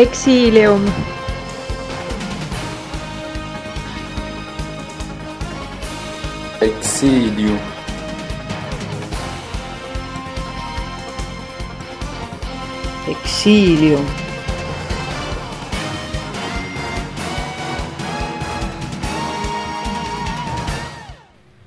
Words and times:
Exilium. 0.00 0.80
Exílio. 6.60 7.69
Exilium 13.10 14.06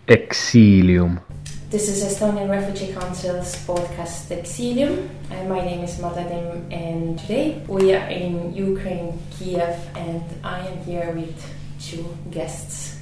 Exilium. 0.07 1.19
This 1.69 1.89
is 1.89 1.99
Estonian 2.05 2.49
Refugee 2.49 2.93
Council's 2.93 3.55
podcast 3.67 4.31
Exilium. 4.31 5.09
Uh, 5.31 5.43
my 5.52 5.59
name 5.59 5.83
is 5.83 5.99
Madadim, 5.99 6.71
and 6.71 7.19
today 7.19 7.61
we 7.67 7.94
are 7.94 8.07
in 8.07 8.55
Ukraine, 8.55 9.19
Kiev, 9.31 9.75
and 9.95 10.23
I 10.45 10.59
am 10.66 10.77
here 10.85 11.11
with 11.11 11.35
two 11.81 12.07
guests. 12.31 12.99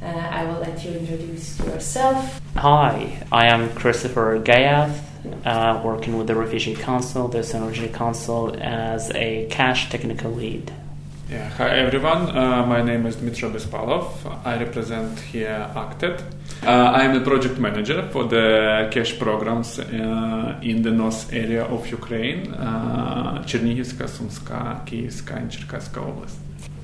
Uh, 0.00 0.06
I 0.06 0.44
will 0.44 0.60
let 0.60 0.82
you 0.82 0.92
introduce 0.92 1.60
yourself. 1.60 2.40
Hi, 2.56 3.22
I 3.30 3.48
am 3.48 3.68
Christopher 3.74 4.40
Gayath, 4.40 5.11
uh, 5.44 5.80
working 5.84 6.18
with 6.18 6.26
the 6.26 6.34
Refugee 6.34 6.74
Council, 6.74 7.28
the 7.28 7.38
Estonian 7.38 7.68
Refugee 7.68 7.92
Council, 7.92 8.56
as 8.60 9.10
a 9.14 9.46
cash 9.50 9.90
technical 9.90 10.30
lead. 10.30 10.72
Yeah, 11.30 11.48
hi 11.48 11.70
everyone. 11.78 12.36
Uh, 12.36 12.66
my 12.66 12.82
name 12.82 13.06
is 13.06 13.16
Dmitry 13.16 13.48
Bespalov. 13.48 14.06
I 14.44 14.58
represent 14.58 15.18
here 15.18 15.70
ACTED. 15.74 16.22
Uh, 16.62 16.66
I 16.66 17.04
am 17.04 17.14
the 17.14 17.24
project 17.24 17.58
manager 17.58 18.06
for 18.12 18.24
the 18.24 18.88
cash 18.90 19.18
programs 19.18 19.78
uh, 19.78 20.60
in 20.62 20.82
the 20.82 20.90
north 20.90 21.32
area 21.32 21.64
of 21.64 21.86
Ukraine, 21.90 22.52
uh, 22.52 23.42
Chernihivska, 23.46 24.06
Sumska, 24.08 24.84
Kievska, 24.86 25.36
and 25.36 25.50
Cherkasska 25.50 26.00
Oblast. 26.00 26.36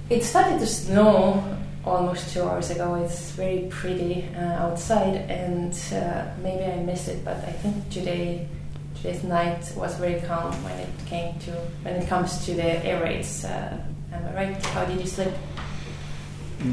It 0.09 0.25
started 0.25 0.59
to 0.61 0.67
snow 0.67 1.45
almost 1.85 2.33
two 2.33 2.43
hours 2.43 2.71
ago. 2.71 2.95
It's 2.97 3.31
very 3.33 3.69
pretty 3.71 4.29
uh, 4.37 4.65
outside, 4.65 5.17
and 5.31 5.73
uh, 5.93 6.27
maybe 6.43 6.65
I 6.65 6.77
missed 6.83 7.09
it, 7.09 7.25
but 7.25 7.37
I 7.37 7.53
think 7.53 7.89
today 7.91 8.49
today's 8.97 9.23
night 9.23 9.73
was 9.77 9.95
very 9.97 10.21
calm 10.23 10.53
when 10.65 10.79
it 10.79 10.89
came 11.07 11.39
to 11.41 11.53
when 11.83 11.95
it 11.95 12.09
comes 12.09 12.45
to 12.47 12.55
the 12.55 12.85
air 12.85 13.03
raids. 13.03 13.45
Uh, 13.45 13.79
am 14.13 14.25
I 14.27 14.35
right? 14.35 14.67
How 14.67 14.85
did 14.85 15.01
you 15.01 15.07
sleep? 15.07 15.33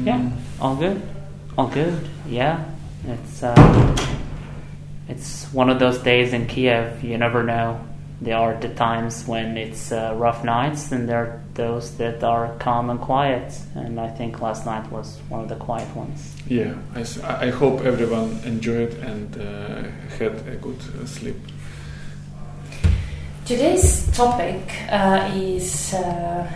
Yeah, 0.04 0.30
all 0.60 0.74
good, 0.74 1.00
all 1.56 1.68
good. 1.68 2.08
Yeah, 2.28 2.64
it's 3.06 3.42
uh, 3.42 3.96
it's 5.08 5.46
one 5.52 5.70
of 5.70 5.78
those 5.78 5.98
days 5.98 6.32
in 6.32 6.46
Kiev. 6.46 7.04
You 7.04 7.18
never 7.18 7.42
know. 7.42 7.80
There 8.20 8.36
are 8.36 8.54
the 8.54 8.70
times 8.70 9.26
when 9.26 9.58
it's 9.58 9.92
uh, 9.92 10.14
rough 10.16 10.42
nights, 10.42 10.90
and 10.90 11.06
there 11.08 11.18
are 11.18 11.40
those 11.54 11.96
that 11.98 12.24
are 12.24 12.54
calm 12.58 12.88
and 12.88 12.98
quiet. 12.98 13.52
And 13.74 14.00
I 14.00 14.08
think 14.08 14.40
last 14.40 14.64
night 14.64 14.90
was 14.90 15.18
one 15.28 15.42
of 15.42 15.48
the 15.48 15.56
quiet 15.56 15.94
ones. 15.94 16.34
Yeah, 16.48 16.74
I 16.94 17.50
hope 17.50 17.82
everyone 17.82 18.40
enjoyed 18.44 18.94
and 18.94 19.36
uh, 19.36 19.82
had 20.18 20.32
a 20.48 20.56
good 20.56 20.78
uh, 20.80 21.04
sleep. 21.06 21.36
Today's 23.44 24.10
topic 24.16 24.62
uh, 24.90 25.30
is 25.34 25.94
uh, 25.94 26.50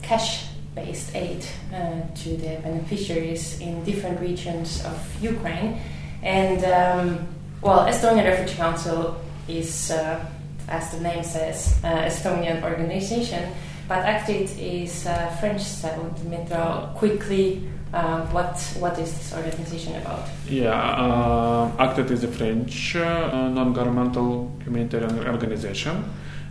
cash-based 0.00 1.14
aid 1.14 1.44
uh, 1.74 2.00
to 2.22 2.36
the 2.36 2.60
beneficiaries 2.62 3.60
in 3.60 3.84
different 3.84 4.20
regions 4.20 4.82
of 4.86 4.96
Ukraine, 5.20 5.78
and 6.22 6.64
um, 6.64 7.28
well, 7.60 7.84
Estonian 7.86 8.24
Refugee 8.24 8.56
Council 8.56 9.16
is, 9.48 9.90
uh, 9.90 10.24
as 10.70 10.92
the 10.92 11.00
name 11.00 11.22
says, 11.22 11.78
uh, 11.84 12.06
Estonian 12.06 12.62
organization, 12.62 13.52
but 13.88 14.04
ACTED 14.06 14.58
is 14.58 15.06
uh, 15.06 15.26
French. 15.40 15.62
So, 15.62 15.88
Dmitro, 16.22 16.94
quickly, 16.94 17.68
uh, 17.92 18.24
what 18.26 18.56
what 18.78 18.98
is 18.98 19.12
this 19.12 19.34
organization 19.34 19.96
about? 19.96 20.28
Yeah, 20.48 20.70
uh, 20.70 21.72
ACTED 21.78 22.10
is 22.12 22.24
a 22.24 22.28
French 22.28 22.94
uh, 22.96 23.48
non-governmental 23.48 24.52
humanitarian 24.64 25.26
organization. 25.26 26.04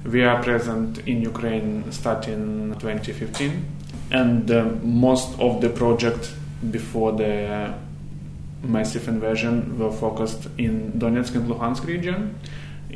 We 0.04 0.24
are 0.24 0.42
present 0.44 1.00
in 1.08 1.22
Ukraine 1.22 1.92
starting 1.92 2.76
2015, 2.80 3.66
and 4.12 4.52
uh, 4.52 4.66
most 4.84 5.40
of 5.40 5.62
the 5.62 5.70
project 5.70 6.32
before 6.72 7.14
the 7.14 7.74
massive 8.64 9.08
invasion 9.08 9.80
were 9.80 9.92
focused 9.92 10.48
in 10.58 10.92
Donetsk 10.94 11.36
and 11.36 11.50
Luhansk 11.50 11.86
region, 11.86 12.36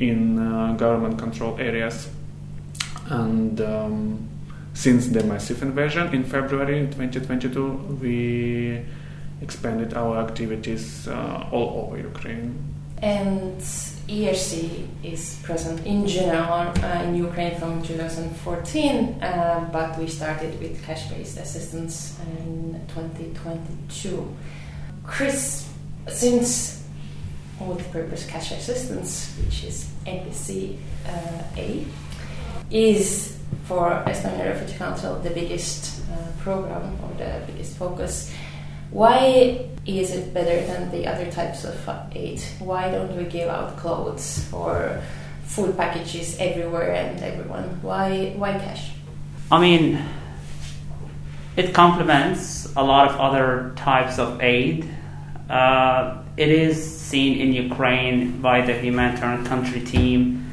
in 0.09 0.39
uh, 0.39 0.73
government-controlled 0.73 1.59
areas, 1.59 2.09
and 3.09 3.59
um, 3.61 4.27
since 4.73 5.07
the 5.07 5.23
massive 5.23 5.61
invasion 5.61 6.13
in 6.13 6.23
February 6.23 6.87
2022, 6.87 7.97
we 8.01 8.83
expanded 9.41 9.93
our 9.93 10.17
activities 10.19 11.07
uh, 11.07 11.47
all 11.51 11.87
over 11.87 11.97
Ukraine. 11.97 12.73
And 13.01 13.59
ERC 14.07 14.87
is 15.03 15.39
present 15.43 15.85
in 15.85 16.07
general 16.07 16.71
uh, 16.81 17.03
in 17.03 17.15
Ukraine 17.15 17.59
from 17.59 17.83
2014, 17.83 19.21
uh, 19.21 19.69
but 19.73 19.97
we 19.99 20.07
started 20.07 20.57
with 20.61 20.81
cash 20.85 21.09
based 21.09 21.37
assistance 21.37 22.17
in 22.39 22.79
2022. 22.87 24.35
Chris, 25.03 25.69
since 26.07 26.82
multi 27.59 27.83
purpose 27.91 28.25
cash 28.25 28.51
assistance, 28.51 29.35
which 29.43 29.63
is 29.63 29.89
MPC 30.05 30.77
uh, 31.05 31.43
A, 31.57 31.85
is 32.69 33.37
for 33.65 34.03
Estonian 34.07 34.45
Refugee 34.45 34.77
Council 34.77 35.19
the 35.19 35.29
biggest 35.29 36.01
uh, 36.11 36.15
program 36.39 36.97
or 37.03 37.13
the 37.17 37.41
biggest 37.47 37.77
focus. 37.77 38.33
Why 38.91 39.69
is 39.85 40.11
it 40.11 40.33
better 40.33 40.65
than 40.67 40.91
the 40.91 41.07
other 41.07 41.29
types 41.31 41.65
of 41.65 41.75
aid? 42.13 42.41
Why 42.59 42.91
don't 42.91 43.15
we 43.17 43.25
give 43.25 43.49
out 43.49 43.77
clothes 43.77 44.47
or 44.53 45.01
food 45.45 45.75
packages 45.77 46.37
everywhere 46.39 46.93
and 46.93 47.19
everyone? 47.21 47.81
Why 47.81 48.33
why 48.37 48.53
cash? 48.53 48.91
I 49.51 49.59
mean, 49.59 49.99
it 51.55 51.73
complements 51.73 52.73
a 52.75 52.83
lot 52.83 53.09
of 53.09 53.19
other 53.19 53.73
types 53.75 54.19
of 54.19 54.41
aid. 54.41 54.89
Uh, 55.49 56.23
it 56.37 56.49
is 56.49 56.77
seen 56.99 57.39
in 57.39 57.53
Ukraine 57.53 58.41
by 58.41 58.61
the 58.61 58.73
humanitarian 58.73 59.45
country 59.45 59.81
team 59.81 60.51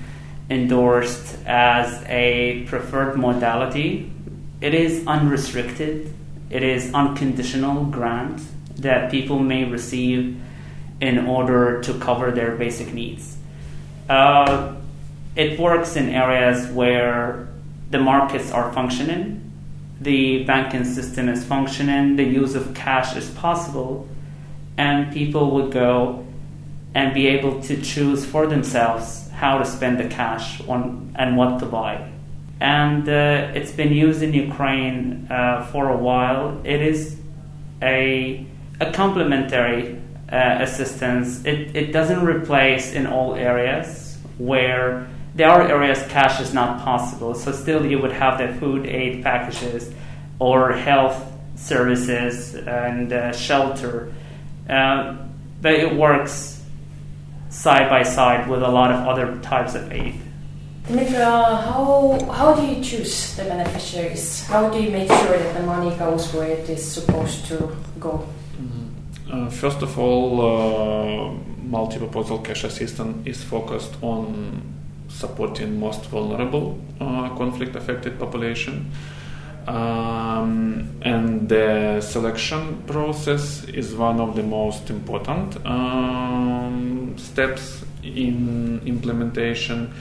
endorsed 0.51 1.39
as 1.47 2.03
a 2.09 2.65
preferred 2.67 3.17
modality. 3.17 4.11
It 4.61 4.75
is 4.75 5.07
unrestricted, 5.07 6.13
it 6.51 6.63
is 6.63 6.93
unconditional 6.93 7.85
grant 7.85 8.43
that 8.77 9.11
people 9.11 9.39
may 9.39 9.65
receive 9.65 10.41
in 11.01 11.27
order 11.27 11.81
to 11.83 11.95
cover 11.99 12.31
their 12.31 12.57
basic 12.57 12.93
needs. 12.93 13.37
Uh, 14.09 14.75
it 15.37 15.59
works 15.59 15.97
in 15.97 16.09
areas 16.11 16.69
where 16.73 17.49
the 17.91 17.99
markets 17.99 18.51
are 18.51 18.73
functioning, 18.73 19.51
the 20.01 20.45
banking 20.45 20.85
system 20.85 21.29
is 21.29 21.45
functioning, 21.45 22.17
the 22.17 22.25
use 22.25 22.55
of 22.55 22.75
cash 22.75 23.17
is 23.17 23.31
possible, 23.31 24.09
and 24.81 25.13
people 25.13 25.45
would 25.55 25.71
go 25.71 26.25
and 26.95 27.13
be 27.13 27.27
able 27.37 27.61
to 27.69 27.75
choose 27.93 28.25
for 28.33 28.47
themselves 28.47 29.29
how 29.43 29.59
to 29.59 29.67
spend 29.77 29.95
the 30.03 30.09
cash 30.09 30.49
on, 30.73 30.81
and 31.17 31.37
what 31.37 31.61
to 31.61 31.67
buy. 31.67 31.95
And 32.61 33.03
uh, 33.09 33.59
it's 33.59 33.73
been 33.73 33.93
used 33.93 34.23
in 34.27 34.33
Ukraine 34.33 35.27
uh, 35.31 35.67
for 35.71 35.85
a 35.97 35.99
while. 36.09 36.45
It 36.65 36.81
is 36.93 37.01
a, 37.83 38.47
a 38.81 38.91
complementary 38.93 39.81
uh, 40.33 40.67
assistance. 40.67 41.45
It, 41.45 41.77
it 41.81 41.89
doesn't 41.93 42.23
replace 42.35 42.87
in 42.99 43.07
all 43.07 43.35
areas 43.35 44.19
where 44.39 45.07
there 45.35 45.51
are 45.51 45.63
areas 45.77 46.01
cash 46.09 46.41
is 46.41 46.53
not 46.61 46.71
possible. 46.91 47.35
So 47.35 47.53
still 47.53 47.83
you 47.85 47.99
would 48.03 48.13
have 48.13 48.35
the 48.43 48.49
food 48.61 48.87
aid 48.87 49.23
packages 49.23 49.93
or 50.39 50.73
health 50.73 51.19
services 51.57 52.55
and 52.55 53.13
uh, 53.13 53.33
shelter. 53.33 54.13
Uh, 54.71 55.17
but 55.61 55.75
it 55.75 55.95
works 55.95 56.63
side 57.49 57.91
by 57.91 58.03
side 58.03 58.49
with 58.49 58.63
a 58.63 58.69
lot 58.69 58.91
of 58.93 59.07
other 59.09 59.37
types 59.43 59.75
of 59.75 59.91
aid. 59.93 60.15
Dimitra, 60.87 61.63
how, 61.65 62.19
how 62.33 62.55
do 62.55 62.67
you 62.67 62.83
choose 62.83 63.37
the 63.37 63.45
beneficiaries? 63.45 64.47
How 64.47 64.71
do 64.71 64.81
you 64.83 64.91
make 64.91 65.09
sure 65.09 65.39
that 65.39 65.55
the 65.55 65.63
money 65.67 65.95
goes 65.97 66.33
where 66.33 66.49
it 66.49 66.69
is 66.71 66.83
supposed 66.85 67.47
to 67.47 67.77
go? 67.99 68.27
Uh, 69.31 69.49
first 69.49 69.83
of 69.83 69.97
all, 69.99 70.41
uh, 70.41 71.33
multi-purpose 71.63 72.31
cash 72.43 72.65
assistance 72.65 73.27
is 73.27 73.43
focused 73.45 73.95
on 74.03 74.63
supporting 75.09 75.79
most 75.79 76.05
vulnerable 76.07 76.81
uh, 77.01 77.29
conflict-affected 77.37 78.19
population. 78.19 78.91
Um, 79.71 80.89
and 81.03 81.49
the 81.49 82.01
selection 82.01 82.83
process 82.89 83.65
is 83.69 83.95
one 83.95 84.19
of 84.21 84.35
the 84.35 84.43
most 84.43 84.91
important 84.91 85.65
um, 85.65 87.15
steps 87.17 87.85
in 88.03 88.83
implementation. 88.85 89.95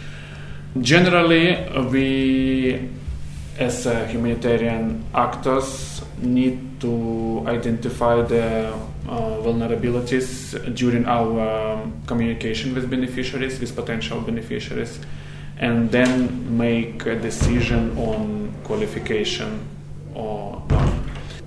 Generally, 0.82 1.70
we 1.92 2.90
as 3.60 3.84
humanitarian 4.10 5.06
actors 5.14 6.02
need 6.18 6.82
to 6.82 7.44
identify 7.46 8.22
the 8.24 8.74
uh, 9.08 9.38
vulnerabilities 9.44 10.56
during 10.76 11.06
our 11.06 11.76
um, 11.76 12.02
communication 12.08 12.74
with 12.74 12.90
beneficiaries, 12.90 13.60
with 13.60 13.76
potential 13.76 14.22
beneficiaries, 14.22 15.00
and 15.60 15.92
then 15.92 16.58
make 16.58 17.06
a 17.06 17.16
decision 17.16 17.98
on 17.98 18.54
qualification 18.64 19.68
or 20.14 20.62
not. 20.70 20.94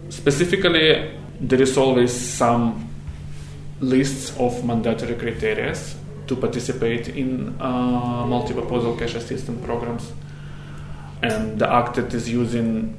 Specifically, 0.08 1.10
there 1.40 1.60
is 1.60 1.76
always 1.76 2.12
some 2.12 2.88
lists 3.80 4.36
of 4.38 4.64
mandatory 4.64 5.14
criteria 5.14 5.74
to 6.26 6.36
participate 6.36 7.08
in 7.08 7.56
uh, 7.60 8.24
multi-purpose 8.26 8.98
cash 8.98 9.14
assistance 9.14 9.64
programs 9.64 10.12
and 11.22 11.58
the 11.58 11.68
ACTED 11.68 12.14
is 12.14 12.28
using 12.28 12.98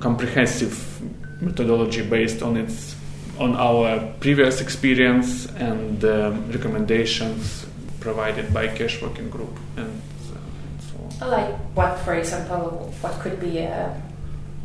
comprehensive 0.00 1.00
methodology 1.40 2.02
based 2.02 2.42
on 2.42 2.56
its 2.56 2.94
on 3.38 3.56
our 3.56 4.12
previous 4.20 4.60
experience 4.60 5.46
and 5.56 6.04
um, 6.04 6.52
recommendations 6.52 7.66
provided 7.98 8.52
by 8.52 8.68
cash 8.68 9.00
working 9.02 9.30
group 9.30 9.56
and, 9.76 9.86
uh, 9.86 10.36
and 10.36 10.82
so 10.82 10.96
on. 10.98 11.01
Like 11.20 11.54
what, 11.74 11.98
for 12.00 12.14
example, 12.14 12.92
what 13.00 13.18
could 13.20 13.40
be 13.40 13.58
a 13.58 14.00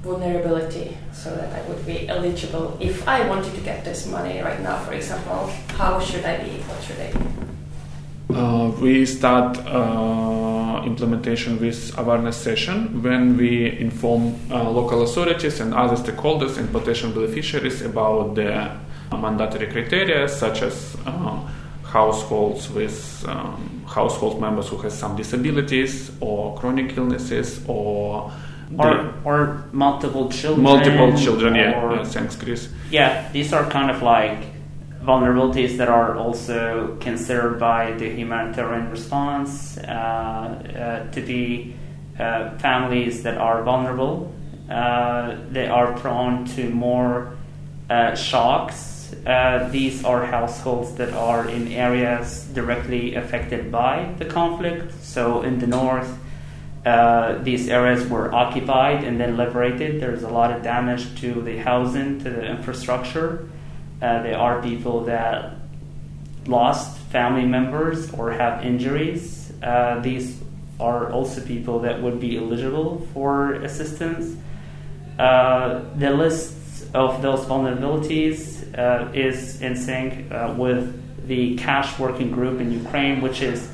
vulnerability 0.02 0.98
so 1.14 1.36
that 1.36 1.54
I 1.54 1.62
would 1.68 1.86
be 1.86 2.08
eligible 2.08 2.78
if 2.80 3.08
I 3.08 3.28
wanted 3.28 3.54
to 3.56 3.62
get 3.62 3.84
this 3.84 4.08
money 4.08 4.42
right 4.42 4.62
now, 4.62 4.80
for 4.80 4.94
example, 4.94 5.52
how 5.70 6.00
should 6.00 6.24
I 6.26 6.38
be? 6.44 6.52
What 6.62 6.84
should 6.84 7.00
I 7.00 7.12
be? 7.12 7.48
Uh, 8.34 8.70
we 8.82 9.06
start 9.06 9.58
uh, 9.66 10.84
implementation 10.86 11.60
with 11.60 11.98
awareness 11.98 12.38
session 12.38 13.02
when 13.02 13.38
we 13.38 13.80
inform 13.80 14.36
uh, 14.52 14.70
local 14.70 15.02
authorities 15.04 15.60
and 15.60 15.74
other 15.74 15.96
stakeholders 15.96 16.58
and 16.58 16.72
potential 16.72 17.10
beneficiaries 17.12 17.82
about 17.82 18.36
the 18.36 18.70
mandatory 19.12 19.68
criteria 19.68 20.28
such 20.28 20.62
as 20.62 20.98
uh, 21.06 21.40
households 22.02 22.70
with 22.80 22.98
um, 23.28 23.84
household 23.88 24.40
members 24.46 24.68
who 24.70 24.78
have 24.78 24.94
some 24.94 25.16
disabilities 25.16 26.12
or 26.20 26.56
chronic 26.60 26.98
illnesses 26.98 27.50
or 27.68 28.32
or, 28.78 29.14
or 29.24 29.64
multiple 29.72 30.26
children. 30.30 30.64
multiple 30.64 31.12
children 31.24 31.56
yeah, 31.56 31.82
or- 31.82 31.96
yeah 31.96 32.04
thanks 32.04 32.36
chris 32.36 32.62
Yeah, 32.92 33.12
these 33.32 33.50
are 33.56 33.66
kind 33.78 33.90
of 33.96 34.00
like 34.02 34.40
vulnerabilities 35.02 35.78
that 35.78 35.88
are 35.88 36.18
also 36.24 36.98
considered 37.00 37.60
by 37.60 37.92
the 38.02 38.10
humanitarian 38.22 38.92
response 38.92 39.78
uh, 39.78 39.82
uh, 39.88 41.12
to 41.12 41.22
be 41.22 41.76
uh, 42.20 42.58
families 42.58 43.24
that 43.24 43.38
are 43.38 43.64
vulnerable. 43.64 44.14
Uh, 44.70 45.38
they 45.50 45.68
are 45.68 45.98
prone 46.04 46.46
to 46.56 46.70
more 46.70 47.38
uh, 47.90 48.16
shocks. 48.16 48.97
Uh, 49.25 49.69
these 49.69 50.04
are 50.04 50.25
households 50.25 50.95
that 50.95 51.13
are 51.13 51.48
in 51.50 51.68
areas 51.71 52.44
directly 52.54 53.15
affected 53.15 53.71
by 53.71 54.13
the 54.18 54.25
conflict. 54.25 54.92
So 55.04 55.42
in 55.42 55.59
the 55.59 55.68
north, 55.68 56.18
uh, 56.86 57.39
these 57.44 57.68
areas 57.68 58.07
were 58.07 58.33
occupied 58.33 59.04
and 59.04 59.19
then 59.19 59.36
liberated. 59.36 60.01
There's 60.01 60.24
a 60.24 60.30
lot 60.30 60.51
of 60.51 60.63
damage 60.63 61.19
to 61.21 61.42
the 61.42 61.57
housing, 61.57 62.19
to 62.24 62.30
the 62.30 62.45
infrastructure. 62.45 63.50
Uh, 64.01 64.24
there 64.24 64.38
are 64.38 64.62
people 64.62 65.06
that 65.06 65.56
lost 66.45 66.98
family 67.12 67.45
members 67.45 68.13
or 68.13 68.31
have 68.31 68.63
injuries. 68.63 69.51
Uh, 69.62 70.00
these 70.00 70.39
are 70.80 71.12
also 71.12 71.42
people 71.42 71.80
that 71.80 72.01
would 72.01 72.19
be 72.19 72.38
eligible 72.38 73.07
for 73.13 73.53
assistance. 73.56 74.38
Uh, 75.18 75.83
the 75.95 76.12
list 76.12 76.56
of 76.94 77.22
those 77.22 77.45
vulnerabilities 77.45 78.78
uh, 78.78 79.12
is 79.13 79.62
in 79.62 79.75
sync 79.75 80.31
uh, 80.31 80.54
with 80.57 81.28
the 81.28 81.56
cash 81.57 81.98
working 82.00 82.31
group 82.31 82.62
in 82.62 82.72
Ukraine, 82.72 83.22
which 83.22 83.42
is 83.42 83.69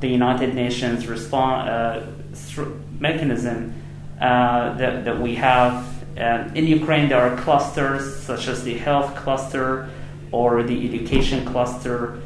the 0.00 0.08
United 0.08 0.54
Nations 0.54 1.06
response 1.06 1.68
uh, 1.68 2.66
mechanism 2.98 3.74
uh, 4.20 4.76
that, 4.76 5.04
that 5.04 5.20
we 5.20 5.34
have. 5.36 5.86
In 6.16 6.66
Ukraine, 6.66 7.08
there 7.08 7.20
are 7.20 7.36
clusters 7.36 8.16
such 8.22 8.48
as 8.48 8.64
the 8.64 8.74
health 8.74 9.14
cluster 9.14 9.88
or 10.32 10.64
the 10.64 10.88
education 10.88 11.44
cluster 11.44 12.20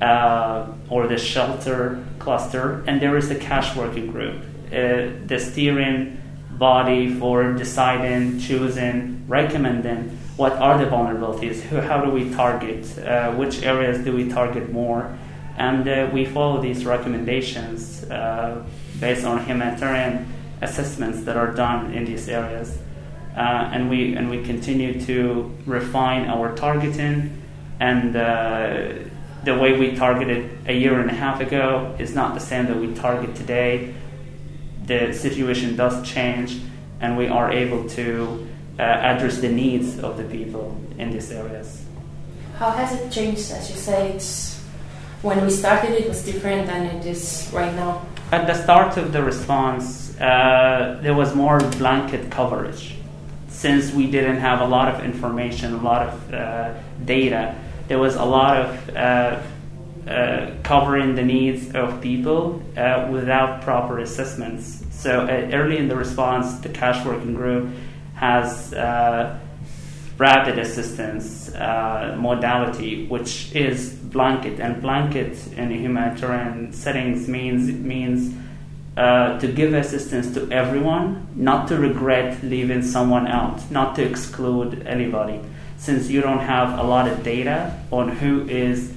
uh, 0.00 0.68
or 0.88 1.08
the 1.08 1.18
shelter 1.18 2.04
cluster, 2.20 2.84
and 2.86 3.02
there 3.02 3.16
is 3.16 3.28
the 3.28 3.34
cash 3.34 3.76
working 3.76 4.12
group, 4.12 4.42
the 4.70 5.38
steering 5.38 6.21
body 6.62 7.12
for 7.18 7.52
deciding, 7.54 8.38
choosing, 8.38 9.24
recommending 9.26 10.16
what 10.36 10.52
are 10.52 10.78
the 10.78 10.88
vulnerabilities, 10.88 11.60
who, 11.60 11.80
how 11.80 11.98
do 12.04 12.08
we 12.08 12.32
target, 12.32 12.86
uh, 12.98 13.32
which 13.32 13.64
areas 13.64 14.04
do 14.04 14.14
we 14.14 14.28
target 14.28 14.70
more, 14.70 15.02
and 15.56 15.88
uh, 15.88 16.08
we 16.12 16.24
follow 16.24 16.62
these 16.62 16.84
recommendations 16.84 18.04
uh, 18.04 18.64
based 19.00 19.24
on 19.24 19.44
humanitarian 19.44 20.14
assessments 20.60 21.24
that 21.24 21.36
are 21.36 21.52
done 21.52 21.92
in 21.92 22.04
these 22.04 22.28
areas. 22.28 22.78
Uh, 23.36 23.74
and 23.74 23.90
we 23.90 24.14
and 24.14 24.30
we 24.30 24.38
continue 24.44 25.00
to 25.00 25.50
refine 25.66 26.26
our 26.34 26.54
targeting 26.54 27.16
and 27.80 28.14
uh, 28.14 28.92
the 29.42 29.54
way 29.62 29.70
we 29.82 29.96
targeted 29.96 30.40
a 30.68 30.74
year 30.82 31.00
and 31.00 31.10
a 31.10 31.18
half 31.24 31.40
ago 31.40 31.96
is 31.98 32.14
not 32.14 32.34
the 32.34 32.44
same 32.50 32.66
that 32.66 32.76
we 32.76 32.94
target 32.94 33.34
today. 33.34 33.92
The 34.86 35.12
situation 35.12 35.76
does 35.76 36.06
change, 36.08 36.60
and 37.00 37.16
we 37.16 37.28
are 37.28 37.50
able 37.50 37.88
to 37.90 38.46
uh, 38.78 38.82
address 38.82 39.38
the 39.38 39.48
needs 39.48 39.98
of 39.98 40.16
the 40.16 40.24
people 40.24 40.76
in 40.98 41.10
these 41.10 41.30
areas. 41.30 41.84
How 42.58 42.70
has 42.70 42.92
it 43.00 43.10
changed? 43.10 43.50
As 43.50 43.70
you 43.70 43.76
say, 43.76 44.12
it's 44.12 44.60
when 45.22 45.44
we 45.44 45.50
started, 45.50 45.90
it 45.92 46.08
was 46.08 46.24
different 46.24 46.66
than 46.66 46.86
it 46.86 47.06
is 47.06 47.48
right 47.52 47.74
now. 47.74 48.04
At 48.32 48.46
the 48.46 48.54
start 48.54 48.96
of 48.96 49.12
the 49.12 49.22
response, 49.22 50.18
uh, 50.20 50.98
there 51.02 51.14
was 51.14 51.34
more 51.34 51.58
blanket 51.78 52.30
coverage. 52.30 52.94
Since 53.48 53.92
we 53.92 54.10
didn't 54.10 54.38
have 54.38 54.60
a 54.60 54.66
lot 54.66 54.92
of 54.92 55.04
information, 55.04 55.74
a 55.74 55.82
lot 55.82 56.08
of 56.08 56.34
uh, 56.34 56.74
data, 57.04 57.54
there 57.88 57.98
was 57.98 58.16
a 58.16 58.24
lot 58.24 58.56
of 58.56 58.88
uh, 60.06 60.50
covering 60.64 61.14
the 61.14 61.22
needs 61.22 61.72
of 61.76 62.00
people 62.00 62.60
uh, 62.76 63.08
without 63.12 63.62
proper 63.62 64.00
assessments. 64.00 64.84
So 64.90 65.20
uh, 65.20 65.50
early 65.52 65.78
in 65.78 65.86
the 65.86 65.94
response, 65.94 66.54
the 66.58 66.70
cash 66.70 67.06
working 67.06 67.34
group 67.34 67.70
has 68.14 68.74
uh, 68.74 69.38
rapid 70.18 70.58
assistance 70.58 71.54
uh, 71.54 72.16
modality, 72.18 73.06
which 73.06 73.54
is 73.54 73.90
blanket, 73.92 74.58
and 74.58 74.82
blanket 74.82 75.38
in 75.56 75.70
humanitarian 75.70 76.72
settings 76.72 77.28
means 77.28 77.70
means 77.70 78.34
to 78.96 79.52
give 79.54 79.72
assistance 79.72 80.34
to 80.34 80.50
everyone, 80.50 81.28
not 81.36 81.68
to 81.68 81.78
regret 81.78 82.42
leaving 82.42 82.82
someone 82.82 83.28
out, 83.28 83.70
not 83.70 83.94
to 83.94 84.02
exclude 84.02 84.84
anybody, 84.84 85.40
since 85.76 86.08
you 86.08 86.20
don't 86.20 86.40
have 86.40 86.76
a 86.76 86.82
lot 86.82 87.06
of 87.06 87.22
data 87.22 87.80
on 87.92 88.08
who 88.08 88.46
is 88.48 88.92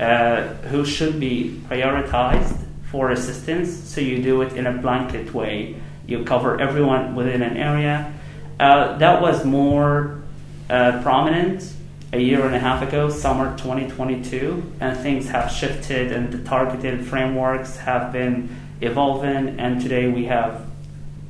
uh, 0.00 0.54
who 0.70 0.84
should 0.84 1.20
be 1.20 1.60
prioritized 1.68 2.56
for 2.90 3.10
assistance. 3.10 3.70
So 3.70 4.00
you 4.00 4.22
do 4.22 4.40
it 4.40 4.54
in 4.54 4.66
a 4.66 4.72
blanket 4.72 5.34
way. 5.34 5.76
You 6.06 6.24
cover 6.24 6.58
everyone 6.58 7.14
within 7.14 7.42
an 7.42 7.56
area. 7.58 8.12
Uh, 8.58 8.96
that 8.98 9.20
was 9.20 9.44
more 9.44 10.22
uh, 10.70 11.02
prominent 11.02 11.70
a 12.12 12.18
year 12.18 12.44
and 12.44 12.54
a 12.54 12.58
half 12.58 12.82
ago, 12.82 13.08
summer 13.08 13.56
2022, 13.58 14.72
and 14.80 14.96
things 14.98 15.28
have 15.28 15.52
shifted, 15.52 16.10
and 16.10 16.32
the 16.32 16.42
targeted 16.48 17.06
frameworks 17.06 17.76
have 17.76 18.12
been 18.12 18.48
evolving, 18.80 19.60
and 19.60 19.80
today 19.80 20.08
we 20.08 20.24
have 20.24 20.66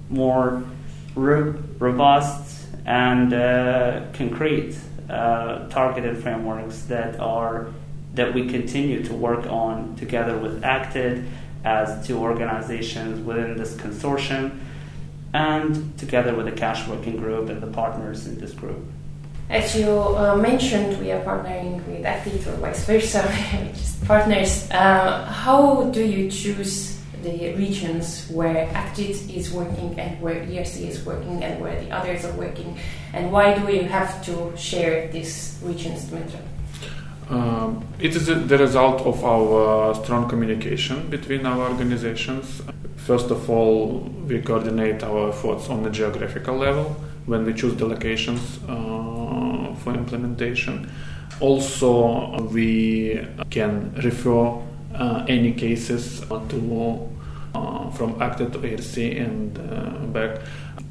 more 0.09 0.63
ro- 1.15 1.55
robust 1.79 2.67
and 2.87 3.35
uh, 3.35 4.03
concrete 4.15 4.79
uh, 5.11 5.69
targeted 5.69 6.23
frameworks 6.23 6.83
that 6.83 7.19
are 7.21 7.67
that 8.15 8.35
we 8.35 8.49
continue 8.49 9.03
to 9.05 9.15
work 9.15 9.47
on 9.47 9.95
together 9.97 10.37
with 10.37 10.65
Acted 10.65 11.27
as 11.65 12.07
two 12.07 12.19
organizations 12.19 13.25
within 13.25 13.57
this 13.57 13.75
consortium 13.75 14.59
and 15.33 15.97
together 15.99 16.35
with 16.35 16.47
the 16.47 16.53
cash 16.53 16.87
working 16.89 17.17
group 17.17 17.49
and 17.49 17.63
the 17.63 17.67
partners 17.69 18.27
in 18.27 18.39
this 18.39 18.53
group. 18.53 18.83
As 19.49 19.77
you 19.77 19.91
uh, 19.91 20.37
mentioned, 20.37 20.99
we 21.01 21.11
are 21.13 21.23
partnering 21.25 21.85
with 21.87 22.05
Acted 22.05 22.47
or 22.47 22.53
vice 22.57 22.85
versa, 22.85 23.23
just 23.75 24.05
partners. 24.07 24.69
Uh, 24.71 25.25
how 25.25 25.91
do 25.91 26.05
you 26.05 26.31
choose 26.31 27.01
the 27.23 27.55
regions 27.55 28.29
where 28.31 28.69
Acted 28.75 29.17
is 29.31 29.51
working 29.53 29.99
and 29.99 30.21
where 30.21 30.37
ERC 30.47 30.89
is 30.89 31.05
working 31.05 31.43
and 31.43 31.61
where 31.61 31.81
the 31.81 31.91
others 31.91 32.25
are 32.25 32.33
working? 32.35 32.79
And 33.13 33.33
why 33.33 33.59
do 33.59 33.73
you 33.73 33.83
have 33.85 34.25
to 34.27 34.57
share 34.57 35.09
these 35.09 35.59
regions, 35.63 36.05
Dmitry? 36.05 36.41
Um, 37.31 37.87
it 38.01 38.17
is 38.17 38.27
the 38.27 38.59
result 38.59 39.03
of 39.03 39.25
our 39.25 39.95
strong 39.95 40.29
communication 40.29 41.09
between 41.09 41.47
our 41.47 41.71
organizations. 41.71 42.61
First 42.97 43.31
of 43.31 43.49
all, 43.49 44.01
we 44.27 44.43
coordinate 44.43 45.05
our 45.05 45.29
efforts 45.29 45.69
on 45.69 45.85
the 45.85 45.91
geographical 45.91 46.57
level 46.57 46.97
when 47.27 47.45
we 47.45 47.55
choose 47.55 47.77
the 47.77 47.87
locations 47.87 48.59
uh, 48.69 49.75
for 49.77 49.95
implementation. 49.95 50.91
Also, 51.39 52.43
we 52.49 53.25
can 53.49 53.95
refer 54.03 54.61
uh, 54.95 55.25
any 55.29 55.53
cases 55.53 56.21
to 56.49 57.09
uh, 57.55 57.91
from 57.91 58.21
Acted 58.21 58.53
to 58.53 58.59
ERC 58.59 59.21
and 59.21 59.59
uh, 59.59 60.07
back 60.07 60.41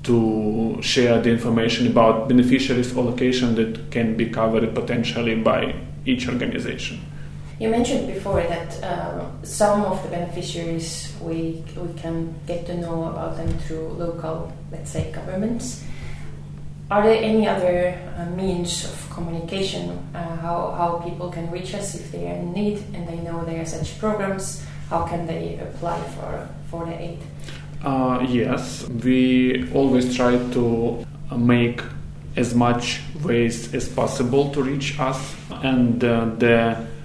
to 0.03 0.77
share 0.81 1.19
the 1.21 1.29
information 1.29 1.87
about 1.87 2.29
beneficiaries 2.29 2.95
or 2.95 3.03
location 3.03 3.55
that 3.55 3.91
can 3.91 4.15
be 4.15 4.29
covered 4.29 4.73
potentially 4.73 5.35
by 5.35 5.75
each 6.09 6.27
organization. 6.27 6.99
You 7.59 7.69
mentioned 7.69 8.07
before 8.07 8.41
that 8.41 8.81
uh, 8.81 9.25
some 9.43 9.83
of 9.83 10.01
the 10.03 10.09
beneficiaries 10.09 11.13
we 11.21 11.61
we 11.75 11.93
can 11.99 12.33
get 12.47 12.65
to 12.67 12.73
know 12.73 13.11
about 13.11 13.35
them 13.35 13.51
through 13.67 13.99
local, 13.99 14.51
let's 14.71 14.91
say, 14.91 15.11
governments. 15.11 15.83
Are 16.89 17.03
there 17.03 17.21
any 17.21 17.47
other 17.47 17.99
uh, 18.17 18.25
means 18.31 18.85
of 18.85 18.95
communication? 19.11 19.91
Uh, 20.15 20.37
how 20.37 20.71
how 20.71 20.89
people 21.03 21.29
can 21.29 21.51
reach 21.51 21.75
us 21.75 21.95
if 21.95 22.11
they 22.11 22.31
are 22.31 22.39
in 22.39 22.53
need 22.53 22.77
and 22.95 23.05
they 23.07 23.19
know 23.27 23.43
there 23.43 23.61
are 23.61 23.67
such 23.67 23.99
programs? 23.99 24.63
How 24.89 25.03
can 25.03 25.27
they 25.27 25.59
apply 25.59 25.99
for 26.15 26.47
for 26.71 26.85
the 26.85 26.95
aid? 26.95 27.19
Uh, 27.83 28.25
yes, 28.27 28.87
we 29.03 29.67
always 29.73 30.15
try 30.15 30.39
to 30.55 31.05
make 31.35 31.83
as 32.39 32.55
much 32.55 33.01
ways 33.23 33.73
as 33.73 33.87
possible 33.89 34.49
to 34.51 34.63
reach 34.63 34.99
us, 34.99 35.35
and 35.63 36.03
uh, 36.03 36.25
the 36.37 36.57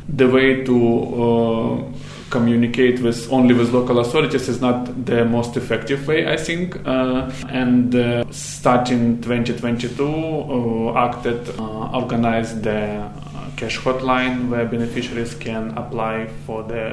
the 0.09 0.29
way 0.29 0.65
to 0.65 0.77
uh, 1.25 1.95
communicate 2.31 3.01
with 3.01 3.33
only 3.33 3.55
with 3.55 3.73
local 3.73 3.99
authorities 4.01 4.49
is 4.49 4.61
not 4.61 4.79
the 5.07 5.25
most 5.25 5.57
effective 5.57 6.07
way, 6.07 6.21
I 6.27 6.37
think. 6.37 6.77
Uh, 6.87 7.31
and 7.49 7.95
uh, 7.95 8.25
starting 8.31 9.21
2022, 9.23 10.05
uh, 10.05 11.07
Acted 11.07 11.41
uh, 11.59 12.01
organized 12.01 12.63
the 12.63 13.09
cash 13.57 13.79
hotline 13.79 14.49
where 14.51 14.67
beneficiaries 14.67 15.35
can 15.35 15.71
apply 15.79 16.27
for 16.47 16.63
the 16.65 16.85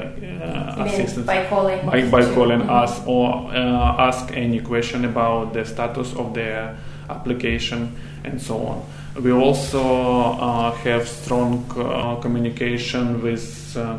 uh, 0.44 0.84
assistance 0.84 1.26
by 1.26 1.44
calling 1.46 1.84
by, 1.86 2.08
by 2.08 2.22
calling 2.34 2.60
mm-hmm. 2.60 2.82
us 2.82 2.92
or 3.06 3.50
uh, 3.52 4.08
ask 4.08 4.30
any 4.32 4.60
question 4.60 5.04
about 5.04 5.52
the 5.52 5.64
status 5.64 6.14
of 6.14 6.34
their 6.34 6.76
application 7.10 7.80
and 8.24 8.40
so 8.40 8.58
on. 8.58 8.84
We 9.22 9.32
also 9.32 9.82
uh, 9.82 10.72
have 10.72 11.06
strong 11.06 11.70
uh, 11.76 12.16
communication 12.16 13.22
with 13.22 13.76
uh, 13.76 13.98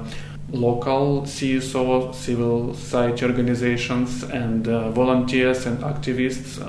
local 0.52 1.22
CSO, 1.24 2.14
civil 2.14 2.74
society 2.74 3.26
organizations, 3.26 4.24
and 4.24 4.68
uh, 4.68 4.90
volunteers 4.92 5.66
and 5.66 5.80
activists 5.80 6.60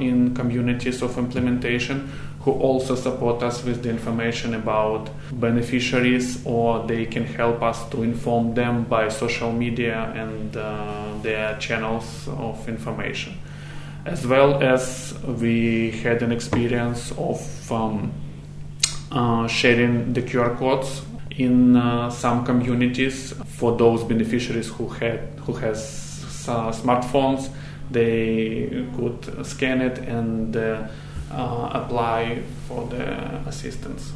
in 0.00 0.34
communities 0.34 1.02
of 1.02 1.16
implementation 1.18 2.10
who 2.40 2.52
also 2.52 2.94
support 2.94 3.42
us 3.42 3.62
with 3.64 3.82
the 3.82 3.90
information 3.90 4.54
about 4.54 5.10
beneficiaries 5.32 6.44
or 6.46 6.86
they 6.86 7.04
can 7.04 7.24
help 7.24 7.62
us 7.62 7.86
to 7.90 8.02
inform 8.02 8.54
them 8.54 8.84
by 8.84 9.08
social 9.08 9.52
media 9.52 10.10
and 10.16 10.56
uh, 10.56 11.12
their 11.22 11.56
channels 11.58 12.28
of 12.28 12.66
information 12.66 13.34
as 14.06 14.26
well 14.26 14.62
as 14.62 15.14
we 15.24 15.90
had 15.90 16.22
an 16.22 16.32
experience 16.32 17.12
of 17.12 17.72
um, 17.72 18.12
uh, 19.12 19.46
sharing 19.46 20.12
the 20.12 20.22
QR 20.22 20.56
codes 20.56 21.02
in 21.30 21.76
uh, 21.76 22.10
some 22.10 22.44
communities 22.44 23.32
for 23.46 23.76
those 23.76 24.04
beneficiaries 24.04 24.68
who 24.68 24.88
had 24.88 25.20
who 25.46 25.52
has 25.54 26.24
uh, 26.48 26.70
smartphones 26.70 27.50
they 27.90 28.86
could 28.96 29.46
scan 29.46 29.80
it 29.80 29.98
and 29.98 30.56
uh, 30.56 30.86
uh, 31.32 31.70
apply 31.72 32.42
for 32.68 32.86
the 32.86 33.04
assistance. 33.46 34.12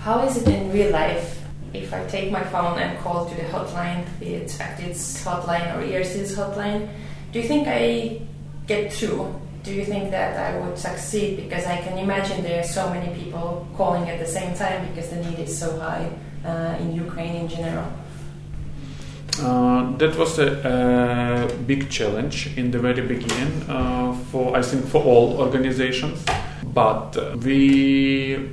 How 0.00 0.20
is 0.20 0.36
it 0.38 0.48
in 0.48 0.72
real 0.72 0.90
life 0.90 1.40
if 1.72 1.92
I 1.92 2.04
take 2.06 2.32
my 2.32 2.42
phone 2.42 2.78
and 2.78 2.98
call 2.98 3.26
to 3.26 3.34
the 3.34 3.42
hotline, 3.42 4.04
be 4.18 4.34
it 4.34 4.60
Acted's 4.60 5.24
hotline 5.24 5.76
or 5.76 5.82
ERC's 5.82 6.34
hotline? 6.34 6.88
Do 7.32 7.38
you 7.38 7.46
think 7.46 7.68
I 7.68 8.22
get 8.70 8.92
through? 8.92 9.26
Do 9.64 9.70
you 9.74 9.84
think 9.84 10.10
that 10.12 10.32
I 10.46 10.50
would 10.60 10.78
succeed? 10.78 11.36
Because 11.42 11.64
I 11.66 11.76
can 11.84 11.98
imagine 11.98 12.42
there 12.42 12.60
are 12.60 12.72
so 12.78 12.88
many 12.94 13.10
people 13.20 13.66
calling 13.76 14.08
at 14.08 14.18
the 14.24 14.30
same 14.38 14.54
time 14.54 14.78
because 14.88 15.10
the 15.10 15.20
need 15.26 15.38
is 15.46 15.52
so 15.62 15.68
high 15.78 16.06
uh, 16.44 16.82
in 16.82 16.94
Ukraine 16.94 17.34
in 17.42 17.48
general. 17.48 17.88
Uh, 19.42 19.96
that 20.00 20.12
was 20.16 20.38
a, 20.38 20.48
big 21.66 21.82
challenge 21.96 22.36
in 22.56 22.70
the 22.70 22.78
very 22.78 23.04
beginning 23.14 23.52
uh, 23.68 24.12
for 24.30 24.56
I 24.60 24.62
think 24.62 24.82
for 24.92 25.02
all 25.10 25.26
organizations, 25.46 26.18
but 26.80 27.06
we 27.46 28.50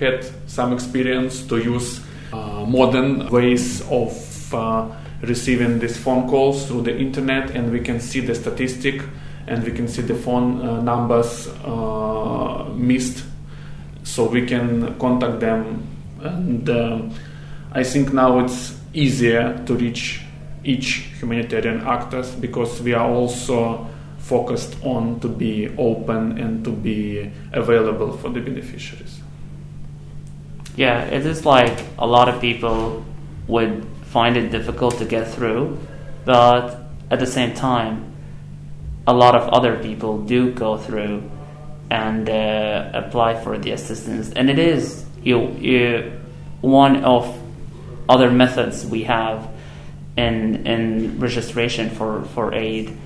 had 0.00 0.18
some 0.46 0.72
experience 0.72 1.34
to 1.50 1.56
use 1.74 1.88
uh, 2.32 2.64
modern 2.78 3.10
ways 3.36 3.82
of 4.02 4.12
uh, 4.54 4.88
receiving 5.32 5.78
these 5.82 5.96
phone 6.04 6.24
calls 6.32 6.66
through 6.66 6.82
the 6.88 6.96
internet, 7.06 7.44
and 7.56 7.64
we 7.76 7.80
can 7.80 8.00
see 8.00 8.20
the 8.20 8.34
statistic 8.34 8.96
and 9.46 9.64
we 9.64 9.72
can 9.72 9.88
see 9.88 10.02
the 10.02 10.14
phone 10.14 10.60
uh, 10.60 10.80
numbers 10.80 11.48
uh, 11.64 12.68
missed, 12.74 13.24
so 14.02 14.24
we 14.24 14.46
can 14.46 14.98
contact 14.98 15.40
them. 15.40 15.86
And 16.20 16.68
I 17.72 17.82
think 17.82 18.12
now 18.12 18.38
it's 18.38 18.78
easier 18.92 19.62
to 19.66 19.74
reach 19.74 20.22
each 20.64 21.10
humanitarian 21.20 21.82
actors 21.82 22.30
because 22.34 22.80
we 22.80 22.94
are 22.94 23.08
also 23.08 23.86
focused 24.18 24.76
on 24.82 25.20
to 25.20 25.28
be 25.28 25.68
open 25.76 26.38
and 26.38 26.64
to 26.64 26.70
be 26.70 27.30
available 27.52 28.16
for 28.16 28.30
the 28.30 28.40
beneficiaries. 28.40 29.20
Yeah, 30.76 31.02
it 31.04 31.26
is 31.26 31.44
like 31.44 31.84
a 31.98 32.06
lot 32.06 32.28
of 32.28 32.40
people 32.40 33.04
would 33.46 33.86
find 34.04 34.36
it 34.36 34.50
difficult 34.50 34.96
to 34.98 35.04
get 35.04 35.28
through, 35.28 35.78
but 36.24 36.80
at 37.10 37.20
the 37.20 37.26
same 37.26 37.52
time, 37.54 38.13
a 39.06 39.14
lot 39.14 39.34
of 39.34 39.48
other 39.48 39.76
people 39.82 40.22
do 40.22 40.52
go 40.52 40.78
through 40.78 41.30
and 41.90 42.28
uh, 42.28 42.90
apply 42.94 43.42
for 43.42 43.58
the 43.58 43.70
assistance, 43.72 44.32
and 44.32 44.50
it 44.50 44.58
is 44.58 45.04
you, 45.22 45.48
you 45.52 46.20
one 46.60 47.04
of 47.04 47.40
other 48.08 48.30
methods 48.30 48.84
we 48.86 49.04
have 49.04 49.48
in 50.16 50.66
in 50.66 51.18
registration 51.20 51.90
for, 51.90 52.24
for 52.34 52.54
aid. 52.54 52.96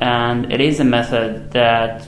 And 0.00 0.52
it 0.52 0.60
is 0.60 0.80
a 0.80 0.84
method 0.84 1.52
that 1.52 2.06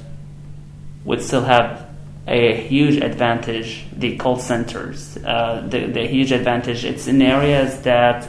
would 1.05 1.23
still 1.23 1.45
have 1.45 1.87
a 2.27 2.55
huge 2.55 2.97
advantage, 2.97 3.85
the 3.97 4.17
call 4.17 4.39
centers. 4.39 5.17
Uh, 5.19 5.67
the, 5.69 5.87
the 5.87 6.07
huge 6.07 6.33
advantage, 6.33 6.85
it's 6.85 7.07
in 7.07 7.23
areas 7.23 7.83
that 7.83 8.29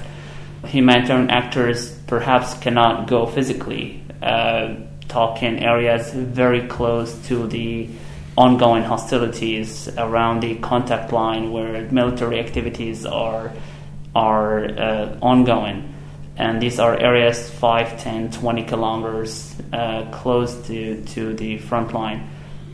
humanitarian 0.66 1.32
actors 1.32 1.92
perhaps 2.06 2.54
cannot 2.56 3.08
go 3.08 3.26
physically. 3.26 4.04
Uh, 4.22 4.76
talk 5.08 5.44
in 5.44 5.60
areas 5.60 6.12
very 6.14 6.68
close 6.68 7.16
to 7.28 7.48
the 7.48 7.90
ongoing 8.38 8.84
hostilities 8.84 9.90
around 9.98 10.42
the 10.42 10.56
contact 10.56 11.12
line 11.12 11.52
where 11.52 11.90
military 11.92 12.40
activities 12.40 13.06
are 13.06 13.52
are 14.16 14.66
uh, 14.66 15.18
ongoing. 15.22 15.94
And 16.38 16.62
these 16.62 16.80
are 16.80 16.96
areas 17.00 17.50
5 17.50 18.00
10 18.00 18.32
20 18.32 18.64
kilometers 18.64 19.56
uh, 19.74 20.06
close 20.12 20.56
to, 20.68 21.04
to 21.04 21.34
the 21.34 21.58
front 21.58 21.94
line. 21.94 22.30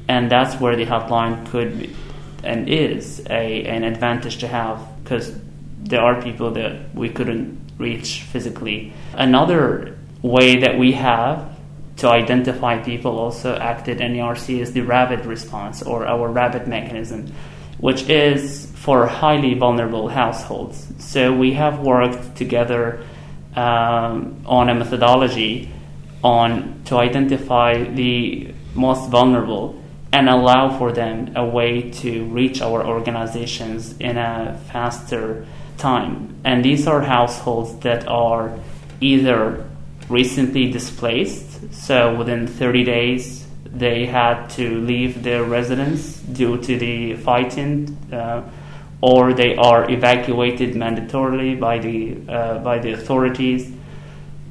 And 0.08 0.30
that's 0.30 0.60
where 0.60 0.76
the 0.76 0.86
hotline 0.86 1.48
could 1.48 1.80
be, 1.80 1.96
and 2.44 2.68
is 2.68 3.26
a, 3.30 3.64
an 3.66 3.84
advantage 3.84 4.40
to 4.40 4.48
have 4.48 4.86
because 5.04 5.34
there 5.80 6.02
are 6.02 6.22
people 6.22 6.52
that 6.52 6.94
we 6.94 7.10
couldn't 7.10 7.60
reach 7.78 8.22
physically. 8.22 8.94
Another 9.14 9.98
way 10.22 10.60
that 10.60 10.78
we 10.78 10.94
have 10.94 11.53
to 11.98 12.08
identify 12.08 12.82
people 12.82 13.20
also 13.20 13.56
acted 13.56 14.02
in 14.02 14.14
ERC 14.14 14.60
is 14.60 14.74
the 14.74 14.82
rapid 14.82 15.26
response 15.26 15.82
or 15.82 16.06
our 16.06 16.30
rapid 16.30 16.68
mechanism 16.68 17.32
which 17.80 18.10
is 18.10 18.72
for 18.76 19.08
highly 19.08 19.54
vulnerable 19.54 20.08
households 20.08 20.88
so 20.98 21.36
we 21.36 21.54
have 21.54 21.80
worked 21.80 22.36
together 22.36 23.04
um, 23.56 24.42
on 24.46 24.70
a 24.70 24.76
methodology 24.76 25.70
on 26.24 26.82
to 26.86 26.98
identify 26.98 27.84
the 27.84 28.54
most 28.74 29.10
vulnerable 29.10 29.80
and 30.14 30.30
allow 30.30 30.78
for 30.78 30.92
them 30.92 31.34
a 31.36 31.44
way 31.44 31.90
to 31.90 32.26
reach 32.26 32.62
our 32.62 32.86
organizations 32.86 33.98
in 33.98 34.18
a 34.18 34.60
faster 34.72 35.46
time. 35.78 36.36
And 36.44 36.64
these 36.64 36.88
are 36.88 37.02
households 37.02 37.76
that 37.80 38.08
are 38.08 38.58
either 39.02 39.68
recently 40.10 40.72
displaced, 40.72 41.53
so 41.72 42.16
within 42.16 42.48
30 42.48 42.84
days 42.84 43.44
they 43.74 44.06
had 44.06 44.48
to 44.52 44.80
leave 44.82 45.24
their 45.24 45.44
residence 45.44 46.18
due 46.20 46.58
to 46.62 46.78
the 46.78 47.16
fighting, 47.16 47.98
uh, 48.12 48.44
or 49.02 49.34
they 49.34 49.56
are 49.56 49.90
evacuated 49.90 50.76
mandatorily 50.76 51.60
by 51.60 51.80
the 51.80 52.16
uh, 52.30 52.60
by 52.60 52.78
the 52.78 52.92
authorities, 52.94 53.72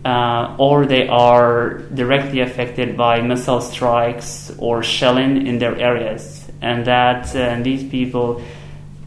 uh, 0.04 0.57
or 0.59 0.87
they 0.87 1.07
are 1.07 1.78
directly 1.95 2.40
affected 2.40 2.97
by 2.97 3.23
missile 3.23 3.61
strikes 3.61 4.52
or 4.59 4.83
shelling 4.83 5.47
in 5.47 5.59
their 5.59 5.76
areas, 5.78 6.50
and 6.61 6.85
that 6.85 7.35
uh, 7.37 7.62
these 7.62 7.88
people 7.88 8.42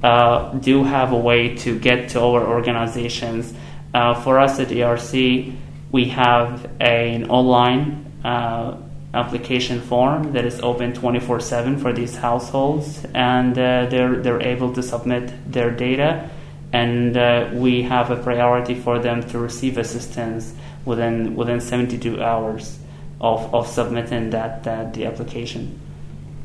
uh, 0.01 0.53
do 0.53 0.83
have 0.83 1.12
a 1.12 1.19
way 1.19 1.55
to 1.55 1.77
get 1.77 2.09
to 2.09 2.21
our 2.21 2.47
organizations. 2.47 3.53
Uh, 3.93 4.13
for 4.13 4.39
us 4.39 4.59
at 4.59 4.67
ERC, 4.67 5.55
we 5.96 6.10
have 6.10 6.70
a, 6.82 7.16
an 7.16 7.30
online 7.30 8.12
uh, 8.25 8.75
application 9.14 9.80
form 9.80 10.34
that 10.34 10.44
is 10.44 10.60
open 10.60 10.92
24/7 10.92 11.80
for 11.82 11.94
these 11.94 12.18
households, 12.18 13.06
and 13.14 13.58
uh, 13.58 13.86
they're 13.92 14.18
they're 14.24 14.42
able 14.42 14.74
to 14.74 14.84
submit 14.84 15.25
their 15.50 15.72
data, 15.72 16.30
and 16.74 17.16
uh, 17.16 17.50
we 17.54 17.84
have 17.84 18.12
a 18.12 18.18
priority 18.18 18.75
for 18.75 19.00
them 19.00 19.24
to 19.32 19.40
receive 19.40 19.78
assistance 19.78 20.54
within 20.84 21.34
within 21.34 21.62
72 21.62 22.22
hours 22.22 22.78
of, 23.22 23.40
of 23.56 23.66
submitting 23.66 24.32
that, 24.32 24.64
that 24.66 24.94
the 24.94 25.06
application. 25.06 25.80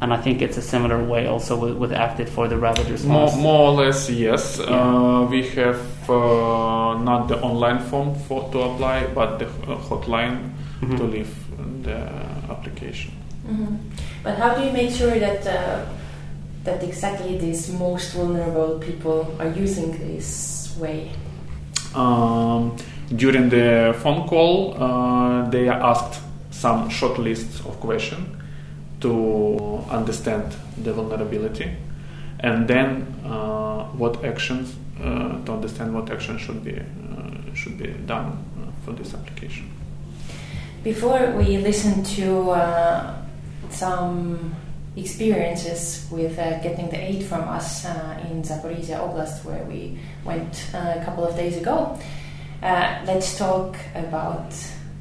And 0.02 0.14
I 0.14 0.16
think 0.16 0.40
it's 0.40 0.57
a 0.57 0.62
similar 0.62 1.02
way 1.04 1.26
also 1.26 1.57
with, 1.57 1.76
with 1.76 1.92
Acted 1.92 2.28
for 2.28 2.49
the 2.49 2.57
rapid 2.57 2.88
response. 2.88 3.35
More, 3.35 3.42
more 3.42 3.69
or 3.69 3.85
less, 3.85 4.09
yes. 4.09 4.59
Uh, 4.59 5.26
we 5.30 5.47
have 5.49 5.78
uh, 6.09 6.97
not 6.99 7.28
the 7.28 7.38
online 7.42 7.80
form 7.80 8.14
for 8.14 8.50
to 8.52 8.61
apply, 8.61 9.07
but 9.14 9.38
the 9.38 9.47
uh, 9.47 9.76
hotline 9.88 10.50
Mhm. 10.80 10.97
to 10.97 11.04
leave 11.04 11.35
the 11.83 11.99
application. 12.50 13.12
Mhm. 13.47 13.76
But 14.25 14.38
how 14.38 14.54
do 14.54 14.64
you 14.64 14.73
make 14.73 14.90
sure 14.90 15.19
that 15.19 15.47
uh, 15.47 15.85
that 16.64 16.83
exactly 16.83 17.37
these 17.38 17.71
most 17.73 18.14
vulnerable 18.14 18.78
people 18.78 19.26
are 19.38 19.52
using 19.64 19.92
this 19.99 20.75
way? 20.80 21.11
Um, 21.95 22.76
during 23.14 23.50
the 23.50 23.95
phone 24.02 24.26
call, 24.26 24.75
uh, 24.78 25.50
they 25.50 25.69
are 25.69 25.80
asked 25.92 26.21
some 26.50 26.88
short 26.88 27.19
lists 27.19 27.61
of 27.61 27.78
questions 27.80 28.39
to 29.00 29.85
understand 29.90 30.54
the 30.83 30.92
vulnerability, 30.92 31.71
and 32.40 32.69
then 32.69 33.02
uh, 33.25 33.85
what 33.97 34.25
actions 34.25 34.76
uh, 35.02 35.42
to 35.45 35.52
understand 35.52 35.95
what 35.95 36.11
actions 36.11 36.42
should 36.42 36.62
be 36.62 36.78
uh, 36.78 37.54
should 37.54 37.78
be 37.78 37.88
done 38.07 38.37
uh, 38.37 38.71
for 38.85 38.92
this 38.92 39.14
application. 39.14 39.71
Before 40.85 41.30
we 41.33 41.57
listen 41.57 42.04
to 42.16 42.50
uh, 42.50 43.14
some 43.71 44.54
experiences 44.97 46.07
with 46.11 46.38
uh, 46.38 46.61
getting 46.61 46.90
the 46.90 47.00
aid 47.00 47.25
from 47.25 47.49
us 47.49 47.87
in 48.30 48.42
Zaporizhia 48.42 48.99
Oblast, 49.00 49.42
where 49.45 49.64
we 49.64 49.99
went 50.25 50.66
a 50.75 51.02
couple 51.04 51.25
of 51.25 51.35
days 51.35 51.57
ago, 51.57 51.99
let's 52.61 53.38
talk 53.38 53.76
about 53.95 54.52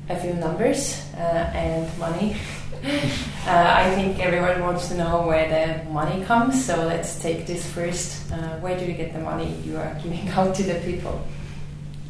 a 0.10 0.16
few 0.16 0.34
numbers 0.34 1.02
and 1.18 1.88
money. 1.98 2.38
uh, 3.48 3.74
I 3.78 3.96
think 3.96 4.20
everyone 4.20 4.62
wants 4.62 4.90
to 4.90 4.98
know 4.98 5.26
where 5.26 5.48
the 5.48 5.90
money 5.92 6.24
comes, 6.26 6.64
so 6.66 6.76
let's 6.86 7.20
take 7.20 7.48
this 7.48 7.66
first. 7.72 8.32
Uh, 8.32 8.60
where 8.60 8.78
do 8.78 8.86
you 8.86 8.94
get 8.94 9.14
the 9.14 9.20
money 9.20 9.56
you 9.64 9.78
are 9.78 9.98
giving 10.04 10.28
out 10.38 10.56
to 10.56 10.64
the 10.64 10.76
people? 10.82 11.26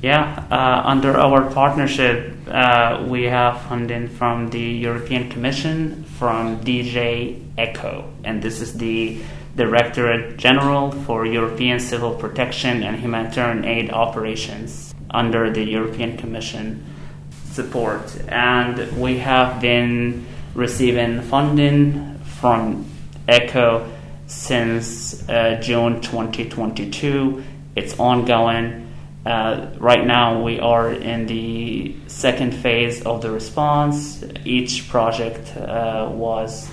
Yeah, 0.01 0.45
uh, 0.49 0.87
under 0.87 1.17
our 1.17 1.51
partnership, 1.51 2.33
uh, 2.47 3.05
we 3.07 3.23
have 3.23 3.61
funding 3.63 4.07
from 4.07 4.49
the 4.49 4.59
European 4.59 5.29
Commission, 5.29 6.05
from 6.17 6.61
DG 6.61 7.43
ECHO, 7.57 8.09
and 8.23 8.41
this 8.41 8.61
is 8.61 8.77
the 8.77 9.19
Directorate 9.55 10.37
General 10.37 10.91
for 10.91 11.25
European 11.25 11.81
Civil 11.81 12.15
Protection 12.15 12.81
and 12.81 12.97
Humanitarian 12.97 13.65
Aid 13.65 13.91
Operations 13.91 14.95
under 15.11 15.51
the 15.51 15.63
European 15.63 16.15
Commission 16.17 16.85
support. 17.51 18.15
And 18.29 18.89
we 19.01 19.17
have 19.17 19.59
been 19.59 20.25
receiving 20.59 21.21
funding 21.21 22.19
from 22.39 22.85
ECHO 23.27 23.89
since 24.27 25.27
uh, 25.29 25.57
June 25.61 26.01
2022. 26.01 27.43
It's 27.77 27.97
ongoing. 27.97 28.93
Uh, 29.25 29.69
right 29.79 30.05
now, 30.05 30.43
we 30.43 30.59
are 30.59 30.91
in 30.91 31.25
the 31.27 31.95
second 32.07 32.53
phase 32.53 33.01
of 33.05 33.21
the 33.21 33.31
response. 33.31 34.23
Each 34.43 34.89
project 34.89 35.55
uh, 35.55 36.09
was 36.11 36.69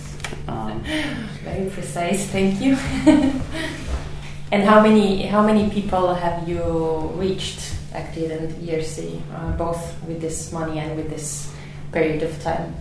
Um, 0.47 0.83
Very 1.43 1.69
precise, 1.69 2.25
thank 2.27 2.61
you. 2.61 2.77
and 4.51 4.63
how 4.63 4.81
many 4.81 5.25
how 5.25 5.45
many 5.45 5.69
people 5.69 6.13
have 6.13 6.47
you 6.47 6.63
reached, 7.15 7.73
Acted 7.93 8.31
and 8.31 8.49
ERC, 8.67 9.21
uh, 9.33 9.51
both 9.57 9.95
with 10.07 10.21
this 10.21 10.51
money 10.51 10.79
and 10.79 10.95
with 10.95 11.09
this 11.09 11.51
period 11.91 12.23
of 12.23 12.41
time? 12.41 12.75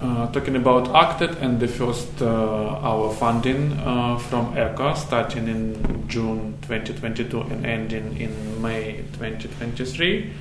Uh, 0.00 0.26
talking 0.32 0.56
about 0.56 0.88
ACTED 0.94 1.38
and 1.38 1.60
the 1.60 1.68
first 1.68 2.20
uh, 2.20 2.80
our 2.82 3.12
funding 3.14 3.72
uh, 3.78 4.18
from 4.18 4.56
ECHO 4.56 4.94
starting 4.94 5.48
in 5.48 6.04
June 6.08 6.58
2022 6.62 7.40
and 7.40 7.64
ending 7.64 8.16
in 8.20 8.60
May 8.60 8.96
2023, 9.14 10.32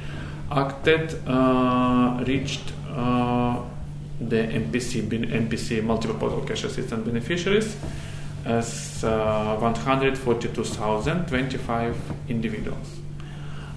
ACTED 0.53 1.27
uh, 1.27 2.23
reached 2.27 2.73
uh, 2.89 3.61
the 4.19 4.35
MPC 4.35 5.09
MPC 5.09 5.83
multi-purpose 5.83 6.47
cash 6.47 6.63
assistance 6.63 7.05
beneficiaries 7.05 7.75
as 8.45 9.03
uh, 9.03 9.57
142,025 9.59 11.97
individuals. 12.29 12.99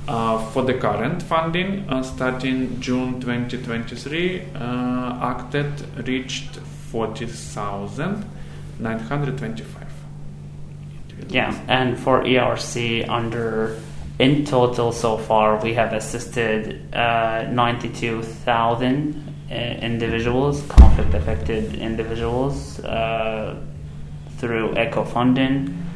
Uh, 0.08 0.38
for 0.50 0.62
the 0.62 0.74
current 0.74 1.22
funding, 1.22 1.84
uh, 1.88 2.02
starting 2.02 2.80
June 2.80 3.20
2023, 3.20 4.42
uh, 4.54 5.18
ACTED 5.20 6.06
reached 6.06 6.58
40,925. 6.92 9.82
Yeah, 11.28 11.58
and 11.66 11.98
for 11.98 12.22
ERC, 12.22 13.08
under 13.08 13.76
in 14.18 14.44
total 14.44 14.92
so 14.92 15.18
far, 15.18 15.60
we 15.62 15.74
have 15.74 15.92
assisted 15.92 16.94
uh, 16.94 17.46
92,000 17.50 19.34
uh, 19.50 19.54
individuals, 19.54 20.62
conflict 20.68 21.12
affected 21.14 21.74
individuals, 21.74 22.80
uh, 22.80 23.62
through 24.38 24.74
ECHO 24.76 25.04
funding, 25.04 25.86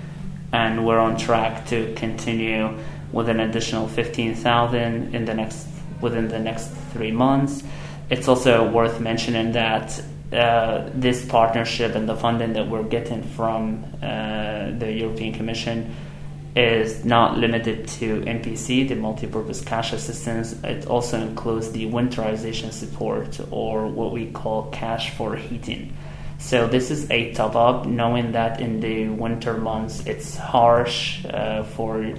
and 0.52 0.86
we're 0.86 0.98
on 0.98 1.16
track 1.16 1.66
to 1.66 1.92
continue 1.94 2.76
with 3.12 3.28
an 3.28 3.40
additional 3.40 3.88
15,000 3.88 5.14
in 5.14 5.24
the 5.24 5.34
next 5.34 5.66
within 6.00 6.28
the 6.28 6.38
next 6.38 6.68
three 6.92 7.12
months. 7.12 7.62
It's 8.08 8.26
also 8.26 8.68
worth 8.70 9.00
mentioning 9.00 9.52
that 9.52 10.02
uh, 10.32 10.88
this 10.94 11.24
partnership 11.26 11.94
and 11.94 12.08
the 12.08 12.16
funding 12.16 12.54
that 12.54 12.68
we're 12.68 12.84
getting 12.84 13.22
from 13.22 13.84
uh, 14.02 14.70
the 14.78 14.90
European 14.92 15.34
Commission 15.34 15.94
is 16.56 17.04
not 17.04 17.38
limited 17.38 17.86
to 17.86 18.20
MPC, 18.22 18.88
the 18.88 18.96
multi-purpose 18.96 19.60
cash 19.60 19.92
assistance. 19.92 20.52
It 20.64 20.86
also 20.86 21.20
includes 21.20 21.70
the 21.70 21.86
winterization 21.86 22.72
support, 22.72 23.40
or 23.50 23.86
what 23.86 24.12
we 24.12 24.30
call 24.30 24.70
cash 24.70 25.10
for 25.10 25.36
heating. 25.36 25.96
So 26.38 26.66
this 26.66 26.90
is 26.90 27.08
a 27.10 27.32
top 27.34 27.54
up, 27.54 27.86
knowing 27.86 28.32
that 28.32 28.60
in 28.60 28.80
the 28.80 29.08
winter 29.08 29.56
months 29.58 30.04
it's 30.06 30.36
harsh 30.36 31.24
uh, 31.26 31.62
for 31.62 32.14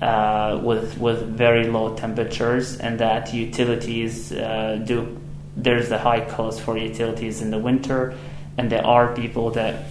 uh, 0.00 0.60
with 0.62 0.98
with 0.98 1.26
very 1.36 1.66
low 1.66 1.96
temperatures, 1.96 2.76
and 2.78 3.00
that 3.00 3.32
utilities 3.32 4.30
uh, 4.30 4.80
do 4.84 5.18
there's 5.56 5.90
a 5.90 5.98
high 5.98 6.20
cost 6.20 6.60
for 6.60 6.76
utilities 6.76 7.40
in 7.40 7.50
the 7.50 7.58
winter, 7.58 8.14
and 8.58 8.70
there 8.70 8.86
are 8.86 9.14
people 9.16 9.52
that 9.52 9.86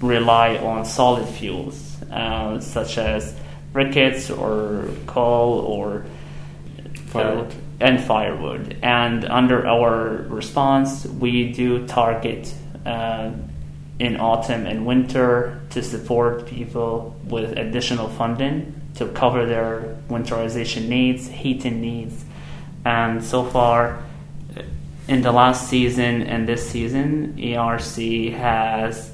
rely 0.00 0.56
on 0.56 0.84
solid 0.84 1.28
fuels 1.28 1.89
uh, 2.10 2.60
such 2.60 2.98
as 2.98 3.34
briquettes 3.72 4.36
or 4.36 4.90
coal 5.06 5.60
or 5.60 6.04
Firewood. 7.06 7.54
and 7.80 8.00
firewood. 8.00 8.76
And 8.82 9.24
under 9.24 9.66
our 9.66 10.26
response, 10.28 11.06
we 11.06 11.52
do 11.52 11.86
target 11.86 12.54
uh, 12.86 13.32
in 13.98 14.18
autumn 14.18 14.66
and 14.66 14.86
winter 14.86 15.60
to 15.70 15.82
support 15.82 16.46
people 16.46 17.16
with 17.24 17.56
additional 17.58 18.08
funding 18.08 18.80
to 18.94 19.06
cover 19.08 19.46
their 19.46 19.96
winterization 20.08 20.88
needs, 20.88 21.28
heating 21.28 21.80
needs. 21.80 22.24
And 22.84 23.22
so 23.22 23.44
far, 23.44 24.02
in 25.06 25.22
the 25.22 25.32
last 25.32 25.68
season 25.68 26.22
and 26.22 26.48
this 26.48 26.68
season, 26.68 27.34
ERC 27.36 28.32
has 28.34 29.12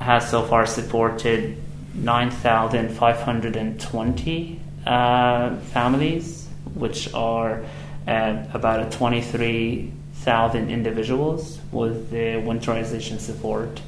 has 0.00 0.30
so 0.30 0.42
far 0.42 0.64
supported 0.64 1.62
9,520 1.94 4.60
uh, 4.86 5.56
families, 5.56 6.48
which 6.74 7.12
are 7.14 7.62
uh, 8.06 8.44
about 8.54 8.90
23,000 8.92 10.70
individuals 10.70 11.58
with 11.72 12.10
the 12.10 12.40
winterization 12.42 13.18
support. 13.20 13.80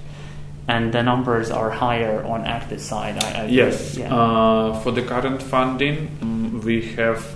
And 0.68 0.92
the 0.92 1.02
numbers 1.02 1.50
are 1.50 1.70
higher 1.70 2.22
on 2.24 2.44
active 2.46 2.80
side. 2.80 3.20
I, 3.22 3.42
I 3.42 3.46
Yes. 3.46 3.96
yeah. 3.96 4.14
Uh, 4.14 4.78
for 4.80 4.92
the 4.92 5.02
current 5.02 5.42
funding, 5.42 6.08
mm, 6.20 6.62
we 6.62 6.82
have 6.92 7.34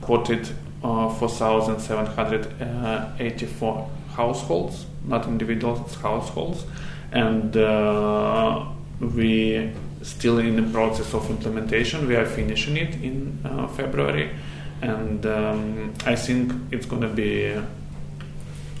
quoted 0.00 0.48
uh, 0.84 1.08
4,784 1.08 3.90
households, 4.14 4.86
not 5.04 5.26
individuals, 5.26 5.96
households, 5.96 6.64
and 7.12 7.56
uh, 7.56 8.64
we 9.00 9.72
still 10.02 10.38
in 10.38 10.56
the 10.56 10.70
process 10.72 11.14
of 11.14 11.28
implementation. 11.30 12.06
We 12.06 12.16
are 12.16 12.26
finishing 12.26 12.76
it 12.76 12.94
in 13.02 13.38
uh, 13.44 13.68
February, 13.68 14.30
and 14.80 15.24
um, 15.26 15.94
I 16.04 16.16
think 16.16 16.52
it's 16.72 16.86
going 16.86 17.02
to 17.02 17.08
be 17.08 17.60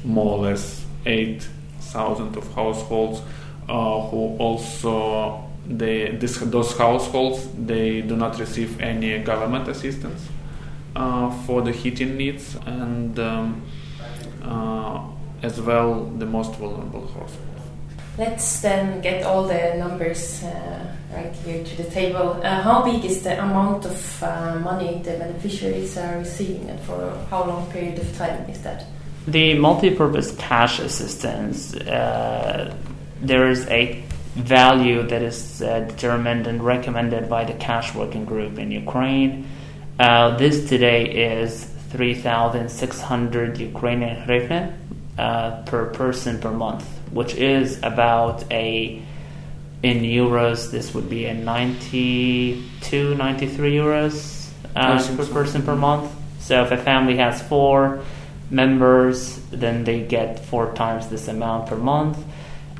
more 0.04 0.38
or 0.38 0.42
less 0.44 0.84
8,000 1.06 2.36
of 2.36 2.54
households 2.54 3.20
uh, 3.68 4.00
who 4.08 4.36
also 4.38 5.48
they 5.66 6.10
this, 6.16 6.38
those 6.38 6.76
households 6.76 7.48
they 7.56 8.00
do 8.00 8.16
not 8.16 8.38
receive 8.38 8.80
any 8.80 9.16
government 9.20 9.68
assistance 9.68 10.28
uh, 10.96 11.30
for 11.44 11.62
the 11.62 11.70
heating 11.70 12.16
needs 12.16 12.56
and 12.66 13.18
um, 13.20 13.62
uh, 14.42 15.06
as 15.42 15.60
well 15.60 16.04
the 16.18 16.26
most 16.26 16.54
vulnerable 16.56 17.06
households. 17.06 17.51
Let's 18.18 18.60
then 18.60 19.00
get 19.00 19.24
all 19.24 19.44
the 19.44 19.74
numbers 19.78 20.44
uh, 20.44 20.94
right 21.14 21.34
here 21.44 21.64
to 21.64 21.76
the 21.82 21.90
table. 21.90 22.40
Uh, 22.42 22.60
how 22.60 22.82
big 22.82 23.04
is 23.06 23.22
the 23.22 23.42
amount 23.42 23.86
of 23.86 24.22
uh, 24.22 24.58
money 24.58 25.00
the 25.02 25.12
beneficiaries 25.12 25.96
are 25.96 26.18
receiving, 26.18 26.68
and 26.68 26.78
for 26.80 27.18
how 27.30 27.44
long 27.44 27.70
period 27.70 27.98
of 27.98 28.16
time 28.18 28.50
is 28.50 28.60
that? 28.62 28.84
The 29.26 29.54
multi-purpose 29.58 30.36
cash 30.36 30.78
assistance, 30.78 31.74
uh, 31.74 32.76
there 33.22 33.48
is 33.48 33.66
a 33.68 34.04
value 34.34 35.04
that 35.04 35.22
is 35.22 35.62
uh, 35.62 35.80
determined 35.80 36.46
and 36.46 36.62
recommended 36.62 37.30
by 37.30 37.44
the 37.44 37.54
cash 37.54 37.94
working 37.94 38.26
group 38.26 38.58
in 38.58 38.70
Ukraine. 38.70 39.48
Uh, 39.98 40.36
this 40.36 40.68
today 40.68 41.04
is 41.04 41.64
3,600 41.90 43.58
Ukrainian 43.58 44.16
hryvnia 44.26 44.74
per 45.66 45.86
person 45.86 46.40
per 46.40 46.50
month, 46.50 46.86
which 47.12 47.34
is 47.34 47.78
about 47.82 48.50
a 48.50 49.02
in 49.82 50.02
euros 50.02 50.70
this 50.70 50.94
would 50.94 51.10
be 51.10 51.26
a 51.26 51.34
92 51.34 53.14
93 53.14 53.72
euros 53.72 54.48
uh, 54.76 54.96
per 55.16 55.24
so. 55.24 55.32
person 55.32 55.62
per 55.62 55.74
month. 55.74 56.10
So 56.40 56.64
if 56.64 56.70
a 56.70 56.76
family 56.76 57.16
has 57.16 57.42
four 57.42 58.02
members 58.50 59.38
then 59.50 59.84
they 59.84 60.02
get 60.02 60.44
four 60.44 60.72
times 60.74 61.08
this 61.08 61.28
amount 61.28 61.68
per 61.68 61.76
month. 61.76 62.18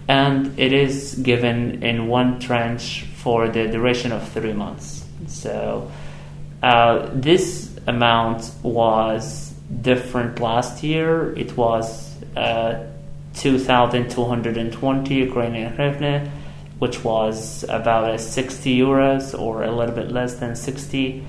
And 0.09 0.59
it 0.59 0.73
is 0.73 1.15
given 1.15 1.83
in 1.83 2.09
one 2.09 2.41
tranche 2.41 3.05
for 3.17 3.49
the 3.49 3.69
duration 3.69 4.13
of 4.13 4.29
three 4.29 4.53
months. 4.53 5.05
So 5.27 5.91
uh, 6.63 7.09
this 7.13 7.71
amount 7.87 8.51
was 8.63 9.55
different 9.81 10.41
last 10.41 10.83
year. 10.83 11.33
It 11.35 11.57
was 11.57 12.15
uh, 12.37 12.85
2,220 13.35 15.15
Ukrainian 15.15 15.77
hryvnia, 15.77 16.31
which 16.79 17.05
was 17.05 17.65
about 17.69 18.15
a 18.15 18.19
60 18.19 18.79
euros 18.79 19.39
or 19.39 19.63
a 19.63 19.71
little 19.71 19.95
bit 19.95 20.11
less 20.11 20.35
than 20.35 20.57
60. 20.57 21.25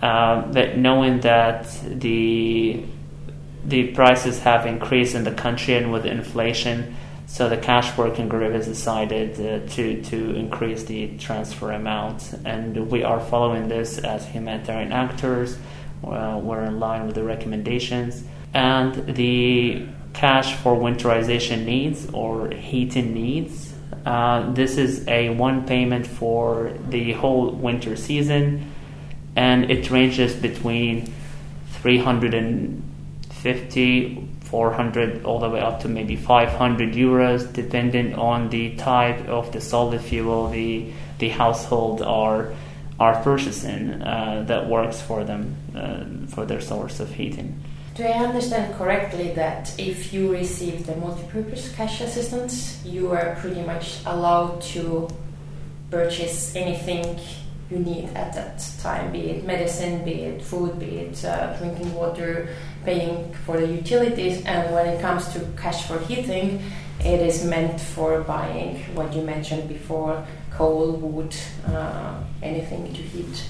Um, 0.00 0.52
but 0.52 0.76
knowing 0.76 1.20
that 1.20 1.68
the 1.82 2.84
the 3.64 3.88
prices 3.88 4.38
have 4.40 4.64
increased 4.66 5.14
in 5.14 5.24
the 5.24 5.32
country 5.32 5.74
and 5.74 5.92
with 5.92 6.06
inflation, 6.06 6.96
so 7.26 7.48
the 7.48 7.58
cash 7.58 7.96
working 7.98 8.28
group 8.28 8.52
has 8.52 8.66
decided 8.66 9.32
uh, 9.34 9.66
to 9.74 10.02
to 10.04 10.34
increase 10.34 10.84
the 10.84 11.18
transfer 11.18 11.72
amount, 11.72 12.32
and 12.44 12.90
we 12.90 13.02
are 13.02 13.20
following 13.20 13.68
this 13.68 13.98
as 13.98 14.24
humanitarian 14.26 14.92
actors. 14.92 15.58
Uh, 16.02 16.40
we're 16.42 16.62
in 16.62 16.78
line 16.78 17.06
with 17.06 17.16
the 17.16 17.24
recommendations, 17.24 18.24
and 18.54 18.94
the 19.14 19.86
cash 20.18 20.54
for 20.56 20.74
winterization 20.74 21.64
needs 21.64 22.10
or 22.12 22.50
heating 22.50 23.14
needs. 23.14 23.72
Uh, 24.04 24.52
this 24.52 24.76
is 24.76 25.06
a 25.06 25.30
one 25.30 25.64
payment 25.64 26.04
for 26.04 26.72
the 26.88 27.12
whole 27.12 27.52
winter 27.52 27.94
season, 27.94 28.68
and 29.36 29.70
it 29.70 29.88
ranges 29.92 30.34
between 30.34 31.12
350, 31.82 34.28
400, 34.40 35.24
all 35.24 35.38
the 35.38 35.48
way 35.48 35.60
up 35.60 35.78
to 35.80 35.88
maybe 35.88 36.16
500 36.16 36.94
euros, 36.94 37.52
depending 37.52 38.14
on 38.14 38.50
the 38.50 38.74
type 38.74 39.28
of 39.28 39.52
the 39.52 39.60
solid 39.60 40.00
fuel 40.00 40.48
the 40.48 40.92
the 41.18 41.28
household 41.28 42.02
are 42.02 42.52
are 42.98 43.22
purchasing 43.22 44.02
uh, 44.02 44.42
that 44.48 44.68
works 44.68 45.00
for 45.00 45.22
them 45.22 45.54
uh, 45.76 46.02
for 46.34 46.44
their 46.44 46.60
source 46.60 46.98
of 46.98 47.12
heating. 47.12 47.62
Do 47.98 48.04
I 48.04 48.12
understand 48.12 48.76
correctly 48.76 49.32
that 49.32 49.74
if 49.76 50.12
you 50.12 50.30
receive 50.30 50.86
the 50.86 50.94
multi-purpose 50.94 51.74
cash 51.74 52.00
assistance, 52.00 52.80
you 52.84 53.10
are 53.10 53.34
pretty 53.40 53.60
much 53.62 54.06
allowed 54.06 54.62
to 54.70 55.08
purchase 55.90 56.54
anything 56.54 57.18
you 57.68 57.80
need 57.80 58.04
at 58.14 58.34
that 58.34 58.64
time, 58.80 59.10
be 59.10 59.30
it 59.30 59.44
medicine, 59.44 60.04
be 60.04 60.12
it 60.12 60.40
food, 60.40 60.78
be 60.78 60.98
it 60.98 61.24
uh, 61.24 61.58
drinking 61.58 61.92
water, 61.92 62.54
paying 62.84 63.34
for 63.44 63.58
the 63.58 63.66
utilities, 63.66 64.44
and 64.44 64.72
when 64.72 64.86
it 64.86 65.00
comes 65.00 65.26
to 65.32 65.40
cash 65.56 65.84
for 65.88 65.98
heating, 65.98 66.62
it 67.00 67.20
is 67.20 67.44
meant 67.44 67.80
for 67.80 68.20
buying 68.20 68.76
what 68.94 69.12
you 69.12 69.22
mentioned 69.22 69.68
before 69.68 70.24
coal, 70.52 70.92
wood, 70.92 71.34
uh, 71.66 72.14
anything 72.44 72.94
to 72.94 73.02
heat. 73.02 73.44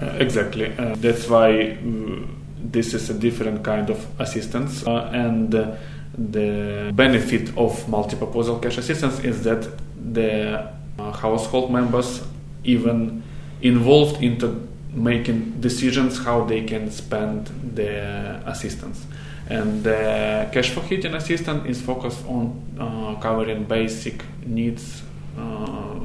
Uh, 0.00 0.06
exactly. 0.18 0.72
Uh, 0.78 0.94
that's 0.96 1.28
why 1.28 1.76
uh, 1.82 2.35
this 2.58 2.94
is 2.94 3.10
a 3.10 3.14
different 3.14 3.64
kind 3.64 3.90
of 3.90 4.06
assistance, 4.20 4.86
uh, 4.86 5.10
and 5.12 5.54
uh, 5.54 5.76
the 6.16 6.92
benefit 6.94 7.56
of 7.56 7.88
multi-purpose 7.88 8.48
cash 8.62 8.78
assistance 8.78 9.20
is 9.20 9.42
that 9.44 9.68
the 10.12 10.70
uh, 10.98 11.12
household 11.12 11.70
members 11.70 12.22
even 12.64 13.22
involved 13.60 14.22
into 14.22 14.66
making 14.92 15.60
decisions 15.60 16.18
how 16.18 16.44
they 16.44 16.62
can 16.62 16.90
spend 16.90 17.46
the 17.74 18.40
assistance. 18.46 19.06
And 19.48 19.84
the 19.84 20.48
cash 20.52 20.70
for 20.70 20.82
heating 20.82 21.14
assistance 21.14 21.68
is 21.68 21.80
focused 21.80 22.24
on 22.26 22.62
uh, 22.80 23.20
covering 23.20 23.64
basic 23.64 24.24
needs, 24.44 25.02
uh, 25.38 26.00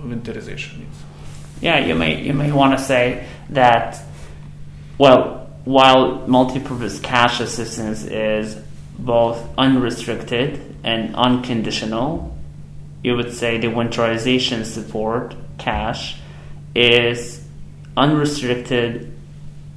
winterization 0.00 0.78
needs. 0.78 0.96
Yeah, 1.60 1.78
you 1.78 1.94
may 1.94 2.20
you 2.20 2.34
may 2.34 2.52
want 2.52 2.78
to 2.78 2.84
say 2.84 3.26
that. 3.50 3.98
Well, 4.98 5.45
while 5.66 6.24
multi-purpose 6.28 7.00
cash 7.00 7.40
assistance 7.40 8.04
is 8.04 8.56
both 8.96 9.44
unrestricted 9.58 10.76
and 10.84 11.14
unconditional, 11.16 12.38
you 13.02 13.16
would 13.16 13.34
say 13.34 13.58
the 13.58 13.66
winterization 13.66 14.64
support 14.64 15.34
cash 15.58 16.18
is 16.76 17.44
unrestricted, 17.96 19.12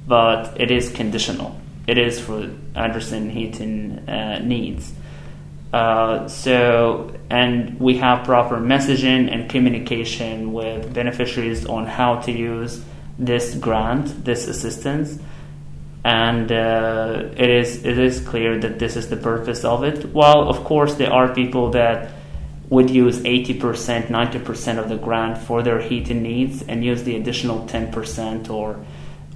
but 0.06 0.60
it 0.60 0.70
is 0.70 0.90
conditional. 0.90 1.60
It 1.88 1.98
is 1.98 2.20
for 2.20 2.48
Anderson 2.76 3.28
heating 3.28 4.08
uh, 4.08 4.38
needs. 4.38 4.92
Uh, 5.72 6.28
so, 6.28 7.12
and 7.30 7.80
we 7.80 7.96
have 7.96 8.24
proper 8.24 8.58
messaging 8.58 9.28
and 9.32 9.50
communication 9.50 10.52
with 10.52 10.94
beneficiaries 10.94 11.66
on 11.66 11.86
how 11.86 12.20
to 12.20 12.30
use 12.30 12.80
this 13.18 13.56
grant, 13.56 14.24
this 14.24 14.46
assistance, 14.46 15.18
and 16.04 16.50
uh, 16.50 17.24
it 17.36 17.50
is 17.50 17.84
it 17.84 17.98
is 17.98 18.20
clear 18.20 18.58
that 18.58 18.78
this 18.78 18.96
is 18.96 19.08
the 19.08 19.16
purpose 19.16 19.64
of 19.64 19.84
it. 19.84 20.06
While 20.06 20.48
of 20.48 20.64
course 20.64 20.94
there 20.94 21.12
are 21.12 21.34
people 21.34 21.70
that 21.72 22.12
would 22.70 22.88
use 22.88 23.18
80%, 23.18 24.06
90% 24.06 24.78
of 24.78 24.88
the 24.88 24.96
grant 24.96 25.38
for 25.38 25.60
their 25.60 25.80
heating 25.80 26.22
needs 26.22 26.62
and 26.62 26.84
use 26.84 27.02
the 27.02 27.16
additional 27.16 27.66
10% 27.66 28.48
or 28.48 28.84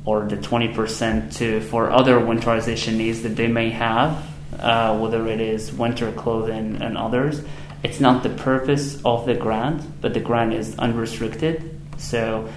or 0.07 0.27
the 0.27 0.37
20% 0.37 1.35
to 1.37 1.61
for 1.63 1.91
other 1.91 2.19
winterization 2.21 2.97
needs 2.97 3.23
that 3.23 3.37
they 3.37 3.49
may 3.49 3.71
have, 3.71 4.23
uh, 4.59 4.97
whether 4.99 5.27
it 5.27 5.41
is 5.41 5.73
winter 5.73 6.13
clothing 6.13 6.81
and 6.83 6.97
others. 6.97 7.43
It's 7.83 8.01
not 8.01 8.23
the 8.23 8.31
purpose 8.31 9.01
of 9.05 9.27
the 9.27 9.35
grant, 9.35 10.01
but 10.01 10.15
the 10.15 10.21
grant 10.21 10.55
is 10.55 10.79
unrestricted. 10.79 11.81
So, 11.99 12.49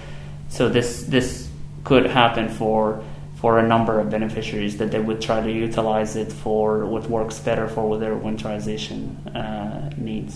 so 0.48 0.68
this 0.68 1.04
this 1.04 1.48
could 1.84 2.06
happen 2.06 2.48
for 2.48 3.02
for 3.41 3.59
a 3.59 3.67
number 3.73 3.93
of 4.01 4.05
beneficiaries 4.09 4.73
that 4.77 4.89
they 4.93 4.99
would 5.07 5.19
try 5.29 5.39
to 5.41 5.51
utilize 5.67 6.15
it 6.23 6.31
for 6.43 6.85
what 6.93 7.03
works 7.09 7.39
better 7.39 7.67
for 7.67 7.97
their 8.01 8.15
winterization 8.27 8.99
uh, 9.35 9.89
needs. 9.97 10.33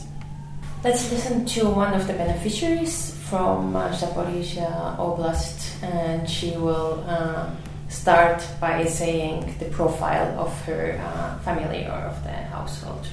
Let's 0.84 1.04
listen 1.12 1.46
to 1.56 1.62
one 1.84 1.94
of 2.00 2.04
the 2.10 2.14
beneficiaries 2.14 2.96
from 3.30 3.76
uh, 3.76 3.90
Zaporizhia 4.02 4.72
Oblast, 5.06 5.58
and 5.84 6.30
she 6.30 6.50
will 6.66 7.04
uh, 7.08 7.46
start 7.90 8.40
by 8.62 8.86
saying 8.86 9.56
the 9.60 9.66
profile 9.80 10.30
of 10.46 10.52
her 10.68 10.86
uh, 11.08 11.40
family 11.48 11.84
or 11.94 12.02
of 12.12 12.18
the 12.24 12.36
household. 12.56 13.06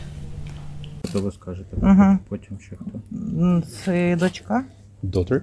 Що 1.11 1.21
ви 1.21 1.33
скажете? 1.33 1.77
Мгм. 1.83 2.19
Потім 2.29 2.59
ще 2.61 2.77
хто? 2.77 2.99
М, 3.13 3.63
Це 3.63 4.17
дочка, 4.17 4.65
daughter, 5.05 5.37
е, 5.37 5.43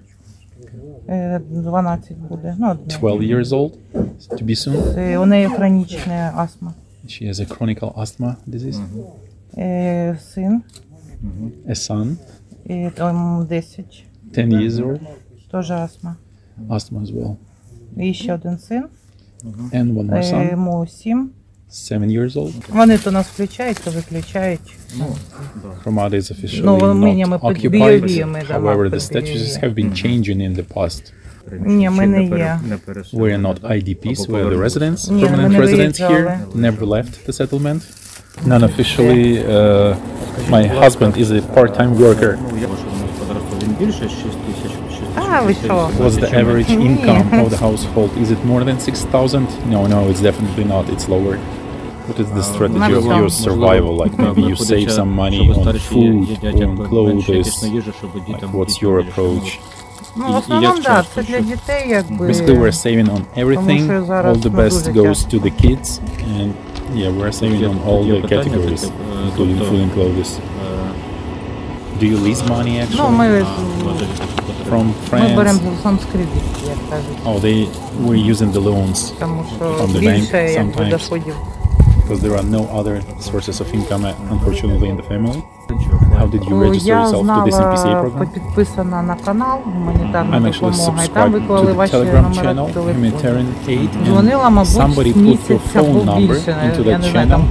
12 1.08 2.12
буде. 2.30 2.56
Ну, 2.60 2.72
одне. 2.72 2.98
12 3.00 3.22
years 3.22 3.46
old, 3.52 3.72
to 4.30 4.44
be 4.44 4.56
soon. 4.56 4.94
Це 4.94 5.18
у 5.18 5.26
неї 5.26 5.48
хронічна 5.48 6.34
астма. 6.36 6.74
She 7.06 7.28
has 7.28 7.40
a 7.40 7.58
chronic 7.58 7.80
asthma 7.80 8.36
disease. 8.48 8.82
Е, 9.58 10.18
Син, 10.22 10.62
A 11.68 11.76
son, 11.76 12.16
і 12.66 12.90
там 12.96 13.46
10, 13.50 14.04
10 14.24 14.50
years 14.50 14.72
old, 14.72 15.00
теж 15.52 15.72
астма. 15.72 16.16
asthma 16.70 17.02
as 17.02 17.14
well. 17.14 17.36
І 17.98 18.14
ще 18.14 18.34
один 18.34 18.58
син, 18.58 18.84
And 19.74 19.94
one 19.94 20.10
more 20.10 20.18
е, 20.18 20.22
son, 20.34 20.52
йому 20.52 20.88
7. 20.88 21.30
7 21.70 22.04
years 22.04 22.34
old. 22.34 22.54
Вони 22.70 22.98
то 22.98 23.12
нас 23.12 23.28
включають, 23.28 23.78
то 23.84 23.92
виключають. 23.92 24.60
Ramada 25.86 26.14
is 26.16 26.32
officially 26.32 26.62
Ну, 26.64 26.78
ми- 26.78 27.10
not 27.10 27.28
ми 27.28 27.40
під 27.40 27.66
occupied. 27.66 27.70
Бієві, 27.70 28.26
ми 28.26 28.44
дома 28.54 28.76
However, 28.76 28.86
the 28.86 28.92
під 28.92 29.00
statuses 29.02 29.24
Бієві. 29.24 29.58
have 29.64 29.74
been 29.74 29.92
changing 30.06 30.38
in 30.38 30.56
the 30.56 30.64
past. 30.74 31.02
Ні, 31.66 31.90
ми 31.90 31.96
Ще 32.04 32.08
не 32.08 32.30
пере- 32.30 32.40
є. 32.42 32.60
не 32.70 32.78
переселили. 32.78 33.30
We're 33.30 33.42
not 33.42 33.60
IDPs, 33.72 34.24
Або 34.26 34.38
we're 34.38 34.40
the 34.40 34.44
повернулися. 34.44 34.80
residents, 34.80 35.12
Ні, 35.12 35.22
ми 35.22 35.28
permanent 35.28 35.50
не 35.50 35.60
residents 35.60 36.02
here, 36.02 36.08
виїжджали. 36.08 36.38
never 36.56 36.80
left 36.80 37.28
the 37.30 37.34
settlement. 37.48 37.82
Non-officially, 38.48 39.50
uh, 39.50 39.96
my 40.50 40.64
husband 40.84 41.14
is 41.24 41.28
a 41.32 41.42
part-time 41.56 41.96
worker. 41.98 42.38
Ну, 42.52 42.58
як 42.62 42.70
ваше 42.70 42.84
господарство? 43.02 43.58
Він 43.64 43.76
більше 43.88 44.00
6 44.00 44.38
тисяч? 44.48 44.72
6 45.16 45.16
А, 45.32 45.42
ви 45.42 45.54
що? 45.66 45.90
What's 46.00 46.20
the 46.20 46.46
average 46.46 46.78
Ні. 46.78 46.86
income 46.90 47.44
of 47.46 47.50
the 47.50 47.60
household? 47.60 48.10
Is 48.24 48.28
it 48.32 48.38
more 48.52 48.64
than 48.64 48.80
6,000? 48.80 49.48
No, 49.72 49.88
no, 49.88 50.10
it's 50.12 50.22
definitely 50.22 50.66
not. 50.74 50.84
It's 50.96 51.08
lower. 51.10 51.38
What 52.10 52.20
is 52.24 52.30
the 52.38 52.44
strategy 52.44 52.76
of 52.76 53.04
Можливо, 53.04 53.14
your 53.22 53.30
survival? 53.30 53.94
Like 54.04 54.14
maybe 54.18 54.42
you 54.52 54.56
save 54.72 54.88
some 55.00 55.12
money 55.24 55.44
on 55.60 55.74
food, 55.92 56.28
on 56.70 56.88
clothes. 56.90 57.64
Like 57.64 58.44
what's 58.58 58.76
your 58.82 58.96
approach? 59.06 59.60
Ну, 60.16 60.26
в 60.26 60.30
І- 60.30 60.32
і 60.34 60.36
основному, 60.38 60.76
як 60.76 60.84
так, 60.86 60.96
часто, 60.96 61.22
це 61.22 61.28
для 61.28 61.36
що- 61.38 61.46
дітей, 61.46 61.86
якби. 61.90 62.28
Basically, 62.28 62.60
we're 62.60 62.86
saving 62.86 63.10
on 63.16 63.22
everything. 63.44 63.86
що 63.86 64.06
зараз, 64.06 64.38
All 64.38 64.42
the 64.42 64.52
ну, 64.54 64.60
best 64.60 64.70
дуже 64.88 65.00
goes 65.00 65.04
часто. 65.16 65.38
to 65.38 65.42
the 65.44 65.52
kids, 65.66 66.00
and 66.40 66.50
yeah, 66.96 67.12
we're 67.20 67.34
saving 67.42 67.62
on 67.72 67.78
all 67.88 68.02
the 68.12 68.22
categories, 68.34 68.84
including 69.28 69.58
food 69.70 69.82
and 69.86 69.92
clothes. 69.96 70.32
Do 72.02 72.06
you 72.08 72.18
lease 72.28 72.44
money 72.50 72.86
Ну, 72.96 73.04
actually 73.04 73.12
ми, 73.12 73.46
from 74.70 74.84
ми 75.12 75.36
беремо 75.36 75.60
friends? 75.60 75.84
сам 75.84 76.00
з 76.00 76.06
кредитки, 76.12 76.66
як 76.66 76.78
кажуть. 76.90 77.18
Oh, 77.26 77.42
they 77.46 77.68
were 78.08 78.32
using 78.36 78.52
the 78.54 78.64
loans 78.64 79.12
Тому 79.20 79.46
що 79.56 79.66
From 79.66 79.88
the 79.88 80.04
bank 80.04 80.16
більше 80.20 80.52
якби 80.52 80.84
sometimes. 80.84 80.90
доходів. 80.90 81.36
because 82.07 82.23
there 82.23 82.37
are 82.37 82.43
no 82.45 82.69
other 82.69 83.03
sources 83.19 83.61
of 83.61 83.67
income, 83.75 84.05
uh, 84.05 84.15
unfortunately, 84.31 84.89
in 84.89 84.97
the 84.97 85.03
family. 85.03 85.43
How 86.15 86.27
did 86.29 86.45
you 86.45 86.55
register 86.63 86.95
yourself 86.95 87.27
to 87.27 87.43
this 87.45 87.59
MPCA 87.59 88.01
program? 88.01 88.23
I'm 90.33 90.47
actually 90.47 90.75
subscribed 90.75 91.35
to 91.35 91.41
the 91.41 91.87
Telegram 91.91 92.33
channel, 92.33 92.69
телефону. 92.69 92.95
humanitarian 92.95 93.53
aid, 93.67 93.91
and 93.91 94.67
somebody 94.69 95.13
put 95.13 95.51
your 95.51 95.59
phone 95.59 96.07
number 96.07 96.37
into 96.37 96.83
я 96.85 96.99
that 96.99 97.13
channel. 97.13 97.43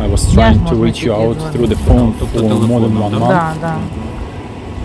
I 0.00 0.08
was 0.08 0.32
trying 0.32 0.64
to 0.64 0.74
reach 0.76 1.02
you 1.04 1.12
out 1.12 1.36
through 1.52 1.68
the 1.68 1.76
phone 1.84 2.14
for 2.14 2.40
more 2.66 2.80
than 2.80 2.98
one 2.98 3.12
month 3.20 4.09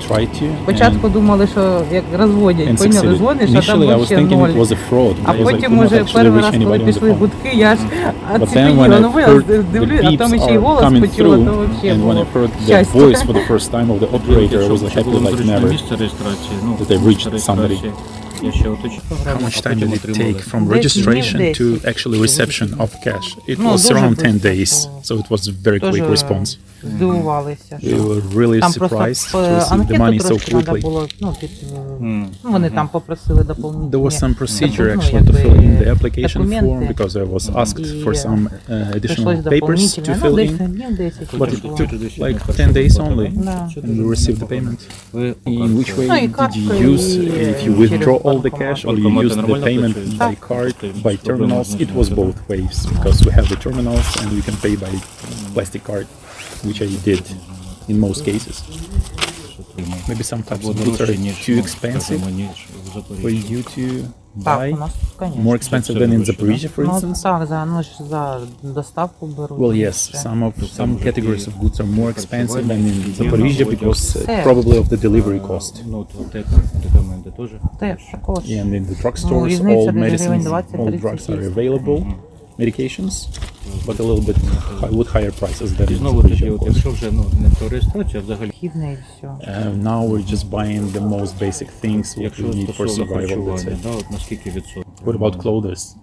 Tried 0.08 0.28
to. 0.42 0.50
Спочатку 0.62 1.06
and- 1.08 1.12
думали, 1.12 1.46
що 1.46 1.82
як 1.92 2.04
розводять, 2.18 2.68
and 2.68 2.78
поняли, 2.78 3.06
succeeded. 3.08 3.16
дзвониш, 3.16 3.50
а 3.50 3.60
там 3.60 3.80
Initially, 3.80 3.86
I 3.86 3.98
was 3.98 4.02
взагалі 4.04 4.26
thinking 4.26 4.38
ноль. 4.38 4.48
it 4.50 4.56
was 4.56 4.72
a 4.72 4.76
fraud. 4.90 5.14
А 5.24 5.32
because 5.32 5.40
I 5.40 5.44
потім 5.44 5.72
could 5.72 5.82
not 5.82 5.86
уже 5.86 5.96
actually 5.96 6.12
перший 6.12 6.30
reach 6.30 6.34
раз, 6.40 6.44
коли 6.50 6.64
anybody 6.64 6.78
on 6.80 6.82
the 6.82 6.86
пішли 6.86 7.10
phone. 7.10 7.18
гудки, 7.18 7.50
я 7.54 7.76
ж 7.76 7.80
But 7.82 8.38
then 8.38 8.38
when 8.38 8.42
оціпеніла. 8.42 8.86
I 8.96 9.00
Ну 9.00 9.10
ви 9.10 9.22
heard 9.22 9.64
дивлюсь, 9.72 10.00
the 10.00 10.14
а 10.14 10.16
там 10.16 10.32
beeps 10.32 10.42
ще 10.44 10.52
й 10.52 10.56
are 10.56 10.60
голос 10.60 10.82
coming 10.84 11.00
почула, 11.00 11.36
through, 11.36 11.44
то 11.44 11.50
взагалі 11.52 11.98
and 11.98 12.02
when 12.02 12.06
було 12.06 12.12
I 12.14 12.36
heard 12.36 12.48
the 12.62 12.66
щастя. 12.66 12.98
voice 12.98 13.26
for 13.26 13.32
the 13.32 13.46
first 13.48 13.70
time 13.70 13.88
of 13.88 13.98
the 14.00 14.08
operator, 14.18 14.58
I 14.62 14.68
was 14.72 14.82
happy 14.96 15.22
like 15.26 15.44
never. 15.46 15.70
Місце 15.70 15.96
реєстрації, 15.98 16.56
ну, 16.64 16.76
That 16.80 16.86
they've 16.90 17.04
reached 17.04 17.32
місце 17.32 17.52
somebody. 17.52 17.68
реєстрації. 17.68 17.92
Я 18.42 18.52
ще 18.52 18.68
уточню. 18.68 18.98
How 19.26 19.44
much 19.46 19.66
time 19.66 19.78
did 19.78 19.92
it 19.92 20.18
take 20.20 20.50
from 20.50 20.68
Десять 20.68 21.06
registration 21.06 21.36
днів, 21.36 21.54
to 21.56 21.72
десять. 21.72 21.88
actually 22.06 22.20
reception 22.22 22.68
of 22.76 22.88
cash? 23.06 23.36
It 23.48 23.56
Ну, 23.58 23.68
was 23.72 23.88
дуже 23.88 23.94
around 23.94 24.14
10 24.16 24.30
швидко 24.30 24.48
days, 24.48 24.88
so 25.04 25.16
it 25.22 25.28
was 25.28 25.42
very 25.64 25.80
quick 25.80 25.90
Дуже 25.90 26.04
response. 26.04 26.56
здивувалися. 26.84 27.76
We 27.82 27.88
що 27.88 27.96
were 27.96 28.22
really 28.34 28.60
Там 28.60 28.72
просто 28.72 28.96
surprised 28.96 29.32
to 29.34 29.38
е, 29.38 29.58
receive 29.58 29.68
the 29.68 29.72
анкету 29.74 30.02
money 30.02 30.20
so 30.20 30.26
трошки 30.28 30.50
треба 30.50 30.72
quickly. 30.72 30.80
було, 30.82 31.08
ну, 31.20 31.34
під, 31.40 31.50
е, 31.50 31.76
ну, 32.00 32.26
вони 32.44 32.70
там 32.70 32.88
попросили 32.88 33.44
доповнительні. 33.44 33.90
There 34.04 34.10
was 34.10 34.20
some 34.24 34.38
procedure 34.38 34.94
ну, 34.94 35.00
actually 35.00 35.10
to 35.10 35.14
якби, 35.14 35.32
fill 35.32 35.56
in 35.56 35.78
the 35.82 35.94
application 35.98 36.36
form 36.42 36.60
документи. 36.60 36.94
because 36.94 37.16
I 37.16 37.24
was 37.34 37.54
asked 37.56 37.80
І, 37.80 38.04
for 38.04 38.14
some 38.26 38.48
uh, 38.70 38.94
additional 38.96 39.00
Прийшлось 39.00 39.38
papers 39.38 39.98
to 39.98 40.02
доповнительні, 40.02 40.16
ну, 40.22 40.28
fill 40.28 40.36
десь 40.36 40.50
in. 40.50 40.68
днів 40.68 40.96
10 40.96 41.34
But 41.38 41.48
it 41.48 41.50
пішло. 41.50 41.70
took 41.76 42.18
like 42.20 42.56
10 42.56 42.72
days 42.72 42.92
only, 42.98 43.44
Да. 43.44 43.68
and 43.76 43.96
we 44.00 44.10
received 44.16 44.38
the 44.38 44.46
payment. 44.46 44.78
Ви 45.12 45.34
In 45.46 45.76
which 45.78 45.96
way 45.98 46.06
Ну, 46.08 46.16
і 46.16 46.28
did 46.28 46.32
картка, 46.32 46.58
you 46.60 46.90
use? 46.94 47.08
і, 47.14 47.30
If 47.30 47.68
you 47.68 47.72
е, 47.72 47.76
withdraw 47.76 47.98
через 47.98 48.22
all 48.22 48.42
the 48.42 48.50
банкомат. 48.50 48.60
cash 48.60 48.84
or 48.84 48.94
you 48.98 49.02
Банкомати 49.02 49.26
use 49.28 49.32
the 49.32 49.36
нормально 49.36 49.66
payment 49.66 49.92
працюють? 49.94 50.18
by 50.20 50.34
card, 50.48 50.74
by 51.02 51.16
terminals, 51.28 51.68
it 51.84 51.90
was 51.98 52.08
both 52.20 52.36
ways 52.48 52.76
because 52.94 53.16
we 53.26 53.30
have 53.38 53.46
the 53.52 53.58
terminals 53.66 54.06
and 54.20 54.26
we 54.36 54.42
can 54.48 54.56
pay 54.66 54.74
by 54.84 54.92
plastic 55.54 55.82
card, 55.90 56.06
which 56.63 56.81
I 56.81 56.87
did 57.03 57.23
in 57.87 57.99
most 57.99 58.25
cases. 58.25 58.63
Maybe 60.07 60.23
sometimes 60.23 60.63
boots 60.65 61.01
are 61.01 61.07
too 61.43 61.57
expensive 61.57 62.21
for 63.21 63.29
you 63.29 63.61
to 63.75 64.13
buy. 64.35 64.71
More 65.35 65.55
expensive 65.55 65.95
than 65.99 66.11
in 66.11 66.21
Zaporizhia, 66.23 66.69
for 66.69 66.83
instance. 66.83 67.23
Well, 69.63 69.73
yes, 69.73 69.97
some 70.21 70.43
of 70.43 70.53
some 70.67 70.99
categories 70.99 71.47
of 71.47 71.59
goods 71.59 71.79
are 71.79 71.85
more 71.85 72.09
expensive 72.09 72.67
than 72.67 72.79
in 72.85 72.93
Zaporizhia 73.19 73.69
because 73.69 74.15
uh, 74.17 74.43
probably 74.43 74.77
of 74.77 74.89
the 74.89 74.97
delivery 74.97 75.39
cost. 75.39 75.83
And 78.59 78.75
in 78.75 78.85
the 78.85 78.95
drugstores, 78.95 79.59
all 79.75 79.85
medicines, 79.91 80.45
all 80.47 80.91
drugs 80.91 81.29
are 81.29 81.41
available. 81.47 82.05
Medications, 82.59 83.13
but 83.85 83.99
a 83.99 84.03
little 84.03 84.25
bit 84.29 84.37
high, 84.79 84.89
with 84.89 85.07
higher 85.15 85.31
prices 85.41 85.69
than 85.77 85.91
І 85.91 85.93
in 85.93 85.97
знову 85.97 86.21
тоді, 86.21 86.49
от, 86.49 86.61
якщо 86.65 86.89
вже 86.91 87.11
ну, 87.11 87.25
не 87.41 87.49
про 87.59 87.69
реєстрацію, 87.69 88.21
а 88.21 88.23
взагалі, 88.23 88.51
Хідне 88.51 88.93
і 88.93 88.97
все. 89.17 89.27
Uh, 89.27 89.83
now 89.83 90.09
we're 90.09 90.29
just 90.33 90.49
buying 90.49 90.83
the 90.91 91.09
most 91.09 91.33
basic 91.41 91.67
things 91.83 92.17
what 92.17 92.21
якщо 92.21 92.43
we 92.43 92.55
need 92.55 92.67
for 92.67 92.73
стосовно 92.73 93.15
survival. 93.15 93.21
That's 93.21 93.27
харчування, 93.27 93.69
it. 93.71 93.83
да, 93.83 93.89
от 93.89 94.11
наскільки 94.11 94.49
відсотків? 94.51 94.83
What 95.05 95.17
about 95.17 95.37
clothes? 95.37 95.95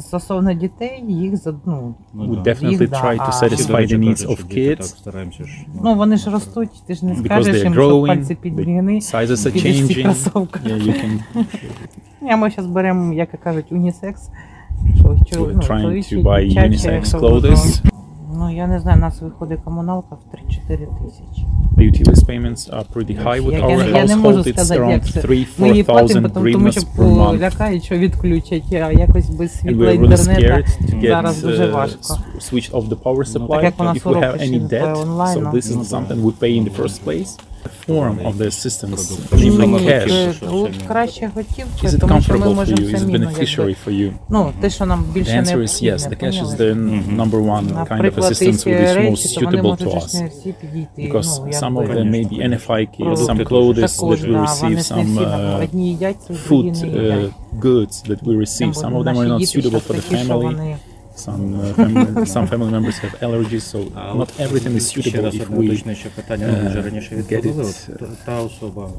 Стосовно 0.00 0.52
дітей, 0.52 1.04
їх 1.08 1.36
за 1.36 1.54
ну, 1.66 1.94
Ну, 2.14 2.24
We 2.24 2.42
да. 2.42 2.50
definitely 2.50 2.70
Їх, 2.70 2.90
да, 2.90 3.02
try 3.02 3.16
to 3.18 3.24
а- 3.28 3.44
satisfy 3.44 3.86
the 3.92 3.98
needs 3.98 4.26
of 4.26 4.36
Так, 4.36 4.46
kids 4.46 4.82
стараємося 4.82 5.44
ж. 5.44 5.66
ну 5.82 5.94
вони 5.94 6.16
ж 6.16 6.30
ростуть, 6.30 6.70
ти 6.86 6.94
ж 6.94 7.06
не 7.06 7.12
because 7.12 7.24
скажеш 7.24 7.56
they're 7.56 7.62
їм, 7.64 7.72
що 7.72 7.88
growing, 8.00 8.06
пальці 8.06 8.34
the 8.34 8.36
підбігни. 8.36 8.92
sizes 8.92 9.26
are 9.36 9.52
підеш 9.52 9.80
в 9.82 9.88
ці 9.88 9.94
changing. 10.02 10.46
Yeah, 10.64 10.82
you 10.82 10.94
can 11.04 11.44
А 12.30 12.36
ми 12.36 12.50
зараз 12.50 12.66
беремо, 12.66 13.12
як 13.12 13.28
і 13.34 13.36
кажуть, 13.36 13.72
унісекс. 13.72 14.28
Що, 14.95 15.03
чо, 15.25 15.43
we're 15.43 15.51
ну, 15.53 15.59
trying 15.61 15.81
чоловічі, 15.81 16.17
to 16.17 16.23
buy 16.23 16.43
дівчачі, 16.43 16.69
unisex 16.89 17.05
що 17.05 17.17
clothes. 17.17 17.81
Ну, 18.37 18.55
я 18.55 18.67
не 18.67 18.79
знаю, 18.79 18.97
у 18.97 19.01
нас 19.01 19.21
виходить 19.21 19.59
комуналка 19.63 20.15
в 20.15 20.35
3-4 20.35 20.77
тисячі. 20.77 21.45
The 21.77 21.83
utilities 21.91 22.25
payments 22.25 22.69
are 22.69 22.83
pretty 22.93 23.23
high 23.23 23.41
with 23.45 23.51
Я, 23.51 23.65
our 23.65 23.89
я, 23.91 23.97
я 23.97 24.05
не 24.05 24.15
можу 24.15 24.37
household. 24.37 24.47
It's 24.47 24.53
сказати, 24.53 24.81
around 24.81 24.89
як 24.91 25.05
це. 25.09 25.21
3 25.21 25.45
Ми 25.57 25.69
її 25.69 25.83
платимо, 25.83 26.07
4,000 26.07 26.33
тому, 26.33 26.51
тому 26.51 26.71
що 26.71 26.81
hryvnias 26.81 26.97
per 26.97 27.17
month. 27.17 27.39
лякають, 27.39 27.83
що 27.83 27.97
відключать, 27.97 28.73
а 28.73 28.91
якось 28.91 29.29
без 29.29 29.51
And 29.51 29.61
світла 29.61 29.85
we're 29.87 29.99
really 29.99 30.03
інтернету 30.19 30.41
scared 30.41 30.91
to 30.91 30.99
get 31.01 31.07
зараз 31.07 31.41
дуже 31.41 31.65
uh, 31.65 31.71
важко. 31.71 31.99
s- 32.01 32.51
switched 32.53 32.71
off 32.71 32.89
the 32.89 32.95
power 33.03 33.33
так 33.33 33.41
supply 33.41 33.63
як 33.63 33.73
у 33.79 33.83
нас 33.83 33.97
if 33.97 34.03
we 34.03 34.13
have 34.13 34.17
уроки 34.17 34.43
any 34.43 34.67
ще 34.67 34.77
debt. 34.77 35.01
онлайн, 35.01 35.39
So 35.39 35.41
ну. 35.43 35.49
this 35.51 35.63
is 35.77 35.83
something 35.89 36.21
we 36.23 36.31
pay 36.41 36.61
in 36.63 36.69
the 36.69 36.81
first 36.81 37.05
place. 37.05 37.39
The 37.65 37.93
form 37.93 38.17
of 38.27 38.37
the 38.37 38.45
assistance, 38.47 39.11
Мені 39.31 39.51
namely 39.51 39.57
саме 39.57 39.77
cash. 39.77 40.07
Це 40.07 40.33
що 40.33 40.45
тут 40.45 40.75
це 40.81 40.85
краще 40.87 41.31
готівка, 41.35 41.87
Is 41.87 41.89
it 41.89 41.99
тому 41.99 42.21
що 42.21 42.33
ми 42.33 42.39
comfortable 42.39 42.49
for 42.51 42.55
можемо 42.55 42.77
you? 42.77 42.85
Is 42.91 42.95
it 42.95 42.99
самі, 42.99 43.11
ну, 43.19 43.25
beneficiary 43.25 43.59
якби, 43.69 43.75
for 43.87 43.91
you? 44.01 44.11
ну, 44.29 44.53
те, 44.61 44.69
що 44.69 44.85
нам 44.85 45.03
The 45.09 45.13
більше 45.13 45.31
answer 45.31 45.41
is 45.43 45.55
необхідне, 45.55 45.91
yes. 45.91 46.09
The 46.09 46.23
cash 46.23 46.43
is 46.45 46.57
поняли? 46.57 46.73
the 46.73 47.15
number 47.15 47.39
one 47.55 47.65
kind 47.67 47.87
of 47.87 47.89
Наприклад, 47.89 48.31
assistance 48.31 48.53
ці 48.53 48.69
which 48.69 48.81
is 48.81 49.09
most 49.11 49.11
речі, 49.23 49.35
то 49.39 49.45
вони 49.45 49.57
suitable 49.57 49.63
можуть 49.63 49.87
to 49.87 49.91
ж 49.91 49.97
us. 50.05 50.21
не 50.21 50.27
всі 50.27 50.53
підійти. 50.61 51.01
Because 51.01 51.39
ну, 51.45 51.51
some 51.51 51.73
of 51.77 51.81
якби. 51.81 51.95
them 52.01 52.09
may 52.11 52.29
be 52.29 52.49
NFI 52.49 52.87
kits, 52.87 52.97
Продукти 52.97 53.31
some 53.33 53.37
теж. 53.37 53.47
clothes 53.47 53.95
Також, 53.97 54.19
that 54.21 54.27
we 54.27 54.31
да, 54.33 54.39
receive, 54.41 54.61
вони 54.63 54.81
ж 54.81 54.95
не 54.95 55.01
some 55.01 55.13
всі, 55.13 55.19
uh, 55.19 55.63
одні 55.63 55.89
їдять, 55.89 56.17
другі 56.29 56.39
food 56.49 56.63
не 56.81 56.87
uh, 56.87 57.15
їдять. 57.15 57.31
goods 57.61 58.09
that 58.09 58.23
we 58.23 58.37
receive. 58.45 58.73
Some 58.73 58.93
of 58.97 59.03
them 59.03 59.15
are 59.17 59.27
Наші 59.27 59.31
not 59.31 59.37
діти 59.37 59.59
suitable 59.59 59.69
щас 59.79 59.87
for 59.89 59.95
the 59.95 60.01
такі, 60.09 60.23
що 60.25 60.33
family. 60.33 60.41
вони 60.41 60.77
Some, 61.16 61.58
uh, 61.58 61.72
family, 61.72 62.26
some 62.36 62.46
family 62.46 62.70
members 62.70 62.98
have 62.98 63.12
allergies, 63.20 63.62
so 63.62 63.84
not 64.14 64.38
everything 64.38 64.74
is 64.74 64.88
suitable 64.88 65.26
if 65.26 65.48
we 65.48 65.70
uh, 65.70 65.74
get 67.32 67.46
it 67.46 67.54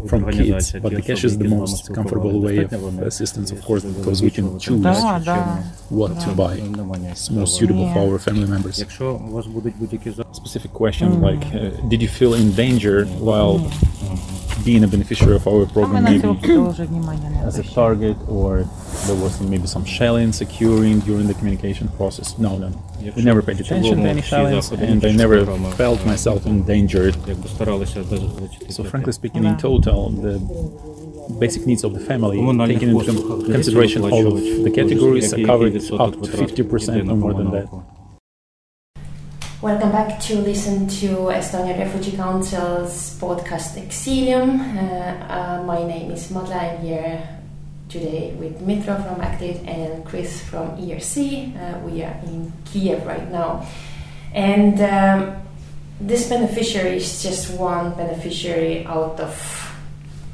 from 0.10 0.32
kids. 0.32 0.71
But 0.73 0.93
the 0.93 1.03
cash 1.03 1.23
is 1.23 1.38
the 1.38 1.47
most 1.47 1.93
comfortable 1.93 2.41
way 2.41 2.58
of 2.58 2.99
assistance, 2.99 3.51
of 3.51 3.62
course, 3.63 3.84
because 3.84 4.23
we 4.23 4.32
can 4.32 4.58
choose 4.60 4.84
what 5.89 6.19
to 6.21 6.34
buy. 6.34 6.56
It's 7.12 7.30
more 7.30 7.45
suitable 7.47 7.93
for 7.93 7.99
our 8.13 8.19
family 8.19 8.47
members. 8.47 8.77
Specific 10.38 10.73
question 10.73 11.12
mm. 11.12 11.21
like, 11.21 11.45
uh, 11.53 11.69
did 11.88 12.01
you 12.01 12.08
feel 12.08 12.34
in 12.34 12.51
danger 12.51 13.06
while 13.06 13.60
mm 13.60 14.47
being 14.63 14.84
a 14.84 14.88
beneficiary 14.88 15.36
of 15.36 15.48
our 15.48 15.65
program 15.67 16.04
maybe 16.04 16.28
as 17.46 17.58
a 17.60 17.63
target 17.63 18.17
or 18.28 18.63
there 19.06 19.15
was 19.15 19.39
maybe 19.41 19.67
some 19.67 19.86
shelling 19.86 20.32
securing 20.32 21.00
during 21.02 21.28
the 21.28 21.34
communication 21.34 21.88
process. 21.89 22.38
No, 22.38 22.58
no, 22.58 22.70
we 23.15 23.24
never 23.24 23.41
paid 23.41 23.60
attention 23.60 24.02
to 24.02 24.10
any 24.10 24.22
shelling 24.22 24.62
and 24.80 25.06
I 25.06 25.12
never 25.12 25.46
felt 25.72 26.06
myself 26.06 26.46
endangered. 26.46 27.15
So 28.70 28.84
frankly 28.84 29.13
speaking, 29.13 29.43
in 29.46 29.58
total, 29.58 30.10
the 30.10 30.39
basic 31.39 31.65
needs 31.65 31.84
of 31.84 31.93
the 31.93 32.00
family, 32.00 32.38
taking 32.67 32.89
into 32.89 33.52
consideration 33.52 34.02
all 34.04 34.28
of 34.28 34.41
the 34.63 34.72
categories, 34.72 35.34
are 35.34 35.46
covered 35.46 35.76
up 35.76 36.13
to 36.13 36.30
50% 36.30 37.10
or 37.12 37.15
more 37.15 37.34
than 37.34 37.52
that. 37.52 37.67
Welcome 39.67 39.91
back 39.91 40.21
to 40.21 40.36
listen 40.38 40.88
to 41.03 41.27
Estonian 41.27 41.77
Refugee 41.77 42.15
Council's 42.15 43.19
podcast 43.19 43.75
Exilium. 43.75 44.63
Uh, 44.63 45.60
uh, 45.60 45.63
my 45.63 45.84
name 45.84 46.10
is 46.10 46.30
Madla. 46.32 46.56
I'm 46.56 46.80
here 46.80 47.27
today 47.89 48.34
with 48.39 48.62
Mitro 48.62 48.95
from 49.03 49.19
ACTED 49.19 49.67
and 49.67 50.06
Chris 50.06 50.41
from 50.41 50.77
ERC. 50.77 51.51
Uh, 51.51 51.80
we 51.80 52.01
are 52.01 52.17
in 52.23 52.53
Kiev 52.63 53.06
right 53.06 53.30
now. 53.30 53.67
And 54.34 54.80
um, 54.80 55.36
this 55.99 56.30
beneficiary 56.30 56.95
is 56.95 57.21
just 57.21 57.51
one 57.60 57.93
beneficiary 57.95 58.86
out 58.86 59.19
of 59.19 59.36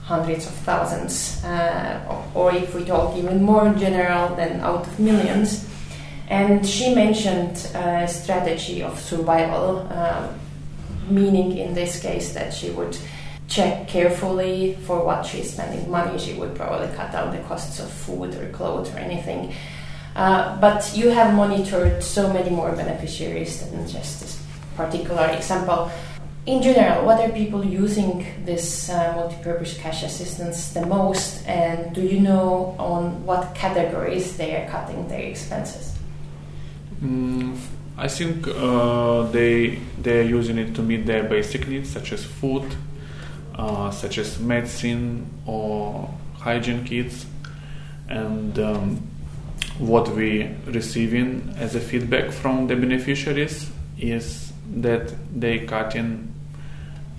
hundreds 0.04 0.46
of 0.46 0.54
thousands, 0.62 1.44
uh, 1.44 2.22
or 2.36 2.54
if 2.54 2.76
we 2.76 2.86
talk 2.86 3.18
even 3.18 3.42
more 3.42 3.66
in 3.66 3.80
general, 3.80 4.36
then 4.36 4.62
out 4.62 4.86
of 4.86 5.00
millions. 5.00 5.73
And 6.30 6.66
she 6.66 6.96
mentioned 6.96 7.58
a 7.76 8.08
strategy 8.08 8.82
of 8.82 9.00
survival, 9.00 9.88
uh, 9.92 10.30
meaning 11.10 11.58
in 11.58 11.74
this 11.74 12.02
case 12.02 12.34
that 12.34 12.54
she 12.54 12.72
would 12.72 12.98
check 13.48 13.88
carefully 13.88 14.78
for 14.86 15.04
what 15.04 15.26
she's 15.26 15.54
spending 15.54 15.90
money. 15.92 16.18
She 16.18 16.34
would 16.34 16.56
probably 16.56 16.88
cut 16.96 17.12
down 17.12 17.36
the 17.36 17.44
costs 17.44 17.80
of 17.80 17.92
food 17.92 18.34
or 18.36 18.50
clothes 18.52 18.90
or 18.94 18.98
anything. 18.98 19.54
Uh, 20.16 20.60
but 20.62 20.92
you 20.96 21.10
have 21.10 21.34
monitored 21.34 22.04
so 22.04 22.32
many 22.32 22.50
more 22.50 22.72
beneficiaries 22.72 23.70
than 23.70 23.88
just 23.88 24.22
this 24.22 24.44
particular 24.78 25.28
example. 25.28 25.92
In 26.46 26.62
general, 26.62 27.06
what 27.06 27.20
are 27.22 27.32
people 27.32 27.64
using 27.64 28.26
this 28.44 28.90
uh, 28.90 29.14
multi-purpose 29.16 29.78
cash 29.78 30.04
assistance 30.04 30.74
the 30.74 30.86
most, 30.86 31.48
and 31.48 31.96
do 31.96 32.02
you 32.02 32.20
know 32.20 32.76
on 32.78 33.26
what 33.26 33.56
categories 33.56 34.36
they 34.36 34.56
are 34.56 34.68
cutting 34.70 35.08
their 35.08 35.22
expenses? 35.22 35.96
Mm, 37.02 37.58
I 37.98 38.08
think 38.08 38.48
uh, 38.48 39.24
they 39.32 39.80
they 40.02 40.20
are 40.20 40.30
using 40.30 40.58
it 40.58 40.76
to 40.76 40.82
meet 40.82 41.06
their 41.06 41.24
basic 41.24 41.68
needs, 41.68 41.90
such 41.92 42.12
as 42.12 42.26
food, 42.26 42.76
uh, 43.56 43.92
such 43.92 44.18
as 44.18 44.40
medicine 44.40 45.30
or 45.46 46.10
hygiene 46.40 46.84
kits, 46.84 47.26
and 48.10 48.58
um, 48.60 49.08
what 49.78 50.10
we 50.10 50.50
receiving 50.66 51.54
as 51.58 51.76
a 51.76 51.80
feedback 51.80 52.32
from 52.32 52.68
the 52.68 52.76
beneficiaries 52.76 53.70
is 54.00 54.52
that 54.76 55.14
they 55.40 55.60
cut 55.60 55.96
in 55.96 56.34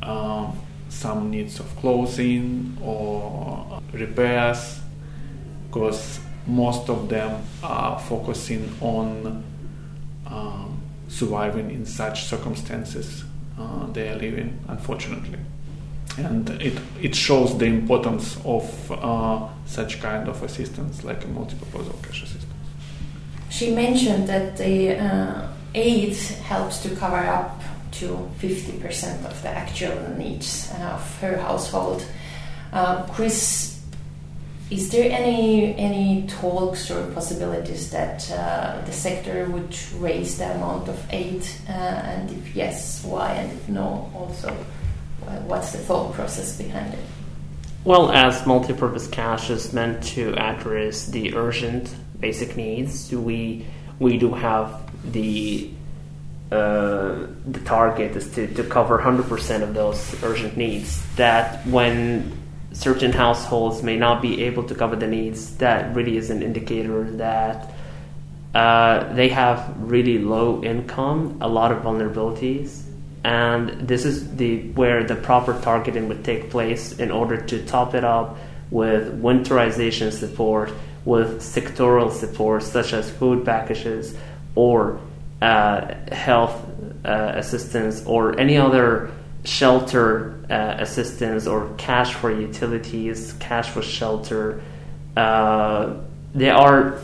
uh, 0.03 0.51
some 0.89 1.31
needs 1.31 1.61
of 1.61 1.77
clothing 1.77 2.77
or 2.83 3.81
repairs 3.93 4.81
because 5.67 6.21
most 6.47 6.89
of 6.89 7.09
them 7.09 7.43
are 7.63 7.99
focusing 7.99 8.73
on 8.81 9.43
um, 10.27 10.81
surviving 11.09 11.71
in 11.71 11.87
such 11.87 12.25
circumstances 12.25 13.25
uh, 13.59 13.87
they 13.93 14.09
are 14.09 14.17
living, 14.17 14.59
unfortunately. 14.69 15.39
And 16.17 16.49
it, 16.61 16.79
it 17.01 17.15
shows 17.15 17.57
the 17.59 17.67
importance 17.67 18.37
of 18.45 18.93
uh, 18.93 19.49
such 19.67 20.01
kind 20.01 20.29
of 20.29 20.43
assistance, 20.43 21.05
like 21.05 21.25
a 21.25 21.29
multi-purpose 21.29 21.89
cash 22.03 22.23
assistance. 22.23 22.53
She 23.51 23.75
mentioned 23.75 24.29
that 24.29 24.57
the 24.57 24.97
uh, 24.97 25.49
aid 25.75 26.17
helps 26.17 26.83
to 26.83 26.95
cover 26.97 27.17
up 27.17 27.63
to 27.93 28.31
50% 28.41 29.25
of 29.25 29.43
the 29.43 29.49
actual 29.49 30.17
needs 30.17 30.71
uh, 30.73 30.95
of 30.95 31.21
her 31.21 31.37
household. 31.39 32.05
Uh, 32.73 33.05
Chris, 33.07 33.74
is 34.70 34.90
there 34.90 35.11
any 35.11 35.77
any 35.77 36.27
talks 36.27 36.90
or 36.90 37.11
possibilities 37.12 37.90
that 37.90 38.31
uh, 38.31 38.81
the 38.87 38.92
sector 38.92 39.46
would 39.50 39.77
raise 39.98 40.38
the 40.38 40.50
amount 40.55 40.88
of 40.88 40.98
aid, 41.12 41.42
uh, 41.68 41.72
and 41.72 42.31
if 42.31 42.57
yes, 42.57 43.05
why, 43.05 43.33
and 43.33 43.53
if 43.53 43.68
no, 43.68 44.11
also, 44.14 44.50
what's 45.46 45.72
the 45.72 45.79
thought 45.79 46.14
process 46.14 46.57
behind 46.57 46.94
it? 46.94 47.05
Well, 47.85 48.11
as 48.11 48.42
multipurpose 48.42 49.12
cash 49.12 49.50
is 49.50 49.74
meant 49.74 50.03
to 50.14 50.35
address 50.37 51.07
the 51.07 51.35
urgent 51.35 51.94
basic 52.18 52.57
needs, 52.57 53.12
we 53.12 53.66
we 53.98 54.16
do 54.16 54.33
have 54.33 54.81
the 55.12 55.70
uh, 56.50 57.27
the 57.46 57.61
target 57.64 58.16
is 58.16 58.33
to, 58.35 58.46
to 58.55 58.62
cover 58.64 58.98
100% 58.98 59.62
of 59.62 59.74
those 59.74 60.22
urgent 60.22 60.57
needs. 60.57 61.05
That 61.16 61.66
when 61.66 62.33
certain 62.75 63.13
households 63.13 63.83
may 63.83 63.97
not 63.97 64.21
be 64.21 64.43
able 64.45 64.65
to 64.65 64.75
cover 64.75 64.97
the 64.97 65.07
needs, 65.07 65.57
that 65.57 65.95
really 65.95 66.17
is 66.17 66.29
an 66.29 66.43
indicator 66.43 67.05
that 67.13 67.73
uh, 68.55 69.13
they 69.15 69.29
have 69.29 69.75
really 69.79 70.19
low 70.19 70.63
income, 70.63 71.39
a 71.41 71.49
lot 71.49 71.73
of 71.73 71.83
vulnerabilities, 71.83 72.83
and 73.25 73.71
this 73.89 74.05
is 74.05 74.37
the 74.37 74.71
where 74.73 75.03
the 75.03 75.17
proper 75.17 75.59
targeting 75.63 76.09
would 76.09 76.25
take 76.25 76.51
place 76.51 76.93
in 76.99 77.11
order 77.11 77.41
to 77.41 77.65
top 77.65 77.95
it 77.95 78.05
up 78.05 78.37
with 78.71 79.21
winterization 79.23 80.13
support, 80.13 80.71
with 81.05 81.41
sectoral 81.41 82.13
support 82.13 82.63
such 82.63 82.93
as 82.93 83.11
food 83.11 83.45
packages 83.45 84.17
or 84.55 85.01
uh, 85.41 85.95
health 86.13 86.65
uh, 87.05 87.33
assistance 87.35 88.05
or 88.07 88.39
any 88.39 88.57
other 88.57 89.11
shelter 89.45 90.35
uh, 90.51 90.77
assistance 90.79 91.47
or 91.47 91.73
cash 91.77 92.15
for 92.15 92.31
utilities, 92.31 93.35
cash 93.35 93.69
for 93.71 93.83
shelter. 93.83 94.63
Uh, 95.17 95.95
there 96.35 96.55
are 96.55 96.99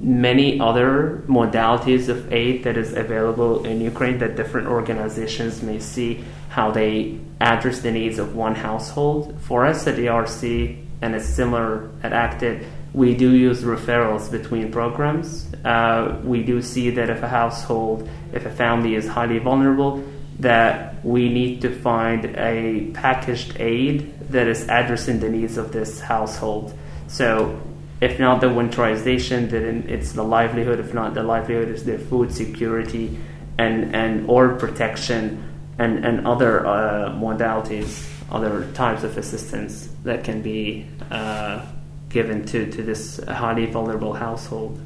many 0.00 0.58
other 0.60 1.22
modalities 1.26 2.08
of 2.08 2.32
aid 2.32 2.64
that 2.64 2.76
is 2.76 2.92
available 2.92 3.64
in 3.64 3.80
Ukraine 3.80 4.18
that 4.18 4.34
different 4.36 4.66
organizations 4.66 5.62
may 5.62 5.78
see 5.78 6.24
how 6.48 6.70
they 6.70 7.18
address 7.40 7.80
the 7.80 7.92
needs 7.92 8.18
of 8.18 8.34
one 8.34 8.54
household. 8.54 9.38
For 9.42 9.66
us 9.66 9.86
at 9.86 9.96
ERC, 9.96 10.84
and 11.02 11.14
it's 11.14 11.26
similar 11.26 11.90
at 12.02 12.12
Acted, 12.12 12.66
we 12.92 13.14
do 13.14 13.30
use 13.30 13.62
referrals 13.62 14.30
between 14.30 14.72
programs. 14.72 15.46
Uh, 15.64 16.20
we 16.24 16.42
do 16.42 16.60
see 16.60 16.90
that 16.90 17.08
if 17.08 17.22
a 17.22 17.28
household, 17.28 18.08
if 18.32 18.44
a 18.46 18.50
family 18.50 18.94
is 18.94 19.06
highly 19.06 19.38
vulnerable, 19.38 20.02
that 20.40 21.04
we 21.04 21.28
need 21.28 21.60
to 21.62 21.70
find 21.70 22.24
a 22.36 22.90
packaged 22.94 23.60
aid 23.60 24.12
that 24.30 24.46
is 24.46 24.62
addressing 24.68 25.20
the 25.20 25.28
needs 25.28 25.56
of 25.56 25.72
this 25.72 26.00
household. 26.00 26.76
So 27.08 27.60
if 28.00 28.18
not 28.18 28.40
the 28.40 28.46
winterization, 28.46 29.50
then 29.50 29.84
it's 29.88 30.12
the 30.12 30.22
livelihood. 30.22 30.80
If 30.80 30.94
not 30.94 31.14
the 31.14 31.22
livelihood, 31.22 31.68
is 31.68 31.84
their 31.84 31.98
food 31.98 32.32
security 32.32 33.18
and, 33.58 33.94
and 33.94 34.28
or 34.28 34.54
protection 34.56 35.44
and, 35.78 36.04
and 36.04 36.26
other 36.26 36.66
uh, 36.66 37.10
modalities, 37.10 38.08
other 38.30 38.70
types 38.72 39.02
of 39.02 39.18
assistance 39.18 39.88
that 40.04 40.24
can 40.24 40.40
be 40.40 40.86
uh, 41.10 41.66
given 42.08 42.44
to, 42.46 42.70
to 42.70 42.82
this 42.82 43.22
highly 43.24 43.66
vulnerable 43.66 44.14
household. 44.14 44.80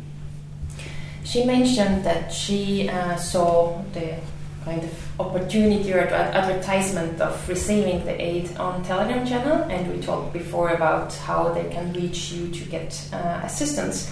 She 1.24 1.44
mentioned 1.44 2.04
that 2.04 2.32
she 2.32 2.88
uh, 2.88 3.16
saw 3.16 3.82
the 3.92 4.18
kind 4.64 4.82
of 4.82 5.20
opportunity 5.20 5.92
or 5.92 6.00
advertisement 6.00 7.20
of 7.20 7.48
receiving 7.48 8.04
the 8.04 8.20
aid 8.20 8.56
on 8.56 8.82
Telegram 8.84 9.26
channel, 9.26 9.62
and 9.70 9.92
we 9.92 10.00
talked 10.00 10.32
before 10.32 10.70
about 10.70 11.12
how 11.14 11.52
they 11.52 11.64
can 11.70 11.92
reach 11.92 12.32
you 12.32 12.48
to 12.48 12.64
get 12.70 13.08
uh, 13.12 13.40
assistance. 13.44 14.10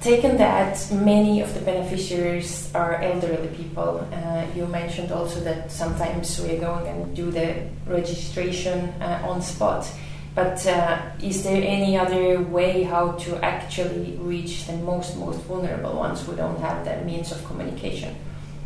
Taken 0.00 0.38
that 0.38 0.90
many 0.90 1.42
of 1.42 1.52
the 1.52 1.60
beneficiaries 1.60 2.74
are 2.74 2.94
elderly 3.02 3.48
people, 3.48 4.08
uh, 4.12 4.46
you 4.56 4.64
mentioned 4.66 5.12
also 5.12 5.40
that 5.40 5.70
sometimes 5.70 6.40
we 6.40 6.56
are 6.56 6.60
going 6.60 6.86
and 6.86 7.14
do 7.14 7.30
the 7.30 7.66
registration 7.86 8.88
uh, 9.02 9.28
on 9.28 9.42
spot. 9.42 9.86
But 10.34 10.64
uh, 10.66 11.02
is 11.20 11.42
there 11.42 11.62
any 11.62 11.98
other 11.98 12.40
way 12.40 12.84
how 12.84 13.12
to 13.12 13.44
actually 13.44 14.16
reach 14.20 14.66
the 14.66 14.76
most 14.76 15.16
most 15.16 15.40
vulnerable 15.40 15.94
ones 15.96 16.24
who 16.24 16.34
don't 16.34 16.58
have 16.60 16.84
that 16.86 17.04
means 17.04 17.32
of 17.32 17.44
communication? 17.44 18.14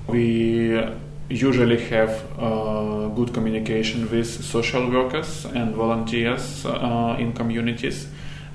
We 0.09 0.81
usually 1.29 1.81
have 1.87 2.23
uh, 2.39 3.09
good 3.09 3.33
communication 3.33 4.11
with 4.11 4.27
social 4.45 4.91
workers 4.91 5.47
and 5.47 5.75
volunteers 5.75 6.67
uh, 6.67 7.17
in 7.19 7.33
communities, 7.33 8.07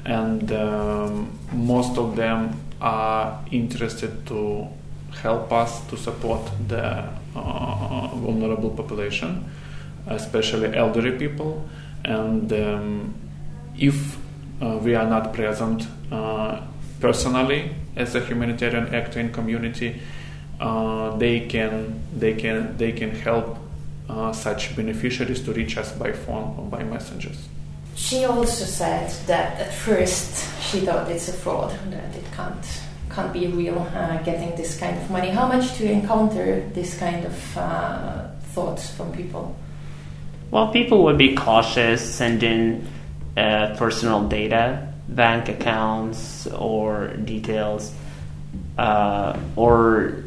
and 0.06 0.52
um, 0.52 1.40
most 1.52 1.98
of 1.98 2.16
them 2.16 2.56
are 2.80 3.44
interested 3.52 4.26
to 4.28 4.68
help 5.22 5.52
us 5.52 5.82
to 5.90 5.98
support 5.98 6.50
the 6.68 7.04
uh, 7.36 8.08
vulnerable 8.16 8.70
population, 8.70 9.44
especially 10.08 10.76
elderly 10.76 11.18
people. 11.18 11.68
And 12.06 12.54
um, 12.54 13.14
if 13.78 14.18
uh, 14.62 14.78
we 14.82 14.96
are 14.96 15.08
not 15.08 15.34
present 15.34 15.88
uh, 16.12 16.62
personally 17.00 17.72
as 17.96 18.16
a 18.16 18.20
humanitarian 18.20 18.94
actor 18.94 19.20
in 19.20 19.32
community, 19.32 20.00
they 21.18 21.42
can 21.42 22.02
they 22.18 22.34
can 22.34 22.78
they 22.78 22.92
can 22.92 23.12
help 23.12 23.58
uh, 24.10 24.34
such 24.34 24.76
beneficiaries 24.76 25.42
to 25.44 25.54
reach 25.54 25.78
us 25.78 25.92
by 25.94 26.12
phone 26.12 26.56
or 26.58 26.66
by 26.66 26.84
messages. 26.84 27.48
She 27.96 28.26
also 28.26 28.66
said 28.66 29.12
that 29.28 29.60
at 29.60 29.74
first 29.74 30.46
she 30.64 30.80
thought 30.80 31.10
it's 31.12 31.28
a 31.30 31.34
fraud 31.34 31.72
that 31.92 32.16
it 32.16 32.24
can't 32.36 32.66
can't 33.10 33.34
be 33.34 33.48
real 33.48 33.80
uh, 33.94 34.18
getting 34.24 34.56
this 34.56 34.80
kind 34.80 34.98
of 34.98 35.10
money. 35.12 35.30
How 35.30 35.48
much 35.48 35.78
do 35.78 35.86
you 35.86 35.92
encounter 35.92 36.62
this 36.74 36.98
kind 36.98 37.26
of 37.26 37.58
uh, 37.58 38.28
thoughts 38.54 38.90
from 38.92 39.12
people? 39.12 39.56
Well, 40.52 40.72
people 40.72 41.04
would 41.04 41.18
be 41.18 41.36
cautious 41.36 42.02
sending 42.02 42.88
uh, 43.38 43.76
personal 43.78 44.28
data, 44.28 44.94
bank 45.10 45.50
accounts, 45.50 46.48
or 46.48 47.10
details, 47.18 47.94
or 48.78 50.24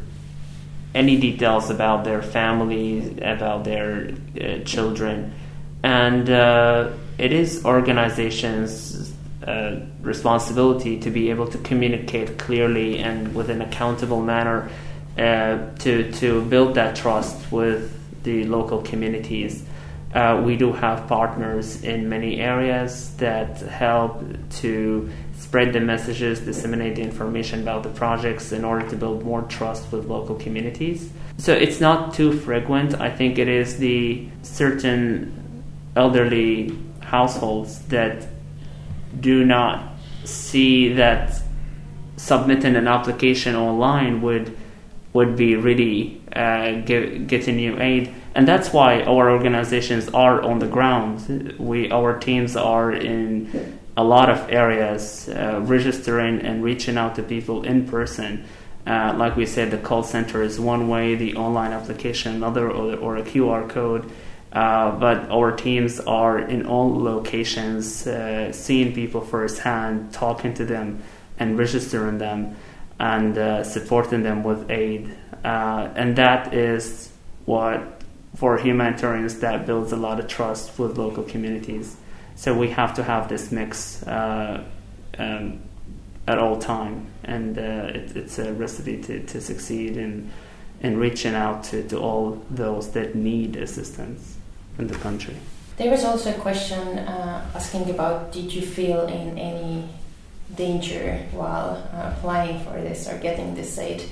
any 0.93 1.17
details 1.17 1.69
about 1.69 2.03
their 2.03 2.21
family, 2.21 3.19
about 3.21 3.63
their 3.63 4.11
uh, 4.39 4.59
children, 4.63 5.33
and 5.81 6.29
uh, 6.29 6.89
it 7.17 7.33
is 7.33 7.65
organizations' 7.65 9.11
uh, 9.45 9.79
responsibility 10.01 10.99
to 10.99 11.09
be 11.09 11.29
able 11.29 11.47
to 11.47 11.57
communicate 11.59 12.37
clearly 12.37 12.99
and 12.99 13.35
with 13.35 13.49
an 13.49 13.61
accountable 13.61 14.21
manner 14.21 14.69
uh, 15.17 15.57
to 15.79 16.11
to 16.13 16.41
build 16.43 16.75
that 16.75 16.95
trust 16.95 17.51
with 17.51 17.91
the 18.23 18.45
local 18.45 18.81
communities. 18.81 19.65
Uh, 20.13 20.41
we 20.45 20.55
do 20.55 20.71
have 20.71 21.07
partners 21.07 21.83
in 21.83 22.07
many 22.07 22.39
areas 22.39 23.15
that 23.17 23.57
help 23.61 24.23
to 24.49 25.09
spread 25.43 25.73
the 25.73 25.79
messages, 25.81 26.39
disseminate 26.39 26.95
the 26.95 27.01
information 27.01 27.61
about 27.61 27.83
the 27.83 27.89
projects 27.89 28.53
in 28.53 28.63
order 28.63 28.87
to 28.89 28.95
build 28.95 29.23
more 29.23 29.41
trust 29.43 29.91
with 29.91 30.05
local 30.05 30.35
communities. 30.35 31.11
So 31.37 31.53
it's 31.53 31.81
not 31.81 32.13
too 32.13 32.31
frequent. 32.31 32.89
I 33.01 33.09
think 33.09 33.37
it 33.37 33.49
is 33.49 33.77
the 33.77 34.27
certain 34.41 35.63
elderly 35.95 36.77
households 37.01 37.79
that 37.95 38.25
do 39.19 39.43
not 39.43 39.95
see 40.23 40.93
that 40.93 41.41
submitting 42.15 42.75
an 42.75 42.87
application 42.87 43.55
online 43.55 44.21
would 44.21 44.57
would 45.11 45.35
be 45.35 45.55
really 45.55 46.19
uh, 46.35 46.71
get, 46.89 47.27
getting 47.27 47.59
you 47.59 47.79
aid 47.79 48.11
and 48.33 48.47
that's 48.47 48.73
why 48.73 49.03
our 49.03 49.29
organizations 49.29 50.09
are 50.09 50.41
on 50.41 50.57
the 50.57 50.65
ground 50.65 51.53
we 51.59 51.91
our 51.91 52.17
teams 52.17 52.55
are 52.55 52.91
in 52.91 53.77
a 53.95 54.03
lot 54.03 54.29
of 54.29 54.49
areas, 54.49 55.29
uh, 55.29 55.59
registering 55.63 56.41
and 56.41 56.63
reaching 56.63 56.97
out 56.97 57.15
to 57.15 57.23
people 57.23 57.63
in 57.63 57.87
person. 57.87 58.45
Uh, 58.85 59.13
like 59.17 59.35
we 59.35 59.45
said, 59.45 59.71
the 59.71 59.77
call 59.77 60.03
center 60.03 60.41
is 60.41 60.59
one 60.59 60.89
way, 60.89 61.15
the 61.15 61.35
online 61.35 61.71
application 61.71 62.35
another, 62.35 62.69
or, 62.69 62.95
or 62.95 63.17
a 63.17 63.23
QR 63.23 63.69
code. 63.69 64.09
Uh, 64.51 64.91
but 64.99 65.29
our 65.31 65.51
teams 65.51 65.99
are 66.01 66.37
in 66.37 66.65
all 66.65 67.01
locations, 67.01 68.05
uh, 68.05 68.51
seeing 68.51 68.93
people 68.93 69.21
firsthand, 69.21 70.13
talking 70.13 70.53
to 70.53 70.65
them, 70.65 71.01
and 71.39 71.57
registering 71.57 72.19
them, 72.19 72.55
and 72.99 73.37
uh, 73.37 73.63
supporting 73.63 74.21
them 74.21 74.43
with 74.43 74.69
aid. 74.69 75.15
Uh, 75.43 75.89
and 75.95 76.15
that 76.15 76.53
is 76.53 77.11
what, 77.45 78.01
for 78.35 78.57
humanitarians, 78.57 79.39
that 79.39 79.65
builds 79.65 79.91
a 79.91 79.97
lot 79.97 80.19
of 80.19 80.27
trust 80.27 80.77
with 80.77 80.97
local 80.97 81.23
communities. 81.23 81.97
So 82.35 82.53
we 82.53 82.69
have 82.69 82.93
to 82.95 83.03
have 83.03 83.29
this 83.29 83.51
mix 83.51 84.03
uh, 84.03 84.63
um, 85.17 85.61
at 86.27 86.39
all 86.39 86.57
time, 86.57 87.07
and 87.23 87.57
uh, 87.57 87.61
it, 87.61 88.15
it's 88.15 88.39
a 88.39 88.53
recipe 88.53 89.01
to, 89.03 89.23
to 89.25 89.41
succeed 89.41 89.97
in 89.97 90.31
in 90.83 90.97
reaching 90.97 91.33
out 91.33 91.63
to, 91.63 91.87
to 91.87 91.97
all 91.97 92.43
those 92.49 92.91
that 92.91 93.15
need 93.15 93.55
assistance 93.55 94.35
in 94.77 94.87
the 94.87 94.95
country. 94.95 95.35
There 95.77 95.89
was 95.89 96.03
also 96.03 96.31
a 96.31 96.39
question 96.39 96.99
uh, 96.99 97.49
asking 97.55 97.89
about 97.89 98.31
did 98.31 98.53
you 98.53 98.61
feel 98.61 99.07
in 99.07 99.39
any 99.39 99.87
danger 100.55 101.25
while 101.31 101.81
uh, 101.93 102.13
applying 102.15 102.59
for 102.59 102.73
this 102.73 103.07
or 103.07 103.17
getting 103.17 103.55
this 103.55 103.77
aid? 103.79 104.03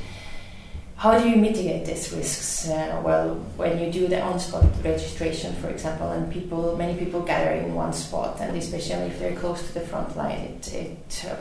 How 1.01 1.17
do 1.17 1.27
you 1.27 1.35
mitigate 1.35 1.87
these 1.87 2.13
risks? 2.13 2.69
Uh, 2.69 3.01
well, 3.03 3.33
when 3.57 3.79
you 3.79 3.91
do 3.91 4.07
the 4.07 4.21
on-spot 4.21 4.65
registration, 4.83 5.55
for 5.55 5.67
example, 5.69 6.11
and 6.11 6.31
people, 6.31 6.77
many 6.77 6.95
people 6.95 7.21
gather 7.23 7.49
in 7.53 7.73
one 7.73 7.91
spot, 7.91 8.39
and 8.39 8.55
especially 8.55 9.07
if 9.09 9.17
they're 9.17 9.35
close 9.35 9.65
to 9.65 9.73
the 9.73 9.79
front 9.79 10.15
line, 10.15 10.37
it, 10.37 10.71
it 10.71 11.25
uh, 11.27 11.35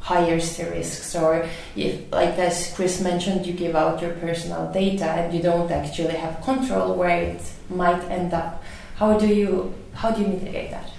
hires 0.00 0.58
the 0.58 0.64
risks. 0.64 1.16
Or 1.16 1.48
if, 1.74 2.12
like 2.12 2.36
as 2.36 2.74
Chris 2.76 3.00
mentioned, 3.00 3.46
you 3.46 3.54
give 3.54 3.74
out 3.74 4.02
your 4.02 4.12
personal 4.16 4.70
data 4.70 5.06
and 5.06 5.32
you 5.32 5.40
don't 5.40 5.70
actually 5.70 6.16
have 6.16 6.42
control 6.42 6.94
where 6.94 7.22
it 7.22 7.40
might 7.70 8.04
end 8.10 8.34
up. 8.34 8.62
How 8.96 9.18
do 9.18 9.28
you 9.28 9.72
how 9.94 10.10
do 10.10 10.20
you 10.20 10.28
mitigate 10.28 10.72
that? 10.72 10.90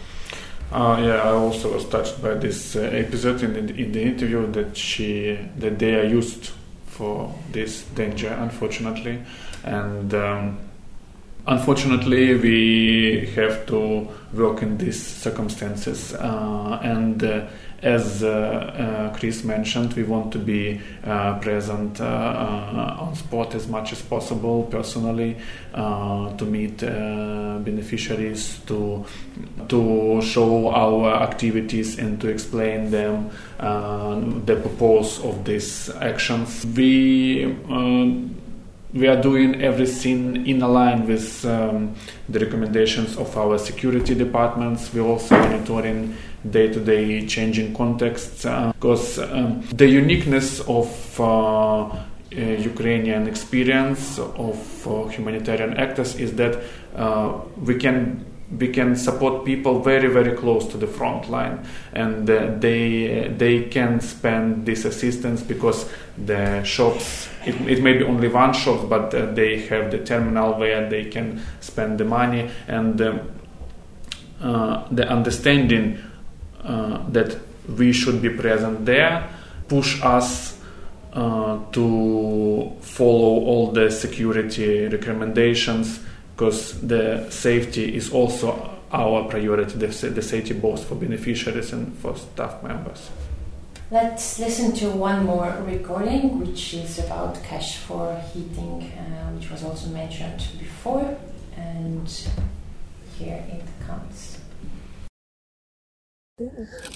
Uh, 0.71 0.99
yeah, 1.05 1.21
I 1.21 1.33
also 1.33 1.71
was 1.71 1.87
touched 1.87 2.19
by 2.19 2.33
this 2.33 2.75
uh, 2.75 2.79
episode 2.79 3.43
in 3.43 3.53
the, 3.53 3.75
in 3.75 3.91
the 3.91 4.01
interview 4.01 4.51
that 4.53 4.75
she 4.75 5.37
that 5.59 5.77
they 5.77 5.93
are 5.93 6.03
used 6.03 6.56
for 6.97 7.33
this 7.51 7.83
danger, 7.95 8.29
unfortunately. 8.29 9.21
And 9.63 10.13
um, 10.13 10.57
unfortunately, 11.45 12.35
we 12.35 13.31
have 13.35 13.65
to 13.67 14.07
work 14.33 14.61
in 14.63 14.77
these 14.77 15.01
circumstances. 15.05 16.13
Uh, 16.13 16.79
and 16.83 17.23
uh, 17.23 17.45
as 17.81 18.23
uh, 18.23 18.29
uh 18.29 19.17
Chris 19.17 19.43
mentioned, 19.43 19.93
we 19.93 20.03
want 20.03 20.31
to 20.33 20.39
be 20.39 20.81
uh, 21.03 21.37
present 21.39 22.01
on 22.01 23.15
spot 23.15 23.55
as 23.55 23.67
much 23.67 23.91
as 23.91 24.01
possible 24.01 24.63
personally 24.63 25.37
to 25.73 26.45
meet 26.45 26.77
beneficiaries, 26.79 28.59
to 28.65 29.05
to 29.67 30.21
show 30.21 30.69
our 30.69 31.21
activities 31.21 31.99
and 31.99 32.19
to 32.21 32.27
explain 32.29 32.89
them 32.89 33.29
the 33.59 34.55
purpose 34.55 35.19
of 35.19 35.45
these 35.45 35.89
actions. 35.95 36.65
We 36.65 37.45
we 38.93 39.07
are 39.07 39.21
doing 39.21 39.61
everything 39.61 40.47
in 40.47 40.59
line 40.59 41.05
with 41.07 41.45
um, 41.45 41.95
the 42.29 42.39
recommendations 42.39 43.17
of 43.17 43.35
our 43.37 43.57
security 43.57 44.15
departments. 44.15 44.93
We're 44.93 45.01
also 45.01 45.37
monitoring 45.37 46.15
day-to-day 46.51 47.25
changing 47.27 47.73
contexts 47.75 48.43
because 48.43 49.19
uh, 49.19 49.29
um, 49.33 49.61
the 49.73 49.87
uniqueness 49.87 50.61
of 50.61 51.19
uh, 51.19 51.85
uh, 51.85 51.99
Ukrainian 52.31 53.27
experience 53.27 54.19
of 54.19 54.57
humanitarian 55.11 55.77
actors 55.77 56.15
is 56.15 56.35
that 56.35 56.61
we 57.57 57.75
can 57.75 58.25
we 58.59 58.69
can 58.69 58.95
support 58.95 59.43
people 59.43 59.81
very 59.81 60.07
very 60.07 60.35
close 60.35 60.65
to 60.67 60.77
the 60.77 60.87
front 60.87 61.29
line 61.29 61.65
and 61.93 62.29
uh, 62.29 62.53
they 62.59 63.33
they 63.37 63.63
can 63.63 63.99
spend 63.99 64.65
this 64.65 64.85
assistance 64.85 65.41
because 65.41 65.89
the 66.25 66.63
shops 66.63 67.27
it, 67.45 67.55
it 67.69 67.83
may 67.83 67.93
be 67.97 68.03
only 68.03 68.29
one 68.29 68.53
shop 68.53 68.87
but 68.87 69.13
uh, 69.13 69.25
they 69.33 69.59
have 69.67 69.91
the 69.91 69.97
terminal 69.99 70.53
where 70.53 70.89
they 70.89 71.05
can 71.05 71.41
spend 71.59 71.97
the 71.97 72.05
money 72.05 72.49
and 72.67 73.01
um, 73.01 73.19
uh, 74.41 74.87
the 74.91 75.07
understanding 75.09 75.97
that 76.67 77.37
we 77.77 77.91
should 77.93 78.21
be 78.21 78.29
present 78.29 78.85
there 78.85 79.27
push 79.67 80.01
us 80.03 80.59
uh, 81.13 81.59
to 81.71 82.71
follow 82.81 83.45
all 83.45 83.71
the 83.71 83.91
security 83.91 84.87
recommendations 84.87 85.99
because 86.35 86.79
the 86.81 87.29
safety 87.29 87.95
is 87.95 88.11
also 88.11 88.77
our 88.91 89.27
priority, 89.27 89.77
the, 89.77 89.87
the 89.87 90.21
safety 90.21 90.53
both 90.53 90.85
for 90.85 90.95
beneficiaries 90.95 91.73
and 91.73 91.97
for 91.97 92.15
staff 92.15 92.63
members. 92.63 93.09
Let's 93.89 94.37
listen 94.39 94.73
to 94.75 94.89
one 94.89 95.25
more 95.25 95.63
recording, 95.65 96.39
which 96.39 96.73
is 96.73 96.99
about 96.99 97.41
cash 97.43 97.77
for 97.77 98.21
heating, 98.33 98.91
uh, 98.91 99.31
which 99.31 99.49
was 99.49 99.63
also 99.63 99.87
mentioned 99.89 100.45
before. 100.59 101.17
And 101.55 102.07
here 103.17 103.43
it 103.49 103.63
comes. 103.87 104.36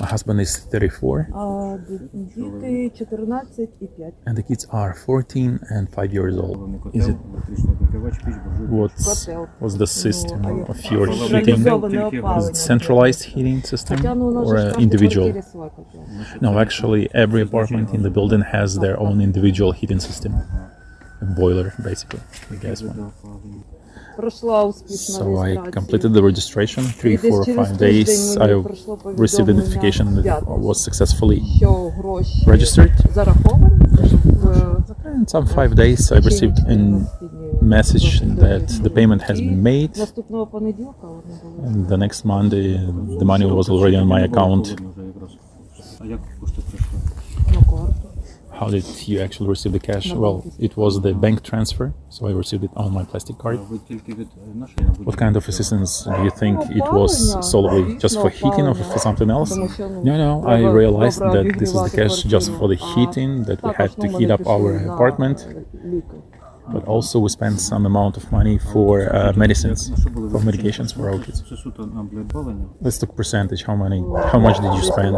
My 0.01 0.07
husband 0.07 0.41
is 0.41 0.57
34 0.71 1.27
А 1.35 1.77
діти 1.89 2.91
14 2.99 3.69
і 3.81 3.87
5. 3.87 4.13
and 4.27 4.35
the 4.39 4.43
kids 4.51 4.67
are 4.73 4.93
14 5.07 5.59
and 5.71 5.87
5 5.91 6.13
years 6.15 6.37
old. 6.39 6.59
Is 6.95 7.07
it 7.09 7.17
what's 8.71 9.05
Котел. 9.05 9.47
what's 9.61 9.77
the 9.77 9.87
system 9.87 10.39
Ну, 10.43 10.65
а 10.69 10.73
of 10.73 10.93
your 10.93 11.07
як- 11.09 11.17
heating? 11.17 11.45
Централізоване 11.57 11.99
Is 11.99 12.13
it 12.15 12.19
опалення. 12.19 12.53
centralized 12.53 13.23
heating 13.37 13.61
system 13.73 13.97
Хоча 13.97 14.15
ну, 14.15 14.29
у 14.29 14.33
нас 14.33 14.49
or 14.49 14.57
же 14.59 14.59
ж 14.59 14.69
uh, 14.69 14.75
кожен 14.75 14.89
individual? 14.91 15.33
квартирі 15.33 15.43
свій 15.43 15.71
котел. 15.77 16.01
No, 16.41 16.59
actually, 16.65 17.03
every 17.27 17.43
apartment 17.51 17.89
in 17.97 18.03
the 18.07 18.13
building 18.15 18.43
has 18.55 18.69
their 18.79 18.97
own 19.07 19.17
individual 19.29 19.73
heating 19.81 20.01
system, 20.09 20.33
a 21.23 21.27
boiler 21.41 21.67
basically, 21.89 22.23
the 22.51 22.57
gas 22.65 22.79
one. 22.83 23.11
So 24.88 25.38
I 25.38 25.56
completed 25.72 26.14
the 26.14 26.24
registration 26.24 26.84
three, 26.84 27.18
four, 27.18 27.44
five 27.46 27.78
days. 27.78 28.38
I 28.38 28.50
received 29.26 29.48
the 29.48 29.54
notification 29.54 30.16
that 30.16 30.44
I 30.48 30.58
was 30.68 30.84
successfully 30.84 31.42
registered. 32.46 32.92
In 35.06 35.28
some 35.28 35.46
five 35.48 35.76
days 35.76 36.12
I 36.12 36.18
received 36.18 36.60
a 36.68 36.76
message 37.62 38.22
that 38.22 38.68
the 38.84 38.90
payment 38.90 39.22
has 39.24 39.40
been 39.40 39.62
made. 39.62 39.98
And 41.68 41.88
the 41.88 41.98
next 41.98 42.26
Monday, 42.26 42.74
the 43.22 43.26
money 43.26 43.46
was 43.46 43.70
already 43.70 43.96
on 43.98 44.08
my 44.08 44.22
account 44.22 44.76
how 48.62 48.70
did 48.70 48.86
you 49.08 49.20
actually 49.20 49.50
receive 49.50 49.72
the 49.72 49.80
cash? 49.80 50.14
Well, 50.14 50.36
it 50.60 50.78
was 50.78 51.02
the 51.02 51.14
bank 51.16 51.42
transfer, 51.42 51.96
so 52.10 52.28
I 52.28 52.32
received 52.32 52.64
it 52.64 52.70
on 52.76 52.94
my 52.94 53.04
plastic 53.04 53.40
card. 53.40 53.58
What 55.08 55.18
kind 55.18 55.36
of 55.36 55.48
assistance 55.48 55.92
do 56.04 56.24
you 56.28 56.30
think 56.42 56.56
it 56.70 56.88
was 57.00 57.12
solely 57.52 57.98
just 57.98 58.16
for 58.22 58.30
heating 58.30 58.68
or 58.68 58.76
for 58.76 59.00
something 59.00 59.32
else? 59.32 59.52
No, 59.80 60.14
no, 60.26 60.46
I 60.46 60.60
realized 60.82 61.20
that 61.22 61.56
this 61.58 61.70
is 61.74 61.82
the 61.88 61.94
cash 62.00 62.22
just 62.22 62.52
for 62.58 62.68
the 62.68 62.76
heating, 62.76 63.46
that 63.46 63.64
we 63.64 63.72
had 63.74 63.92
to 64.00 64.08
heat 64.16 64.30
up 64.30 64.46
our 64.46 64.78
apartment 64.94 65.38
but 66.72 66.86
also 66.86 67.20
we 67.20 67.30
spend 67.30 67.60
some 67.60 67.86
amount 67.86 68.18
of 68.18 68.32
money 68.32 68.58
for 68.58 69.14
uh, 69.16 69.34
medicines, 69.34 69.90
for 70.04 70.40
medications 70.50 70.94
for 70.96 71.10
our 71.10 71.20
kids. 71.20 71.44
Let's 72.82 72.98
talk 72.98 73.16
percentage. 73.16 73.64
How 73.64 73.76
many? 73.76 74.00
How 74.32 74.40
much 74.40 74.58
did 74.58 74.74
you 74.74 74.84
spend 74.84 75.18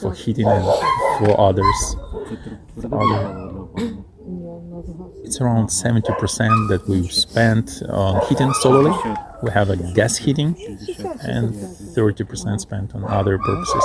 for 0.00 0.12
heating 0.14 0.46
and 0.46 0.64
for 1.18 1.38
others? 1.40 1.96
Other? 2.84 3.94
It's 5.24 5.40
around 5.40 5.68
70% 5.68 6.68
that 6.68 6.86
we 6.88 7.08
spent 7.08 7.82
on 7.88 8.26
heating 8.26 8.52
solely. 8.54 8.92
We 9.42 9.50
have 9.50 9.70
a 9.70 9.76
gas 9.94 10.16
heating 10.16 10.54
and 11.22 11.54
30% 11.54 12.60
spent 12.60 12.94
on 12.94 13.04
other 13.04 13.38
purposes. 13.38 13.84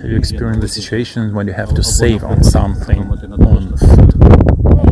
Have 0.00 0.10
you 0.10 0.16
experienced 0.16 0.62
the 0.62 0.68
situation 0.68 1.34
when 1.34 1.46
you 1.46 1.52
have 1.52 1.74
to 1.74 1.82
save 1.82 2.24
on 2.24 2.42
something, 2.42 3.02
on 3.02 3.76
food 3.76 4.11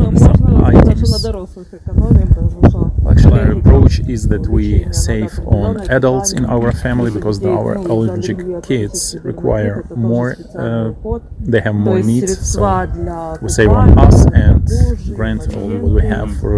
Some 0.00 0.12
можна 0.12 0.18
сказати, 0.18 0.76
items. 0.76 0.96
що 1.06 1.12
на 1.12 1.32
дорослих 1.32 1.66
економіємо, 1.74 2.30
тому 2.34 2.70
що 2.70 2.90
Actually, 3.06 3.38
our 3.44 3.54
approach 3.62 3.94
is 4.14 4.20
that 4.32 4.44
we 4.56 4.66
save 5.06 5.32
on 5.60 5.70
adults 5.98 6.30
in 6.38 6.44
our 6.54 6.68
family 6.84 7.10
because 7.18 7.36
our 7.56 7.72
allergic 7.92 8.38
kids 8.70 8.98
require 9.30 9.74
more, 10.10 10.30
uh, 10.64 10.86
they 11.52 11.60
have 11.66 11.76
more 11.88 12.00
needs. 12.12 12.32
So 12.52 12.58
we 13.44 13.48
save 13.60 13.70
on 13.82 13.88
us 14.06 14.18
and 14.44 14.62
grant 15.18 15.42
all 15.56 15.70
what 15.82 15.92
we 15.98 16.04
have 16.16 16.28
for, 16.40 16.54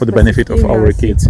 for 0.00 0.06
the 0.10 0.16
benefit 0.22 0.46
of 0.56 0.60
our 0.72 0.86
kids. 1.04 1.22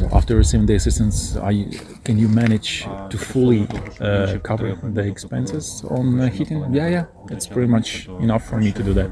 So 0.00 0.04
after 0.18 0.32
receiving 0.42 0.66
the 0.70 0.76
assistance, 0.80 1.16
are 1.46 1.52
you, 1.58 1.66
can 2.06 2.16
you 2.22 2.28
manage 2.42 2.70
to 3.12 3.16
fully 3.32 3.62
uh, 4.00 4.38
cover 4.50 4.68
the 4.98 5.04
expenses 5.14 5.66
on 5.96 6.04
uh, 6.20 6.28
heating? 6.36 6.60
Yeah, 6.78 6.88
yeah, 6.96 7.04
it's 7.34 7.46
pretty 7.54 7.70
much 7.76 7.88
enough 8.26 8.44
for 8.50 8.58
me 8.64 8.70
to 8.78 8.82
do 8.88 8.92
that. 9.00 9.08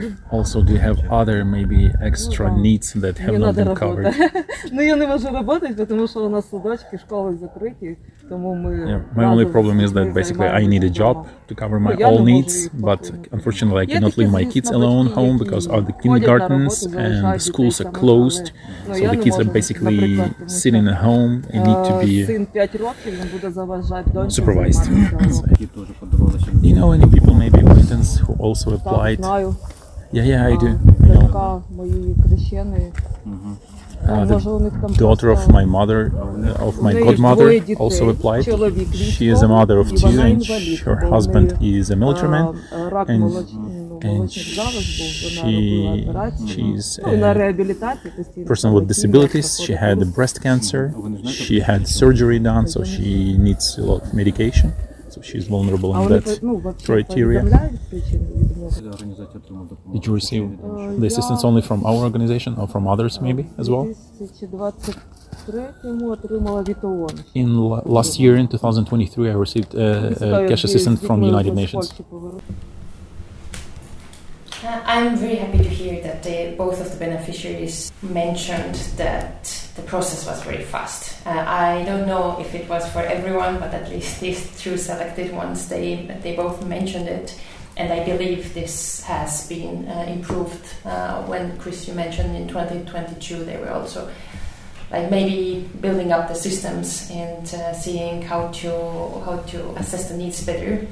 Also, 0.31 0.61
do 0.61 0.73
you 0.73 0.79
have 0.79 0.97
other 1.09 1.45
maybe 1.45 1.91
extra 2.01 2.45
needs 2.65 2.93
that 2.93 3.17
have 3.17 3.31
Мені 3.33 3.45
not 3.45 3.53
треба 3.55 3.71
been 3.73 3.77
covered? 3.79 4.03
робота. 4.05 4.43
Ну 4.71 4.81
я 4.81 4.95
не 4.95 5.07
можу 5.07 5.27
працювати, 5.27 5.85
тому 5.85 6.07
що 6.07 6.19
у 6.19 6.29
нас 6.29 6.49
садочки, 6.49 6.97
школи 6.97 7.37
закриті, 7.41 7.97
тому 8.29 8.55
ми 8.55 8.71
Yeah, 8.71 9.01
my 9.15 9.23
only 9.35 9.45
problem 9.51 9.79
is 9.85 9.91
that 9.93 10.13
basically 10.13 10.49
I 10.61 10.63
need 10.73 10.83
a 10.83 10.93
job 11.01 11.15
to 11.49 11.55
cover 11.61 11.79
my 11.79 11.93
all 12.07 12.19
needs, 12.33 12.55
but 12.89 13.01
unfortunately 13.35 13.79
I 13.85 13.87
cannot 13.93 14.13
leave 14.19 14.31
my 14.39 14.45
kids 14.55 14.69
alone 14.79 15.07
home 15.19 15.35
because 15.43 15.65
all 15.73 15.83
the 15.89 15.95
kindergartens 16.03 16.75
and 17.03 17.13
the 17.35 17.39
schools 17.49 17.75
are 17.83 17.91
closed. 18.01 18.45
So 18.99 19.03
the 19.13 19.19
kids 19.25 19.37
are 19.41 19.51
basically 19.59 20.01
sitting 20.61 20.85
at 20.93 20.97
home 21.09 21.31
and 21.53 21.59
need 21.69 21.81
to 21.89 21.93
be 22.05 22.13
Син 22.25 22.45
5 22.45 22.75
років, 22.75 23.11
він 23.21 23.27
буде 23.33 23.51
заважати 23.51 24.11
доньці. 24.13 24.41
supervised. 24.41 24.85
займатися. 26.59 26.59
Які 26.61 26.61
теж 26.61 26.61
подавалися. 26.61 26.61
Do 26.61 26.67
you 26.67 26.75
know 26.79 26.89
any 26.99 27.07
people, 27.15 27.33
maybe 27.43 27.63
acquaintance, 27.63 28.25
who 28.25 28.37
also 28.37 28.71
Так, 28.71 28.93
applied? 28.93 29.17
знаю. 29.17 29.55
Yeah, 30.13 30.25
yeah, 30.25 30.45
I 30.45 30.57
do. 30.57 30.67
А, 30.67 31.03
I 31.03 31.07
know. 31.07 31.21
Дочка 31.21 31.61
моєї 31.77 32.15
хрещеної. 32.27 32.91
Uh, 34.09 34.31
Може, 34.33 34.49
у 34.49 34.59
них 34.59 34.73
там 34.81 34.91
the 34.91 34.97
daughter 34.97 35.25
of 35.25 35.33
просто- 35.33 35.51
my 35.51 35.65
mother, 35.71 36.11
uh, 36.11 36.65
of 36.67 36.79
У 36.79 36.83
my 36.83 36.93
неї 36.93 37.09
ж 37.09 37.15
двоє 37.15 37.35
godmother, 37.35 37.59
дітей. 37.65 37.75
also 37.75 38.15
applied. 38.15 38.43
Чоловік 38.45 38.87
She 38.89 39.33
is 39.33 39.37
a 39.37 39.47
mother 39.47 39.77
of 39.83 39.91
і 39.91 39.95
two, 39.95 40.01
вона 40.01 40.23
and 40.23 40.27
інвалід, 40.29 40.83
her 40.85 41.01
бо 41.01 41.09
в 41.09 41.13
husband 41.13 41.61
неї, 41.61 41.81
is 41.81 41.85
a 41.85 41.95
military 41.99 42.29
man. 42.29 42.53
а, 42.85 42.89
Рак 42.89 43.09
and- 43.09 43.19
молоч... 43.19 43.45
ну, 43.53 43.99
and 44.01 44.13
молочних 44.15 44.55
залоз 44.55 44.73
був, 44.73 45.07
вона 45.23 45.51
she- 45.51 45.95
робила 45.95 46.11
операцію. 46.11 46.67
she's 46.75 46.99
Ну, 47.07 47.13
і 47.13 47.17
на 47.17 47.27
a 47.27 47.33
реабілітації 47.33 48.13
постійно. 48.17 48.45
person 48.47 48.73
with 48.73 48.87
disabilities. 48.87 49.47
She 49.69 49.83
had 49.83 50.13
breast 50.15 50.45
cancer. 50.45 50.91
She 51.25 51.69
had 51.69 51.81
surgery 52.01 52.39
done, 52.43 52.65
so 52.67 52.79
she 52.81 53.37
needs 53.39 53.79
a 53.79 53.85
lot 53.85 54.01
of 54.01 54.13
medication. 54.15 54.69
she's 55.22 55.46
vulnerable 55.46 55.90
in 55.96 56.08
that 56.12 56.26
criteria. 56.84 57.42
Did 59.92 60.06
you 60.06 60.12
receive 60.14 60.44
the 61.00 61.06
assistance 61.06 61.44
only 61.44 61.62
from 61.62 61.84
our 61.84 62.00
organization 62.08 62.54
or 62.56 62.66
from 62.68 62.86
others 62.86 63.20
maybe 63.20 63.46
as 63.58 63.68
well? 63.68 63.84
In 67.34 67.48
last 67.98 68.18
year, 68.20 68.36
in 68.36 68.46
2023, 68.48 69.30
I 69.30 69.32
received 69.32 69.74
uh, 69.74 69.78
uh 69.78 70.48
cash 70.48 70.64
assistance 70.64 71.00
from 71.04 71.20
the 71.20 71.26
United 71.26 71.54
Nations. 71.54 71.92
I'm 74.62 75.16
very 75.16 75.36
happy 75.36 75.58
to 75.58 75.68
hear 75.68 76.02
that 76.02 76.56
both 76.58 76.80
of 76.80 76.90
the 76.90 76.96
beneficiaries 76.98 77.90
mentioned 78.02 78.74
that 78.96 79.44
the 79.74 79.82
process 79.82 80.26
was 80.26 80.42
very 80.42 80.62
fast. 80.64 81.26
Uh, 81.26 81.30
I 81.30 81.82
don't 81.84 82.06
know 82.06 82.38
if 82.38 82.54
it 82.54 82.68
was 82.68 82.86
for 82.92 83.00
everyone, 83.00 83.58
but 83.58 83.72
at 83.72 83.88
least 83.88 84.20
these 84.24 84.60
two 84.60 84.76
selected 84.76 85.32
ones, 85.32 85.68
they, 85.68 86.06
they 86.22 86.36
both 86.36 86.64
mentioned 86.66 87.08
it. 87.08 87.40
And 87.76 87.90
I 87.90 88.04
believe 88.04 88.52
this 88.52 89.02
has 89.04 89.48
been 89.48 89.88
uh, 89.88 90.04
improved. 90.08 90.74
Uh, 90.84 91.22
when 91.22 91.56
Chris, 91.56 91.88
you 91.88 91.94
mentioned 91.94 92.36
in 92.36 92.46
2022, 92.46 93.44
they 93.44 93.56
were 93.56 93.70
also 93.70 94.10
like 94.90 95.10
maybe 95.10 95.66
building 95.80 96.12
up 96.12 96.28
the 96.28 96.34
systems 96.34 97.08
and 97.10 97.54
uh, 97.54 97.72
seeing 97.72 98.20
how 98.20 98.48
to 98.48 98.70
how 99.24 99.38
to 99.46 99.70
assess 99.76 100.10
the 100.10 100.16
needs 100.16 100.44
better. 100.44 100.86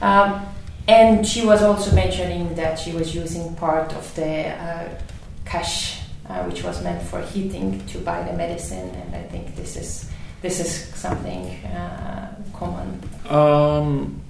Um, 0.00 0.46
and 0.90 1.26
she 1.26 1.46
was 1.46 1.62
also 1.62 1.94
mentioning 1.94 2.54
that 2.56 2.78
she 2.78 2.92
was 2.92 3.14
using 3.14 3.54
part 3.54 3.92
of 3.92 4.12
the 4.16 4.48
uh, 4.48 4.88
cash, 5.44 6.00
uh, 6.28 6.42
which 6.44 6.64
was 6.64 6.82
meant 6.82 7.02
for 7.02 7.20
heating, 7.22 7.84
to 7.86 7.98
buy 7.98 8.22
the 8.24 8.32
medicine. 8.32 8.88
And 8.90 9.14
I 9.14 9.22
think 9.22 9.54
this 9.54 9.76
is 9.76 10.10
this 10.42 10.58
is 10.58 10.70
something 10.98 11.44
uh, 11.66 12.34
common. 12.54 12.88
Um, 13.28 14.20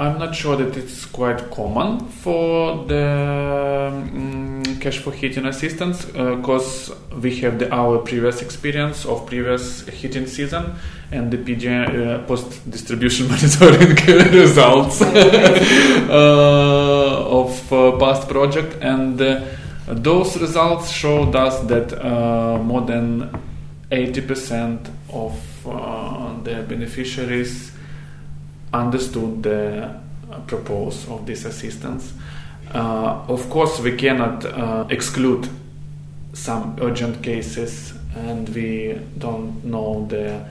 I'm 0.00 0.18
not 0.18 0.34
sure 0.34 0.56
that 0.56 0.78
it's 0.78 1.04
quite 1.04 1.50
common 1.50 2.00
for 2.08 2.86
the 2.86 3.90
um, 3.92 4.62
cash 4.80 4.96
for 4.96 5.12
heating 5.12 5.44
assistance 5.44 6.06
because 6.06 6.90
we 7.20 7.36
have 7.40 7.58
the, 7.58 7.70
our 7.70 7.98
previous 7.98 8.40
experience 8.40 9.04
of 9.04 9.26
previous 9.26 9.86
heating 9.88 10.26
season 10.26 10.74
and 11.12 11.30
the 11.30 11.36
uh, 11.38 12.26
post 12.26 12.70
distribution 12.70 13.28
monitoring 13.32 13.94
results 14.32 15.02
uh, 15.02 16.06
of 17.28 17.70
uh, 17.70 17.92
past 17.98 18.26
project. 18.26 18.78
And 18.80 19.20
uh, 19.20 19.44
those 19.86 20.40
results 20.40 20.88
showed 20.90 21.36
us 21.36 21.60
that 21.64 21.92
uh, 21.92 22.56
more 22.56 22.80
than 22.80 23.30
80% 23.90 24.88
of 25.12 25.66
uh, 25.66 26.42
the 26.42 26.62
beneficiaries 26.62 27.72
understood 28.72 29.42
the 29.42 30.00
purpose 30.46 31.08
of 31.08 31.26
this 31.26 31.44
assistance. 31.44 32.12
Uh, 32.72 33.24
of 33.28 33.48
course, 33.50 33.80
we 33.80 33.96
cannot 33.96 34.44
uh, 34.44 34.86
exclude 34.90 35.48
some 36.32 36.76
urgent 36.80 37.22
cases, 37.22 37.94
and 38.14 38.48
we 38.50 38.98
don't 39.18 39.64
know 39.64 40.06
the 40.08 40.44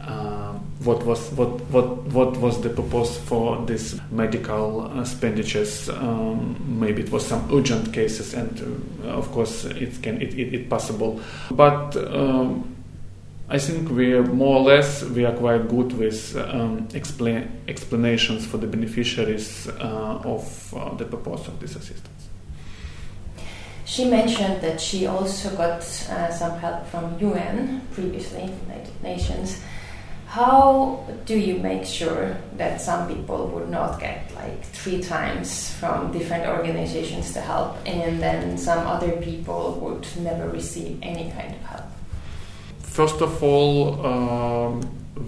uh, 0.00 0.52
what 0.82 1.06
was 1.06 1.30
what 1.32 1.60
what 1.70 2.02
what 2.06 2.36
was 2.38 2.60
the 2.62 2.68
purpose 2.68 3.16
for 3.18 3.64
this 3.66 4.00
medical 4.10 5.00
expenditures. 5.00 5.88
Um, 5.88 6.56
maybe 6.80 7.02
it 7.02 7.12
was 7.12 7.24
some 7.24 7.48
urgent 7.52 7.92
cases, 7.92 8.34
and 8.34 8.90
uh, 9.04 9.10
of 9.10 9.30
course 9.30 9.64
it 9.64 10.02
can 10.02 10.20
it, 10.20 10.34
it, 10.34 10.54
it 10.54 10.68
possible, 10.68 11.20
but. 11.50 11.96
Um, 11.96 12.71
I 13.52 13.58
think 13.58 13.90
we 13.90 14.14
are 14.14 14.24
more 14.24 14.56
or 14.56 14.62
less 14.62 15.02
we 15.04 15.26
are 15.26 15.36
quite 15.36 15.68
good 15.68 15.92
with 15.92 16.34
um, 16.38 16.88
explanations 16.94 18.46
for 18.46 18.56
the 18.56 18.66
beneficiaries 18.66 19.68
uh, 19.68 20.22
of 20.24 20.72
uh, 20.74 20.94
the 20.94 21.04
purpose 21.04 21.48
of 21.48 21.60
this 21.60 21.76
assistance. 21.76 22.28
She 23.84 24.06
mentioned 24.06 24.62
that 24.62 24.80
she 24.80 25.06
also 25.06 25.54
got 25.54 25.80
uh, 25.82 26.32
some 26.32 26.58
help 26.60 26.86
from 26.86 27.18
UN 27.20 27.82
previously, 27.92 28.50
United 28.68 29.02
Nations. 29.02 29.60
How 30.28 31.06
do 31.26 31.38
you 31.38 31.58
make 31.58 31.84
sure 31.84 32.34
that 32.56 32.80
some 32.80 33.06
people 33.06 33.48
would 33.48 33.68
not 33.68 34.00
get 34.00 34.34
like 34.34 34.64
three 34.64 35.02
times 35.02 35.70
from 35.72 36.10
different 36.10 36.46
organizations 36.46 37.34
to 37.34 37.42
help, 37.42 37.76
and 37.84 38.18
then 38.18 38.56
some 38.56 38.86
other 38.86 39.12
people 39.20 39.78
would 39.82 40.06
never 40.22 40.48
receive 40.48 40.98
any 41.02 41.30
kind 41.32 41.54
of 41.54 41.60
help? 41.60 41.91
First 42.92 43.22
of 43.22 43.42
all, 43.42 44.04
um, 44.04 44.82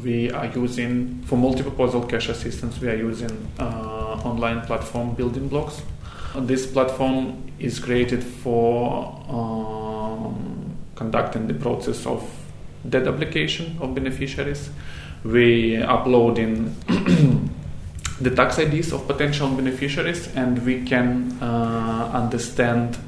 we 0.05 0.31
are 0.31 0.45
using 0.45 1.23
for 1.23 1.39
multi-purpose 1.39 1.95
cash 2.11 2.29
assistance. 2.29 2.79
We 2.79 2.89
are 2.89 2.95
using 2.95 3.49
uh, 3.59 4.21
online 4.23 4.61
platform 4.67 5.15
building 5.15 5.49
blocks. 5.49 5.81
This 6.37 6.67
platform 6.67 7.51
is 7.59 7.79
created 7.79 8.23
for 8.23 9.19
um, 9.31 10.77
conducting 10.95 11.47
the 11.47 11.55
process 11.55 12.05
of 12.05 12.23
deduplication 12.87 13.81
of 13.81 13.95
beneficiaries. 13.95 14.69
We 15.25 15.77
upload 15.77 16.37
in 16.37 16.77
the 18.21 18.37
tax 18.37 18.59
IDs 18.59 18.93
of 18.93 19.07
potential 19.07 19.49
beneficiaries, 19.49 20.29
and 20.37 20.67
we 20.67 20.85
can 20.85 21.39
uh, 21.41 22.11
understand 22.13 22.99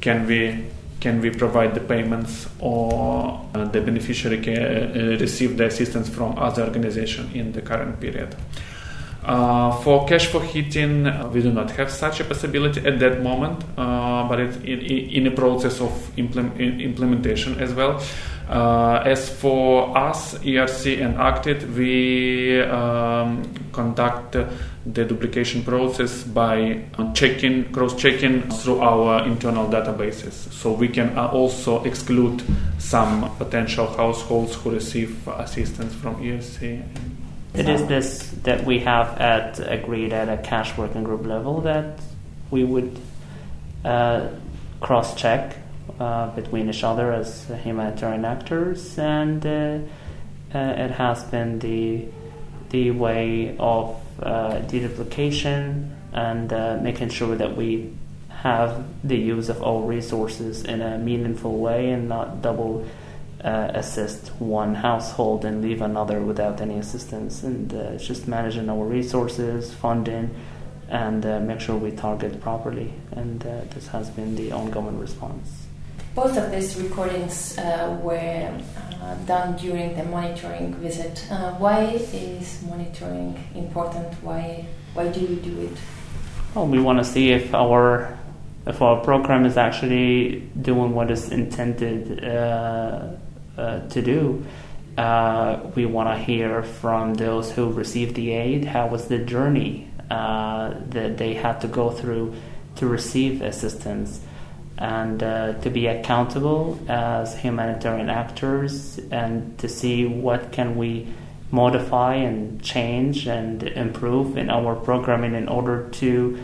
can 0.00 0.26
we 0.26 0.70
can 1.00 1.20
we 1.20 1.30
provide 1.30 1.74
the 1.74 1.80
payments 1.80 2.48
or 2.58 3.46
uh, 3.54 3.64
the 3.66 3.80
beneficiary 3.80 4.38
can 4.38 4.56
uh, 4.58 5.16
receive 5.20 5.56
the 5.56 5.66
assistance 5.66 6.08
from 6.08 6.38
other 6.38 6.62
organization 6.64 7.30
in 7.34 7.52
the 7.52 7.60
current 7.60 8.00
period. 8.00 8.34
Uh, 9.24 9.72
for 9.80 10.06
cash 10.06 10.26
for 10.26 10.42
heating, 10.42 11.06
uh, 11.06 11.30
we 11.32 11.40
do 11.40 11.50
not 11.50 11.70
have 11.70 11.90
such 11.90 12.20
a 12.20 12.24
possibility 12.24 12.84
at 12.86 12.98
that 12.98 13.22
moment, 13.22 13.64
uh, 13.78 14.28
but 14.28 14.38
it's 14.38 14.56
in, 14.58 14.80
in 14.80 15.26
a 15.26 15.30
process 15.30 15.80
of 15.80 16.18
implement, 16.18 16.60
implementation 16.60 17.58
as 17.58 17.72
well. 17.72 18.02
Uh, 18.48 19.02
as 19.06 19.28
for 19.28 19.96
us, 19.96 20.34
ERC 20.38 21.02
and 21.02 21.16
ACTED, 21.16 21.74
we 21.74 22.60
um, 22.60 23.42
conduct 23.72 24.32
the 24.32 25.04
duplication 25.04 25.62
process 25.62 26.24
by 26.24 26.84
checking, 27.14 27.72
cross-checking 27.72 28.42
through 28.50 28.80
our 28.80 29.26
internal 29.26 29.66
databases. 29.66 30.32
So 30.52 30.72
we 30.72 30.88
can 30.88 31.16
also 31.18 31.82
exclude 31.84 32.42
some 32.78 33.34
potential 33.36 33.86
households 33.86 34.54
who 34.56 34.72
receive 34.72 35.26
assistance 35.26 35.94
from 35.94 36.16
ERC. 36.16 36.84
It 37.54 37.68
is 37.68 37.86
this 37.86 38.30
that 38.42 38.64
we 38.66 38.80
have 38.80 39.16
at 39.18 39.60
agreed 39.60 40.12
at 40.12 40.28
a 40.28 40.36
cash 40.42 40.76
working 40.76 41.04
group 41.04 41.24
level 41.24 41.60
that 41.62 42.00
we 42.50 42.64
would 42.64 42.98
uh, 43.84 44.28
cross 44.80 45.14
check 45.14 45.56
uh, 45.56 45.63
between 46.34 46.68
each 46.68 46.84
other 46.84 47.12
as 47.12 47.46
humanitarian 47.62 48.24
actors, 48.24 48.98
and 48.98 49.44
uh, 49.46 49.78
uh 50.54 50.84
it 50.84 50.90
has 50.92 51.24
been 51.24 51.58
the 51.60 52.06
the 52.70 52.90
way 52.90 53.56
of 53.58 53.96
uh, 54.20 54.60
deduplication 54.66 55.90
and 56.12 56.52
uh, 56.52 56.76
making 56.82 57.08
sure 57.08 57.36
that 57.36 57.56
we 57.56 57.92
have 58.28 58.84
the 59.02 59.16
use 59.16 59.48
of 59.48 59.62
all 59.62 59.82
resources 59.82 60.64
in 60.64 60.82
a 60.82 60.98
meaningful 60.98 61.58
way 61.58 61.90
and 61.90 62.08
not 62.08 62.42
double 62.42 62.84
uh, 63.42 63.70
assist 63.74 64.28
one 64.38 64.74
household 64.74 65.44
and 65.44 65.62
leave 65.62 65.82
another 65.82 66.20
without 66.20 66.60
any 66.60 66.78
assistance. 66.78 67.42
And 67.42 67.72
uh, 67.74 67.96
just 67.96 68.26
managing 68.26 68.68
our 68.68 68.84
resources, 68.84 69.72
funding, 69.72 70.34
and 70.88 71.24
uh, 71.24 71.40
make 71.40 71.60
sure 71.60 71.76
we 71.76 71.90
target 71.90 72.40
properly. 72.40 72.92
And 73.12 73.44
uh, 73.46 73.62
this 73.74 73.88
has 73.88 74.10
been 74.10 74.34
the 74.34 74.52
ongoing 74.52 74.98
response. 74.98 75.63
Both 76.14 76.36
of 76.36 76.50
these 76.50 76.80
recordings 76.80 77.58
uh, 77.58 77.98
were 78.00 78.60
uh, 79.02 79.14
done 79.26 79.56
during 79.56 79.96
the 79.96 80.04
monitoring 80.04 80.74
visit. 80.74 81.26
why 81.58 81.84
is 81.84 82.62
monitoring 82.62 83.36
important? 83.54 84.14
Why 84.22 84.64
why 84.94 85.08
do 85.08 85.20
you 85.20 85.36
do 85.36 85.60
it? 85.60 85.76
Well, 86.54 86.68
we 86.68 86.78
want 86.80 86.98
to 86.98 87.04
see 87.04 87.32
if 87.32 87.52
our 87.52 88.16
if 88.66 88.80
our 88.80 89.02
program 89.02 89.44
is 89.44 89.56
actually 89.56 90.48
doing 90.60 90.94
what 90.94 91.10
is 91.10 91.30
intended 91.30 92.24
uh, 93.56 93.80
to 93.88 94.02
do. 94.02 94.44
Uh, 94.96 95.60
we 95.74 95.86
want 95.86 96.08
to 96.08 96.24
hear 96.24 96.62
from 96.62 97.14
those 97.14 97.52
who 97.52 97.72
received 97.72 98.14
the 98.14 98.32
aid 98.32 98.64
how 98.64 98.86
was 98.86 99.08
the 99.08 99.18
journey 99.18 99.88
uh, 100.10 100.74
that 100.88 101.18
they 101.18 101.34
had 101.34 101.60
to 101.60 101.68
go 101.68 101.90
through 101.90 102.34
to 102.76 102.86
receive 102.86 103.42
assistance 103.42 104.20
and 104.78 105.22
uh, 105.22 105.54
to 105.60 105.70
be 105.70 105.86
accountable 105.86 106.78
as 106.88 107.38
humanitarian 107.38 108.10
actors 108.10 108.98
and 109.10 109.56
to 109.58 109.68
see 109.68 110.04
what 110.04 110.52
can 110.52 110.76
we 110.76 111.06
modify 111.50 112.16
and 112.16 112.60
change 112.62 113.28
and 113.28 113.62
improve 113.62 114.36
in 114.36 114.50
our 114.50 114.74
programming 114.74 115.34
in 115.34 115.48
order 115.48 115.88
to 115.90 116.38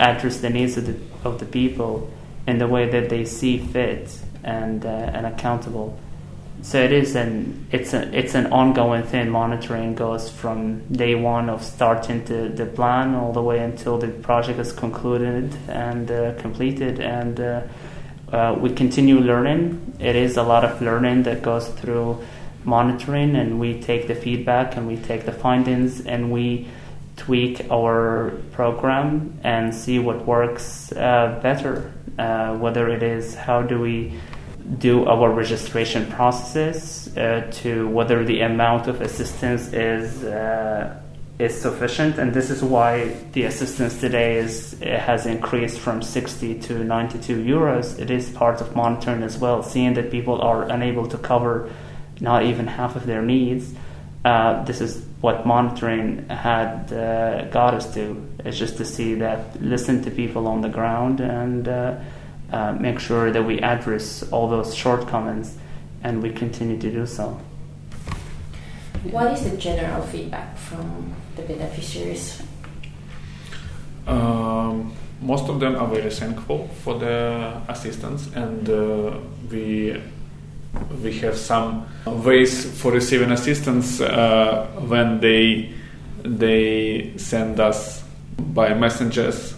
address 0.00 0.40
the 0.40 0.50
needs 0.50 0.76
of 0.76 0.86
the, 0.86 0.96
of 1.28 1.38
the 1.38 1.46
people 1.46 2.10
in 2.46 2.58
the 2.58 2.66
way 2.66 2.88
that 2.90 3.08
they 3.08 3.24
see 3.24 3.58
fit 3.58 4.18
and, 4.42 4.84
uh, 4.84 4.88
and 4.88 5.26
accountable 5.26 5.96
so 6.62 6.82
it 6.82 6.92
is 6.92 7.16
an 7.16 7.66
it's 7.70 7.94
a 7.94 8.16
it's 8.16 8.34
an 8.34 8.52
ongoing 8.52 9.02
thing. 9.02 9.30
Monitoring 9.30 9.94
goes 9.94 10.30
from 10.30 10.80
day 10.92 11.14
one 11.14 11.48
of 11.48 11.62
starting 11.62 12.24
to 12.26 12.48
the 12.48 12.66
plan 12.66 13.14
all 13.14 13.32
the 13.32 13.42
way 13.42 13.60
until 13.60 13.98
the 13.98 14.08
project 14.08 14.58
is 14.58 14.72
concluded 14.72 15.56
and 15.68 16.10
uh, 16.10 16.34
completed, 16.38 17.00
and 17.00 17.40
uh, 17.40 17.62
uh, 18.32 18.56
we 18.58 18.70
continue 18.72 19.18
learning. 19.18 19.96
It 19.98 20.16
is 20.16 20.36
a 20.36 20.42
lot 20.42 20.64
of 20.64 20.80
learning 20.82 21.24
that 21.24 21.42
goes 21.42 21.68
through 21.68 22.24
monitoring, 22.64 23.36
and 23.36 23.58
we 23.58 23.80
take 23.80 24.06
the 24.06 24.14
feedback 24.14 24.76
and 24.76 24.86
we 24.86 24.96
take 24.96 25.24
the 25.24 25.32
findings 25.32 26.04
and 26.06 26.30
we 26.30 26.68
tweak 27.16 27.70
our 27.70 28.32
program 28.52 29.38
and 29.44 29.74
see 29.74 29.98
what 29.98 30.26
works 30.26 30.92
uh, 30.92 31.38
better. 31.42 31.92
Uh, 32.18 32.54
whether 32.56 32.90
it 32.90 33.02
is 33.02 33.34
how 33.34 33.62
do 33.62 33.80
we 33.80 34.12
do 34.78 35.04
our 35.06 35.30
registration 35.30 36.06
processes 36.06 37.16
uh, 37.16 37.50
to 37.52 37.88
whether 37.88 38.24
the 38.24 38.40
amount 38.40 38.86
of 38.86 39.00
assistance 39.00 39.72
is 39.72 40.22
uh, 40.24 41.00
is 41.38 41.58
sufficient, 41.58 42.18
and 42.18 42.34
this 42.34 42.50
is 42.50 42.62
why 42.62 43.08
the 43.32 43.44
assistance 43.44 43.98
today 43.98 44.36
is 44.36 44.78
has 44.80 45.26
increased 45.26 45.80
from 45.80 46.02
60 46.02 46.60
to 46.60 46.84
92 46.84 47.42
euros. 47.42 47.98
It 47.98 48.10
is 48.10 48.30
part 48.30 48.60
of 48.60 48.76
monitoring 48.76 49.22
as 49.22 49.38
well, 49.38 49.62
seeing 49.62 49.94
that 49.94 50.10
people 50.10 50.40
are 50.40 50.64
unable 50.64 51.06
to 51.08 51.18
cover 51.18 51.70
not 52.20 52.44
even 52.44 52.66
half 52.66 52.94
of 52.96 53.06
their 53.06 53.22
needs. 53.22 53.74
Uh, 54.24 54.62
this 54.64 54.82
is 54.82 55.02
what 55.22 55.46
monitoring 55.46 56.28
had 56.28 56.92
uh, 56.92 57.44
got 57.46 57.72
us 57.72 57.92
to. 57.94 58.22
It's 58.44 58.58
just 58.58 58.76
to 58.76 58.84
see 58.84 59.14
that, 59.14 59.62
listen 59.62 60.02
to 60.04 60.10
people 60.10 60.46
on 60.46 60.60
the 60.60 60.68
ground, 60.68 61.20
and 61.20 61.66
uh, 61.66 61.96
uh, 62.52 62.72
make 62.72 62.98
sure 62.98 63.30
that 63.30 63.42
we 63.42 63.60
address 63.60 64.22
all 64.30 64.48
those 64.48 64.74
shortcomings, 64.74 65.56
and 66.02 66.22
we 66.22 66.30
continue 66.30 66.78
to 66.78 66.90
do 66.90 67.06
so. 67.06 67.38
What 69.04 69.32
is 69.32 69.50
the 69.50 69.56
general 69.56 70.02
feedback 70.02 70.56
from 70.58 71.14
the 71.36 71.42
beneficiaries? 71.42 72.42
Um, 74.06 74.92
most 75.22 75.48
of 75.48 75.60
them 75.60 75.76
are 75.76 75.86
very 75.86 76.10
thankful 76.10 76.68
for 76.82 76.98
the 76.98 77.60
assistance, 77.68 78.28
and 78.34 78.68
uh, 78.68 79.18
we 79.50 80.00
we 81.02 81.18
have 81.18 81.36
some 81.36 81.86
ways 82.06 82.80
for 82.80 82.92
receiving 82.92 83.30
assistance 83.32 84.00
uh, 84.00 84.66
when 84.88 85.20
they 85.20 85.72
they 86.22 87.12
send 87.16 87.60
us 87.60 88.02
by 88.38 88.74
messengers 88.74 89.54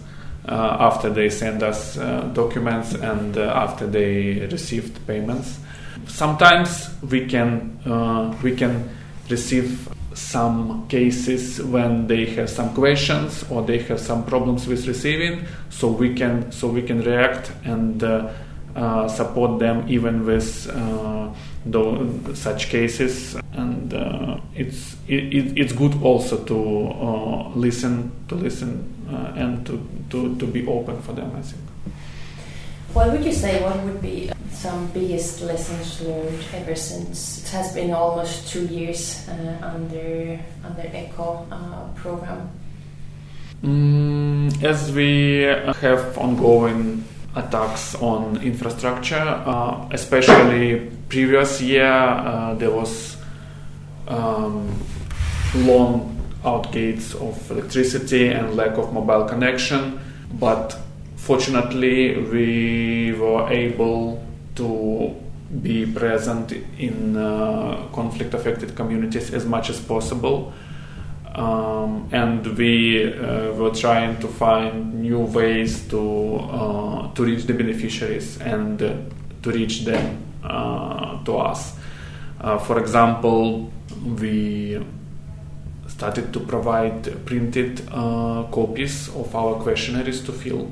after 0.49 1.11
they 1.11 1.28
send 1.28 1.62
us 1.62 1.97
uh, 1.97 2.22
documents 2.32 2.95
and 2.95 3.36
uh, 3.36 3.43
after 3.55 3.86
they 3.86 4.47
received 4.51 5.07
payments. 5.07 5.59
Sometimes 6.07 6.90
we 7.03 7.26
can 7.26 7.78
uh, 7.86 8.36
we 8.43 8.57
can 8.57 8.88
receive 9.28 9.88
some 10.14 10.86
cases 10.88 11.62
when 11.62 12.07
they 12.07 12.26
have 12.26 12.51
some 12.51 12.74
questions 12.74 13.45
or 13.51 13.62
they 13.62 13.78
have 13.78 14.01
some 14.01 14.24
problems 14.24 14.66
with 14.66 14.86
receiving, 14.86 15.47
so 15.70 15.88
we 15.88 16.14
can 16.14 16.51
so 16.53 16.68
we 16.68 16.82
can 16.82 17.03
react 17.03 17.53
and 17.64 18.03
uh, 18.03 18.30
uh, 18.74 19.09
support 19.09 19.59
them 19.61 19.84
even 19.88 20.24
with 20.26 20.68
uh, 20.70 21.28
tho- 21.66 22.34
such 22.34 22.68
cases. 22.68 23.36
And 23.53 23.92
uh, 23.92 24.40
it's 24.55 24.96
it, 25.09 25.34
it, 25.34 25.59
it's 25.59 25.72
good 25.72 26.00
also 26.03 26.42
to 26.44 26.88
uh, 26.88 27.48
listen 27.55 28.11
to 28.28 28.34
listen 28.34 28.88
uh, 29.11 29.32
and 29.36 29.66
to, 29.66 29.86
to, 30.11 30.36
to 30.36 30.46
be 30.46 30.66
open 30.66 31.00
for 31.03 31.12
them. 31.12 31.32
I 31.36 31.42
think. 31.42 31.62
What 32.94 33.12
would 33.12 33.24
you 33.24 33.32
say? 33.32 33.62
What 33.62 33.82
would 33.84 34.00
be 34.00 34.30
some 34.50 34.86
biggest 34.88 35.42
lessons 35.42 36.00
learned 36.03 36.44
ever 36.55 36.74
since 36.74 37.42
it 37.42 37.48
has 37.50 37.74
been 37.74 37.92
almost 37.92 38.48
two 38.48 38.66
years 38.66 39.28
uh, 39.28 39.74
under 39.74 40.38
under 40.64 40.82
ECHO 40.82 41.46
uh, 41.50 41.88
program? 41.94 42.50
Mm, 43.62 44.62
as 44.62 44.92
we 44.92 45.42
have 45.80 46.18
ongoing 46.18 47.05
attacks 47.36 47.94
on 47.96 48.42
infrastructure, 48.42 49.16
uh, 49.46 49.88
especially 49.92 50.90
previous 51.09 51.61
year, 51.61 51.86
uh, 51.86 52.55
there 52.55 52.70
was 52.70 53.16
um, 54.12 54.68
long 55.54 56.18
outgates 56.44 57.14
of 57.14 57.50
electricity 57.50 58.28
and 58.28 58.56
lack 58.56 58.76
of 58.78 58.92
mobile 58.92 59.24
connection, 59.24 60.00
but 60.34 60.76
fortunately 61.16 62.18
we 62.18 63.12
were 63.12 63.48
able 63.48 64.24
to 64.56 65.14
be 65.62 65.86
present 65.86 66.52
in 66.78 67.16
uh, 67.16 67.86
conflict 67.92 68.34
affected 68.34 68.74
communities 68.74 69.32
as 69.32 69.44
much 69.44 69.70
as 69.70 69.78
possible 69.80 70.52
um, 71.34 72.08
and 72.12 72.46
we 72.58 73.12
uh, 73.12 73.52
were 73.52 73.70
trying 73.70 74.18
to 74.20 74.28
find 74.28 75.00
new 75.02 75.20
ways 75.20 75.88
to 75.88 76.36
uh, 76.38 77.12
to 77.14 77.24
reach 77.24 77.44
the 77.44 77.54
beneficiaries 77.54 78.40
and 78.40 78.82
uh, 78.82 78.94
to 79.42 79.50
reach 79.50 79.84
them 79.84 80.22
uh, 80.44 81.22
to 81.24 81.38
us. 81.38 81.76
Uh, 82.40 82.58
for 82.58 82.78
example, 82.78 83.70
we 84.03 84.84
started 85.86 86.32
to 86.32 86.40
provide 86.40 87.26
printed 87.26 87.82
uh, 87.90 88.44
copies 88.50 89.09
of 89.14 89.34
our 89.34 89.55
questionnaires 89.62 90.22
to 90.24 90.32
fill, 90.32 90.70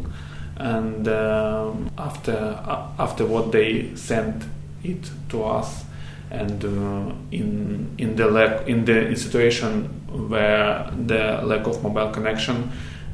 and 0.56 1.08
um, 1.08 1.90
after 1.98 2.58
after 2.98 3.26
what 3.26 3.52
they 3.52 3.94
sent 3.94 4.44
it 4.82 5.10
to 5.28 5.44
us 5.44 5.84
and 6.30 6.64
uh, 6.64 7.12
in 7.30 7.90
in 7.98 8.16
the 8.16 8.26
lack 8.26 8.68
in 8.68 8.84
the 8.84 9.14
situation 9.16 9.84
where 10.28 10.90
the 11.06 11.40
lack 11.44 11.66
of 11.66 11.82
mobile 11.82 12.10
connection 12.10 12.70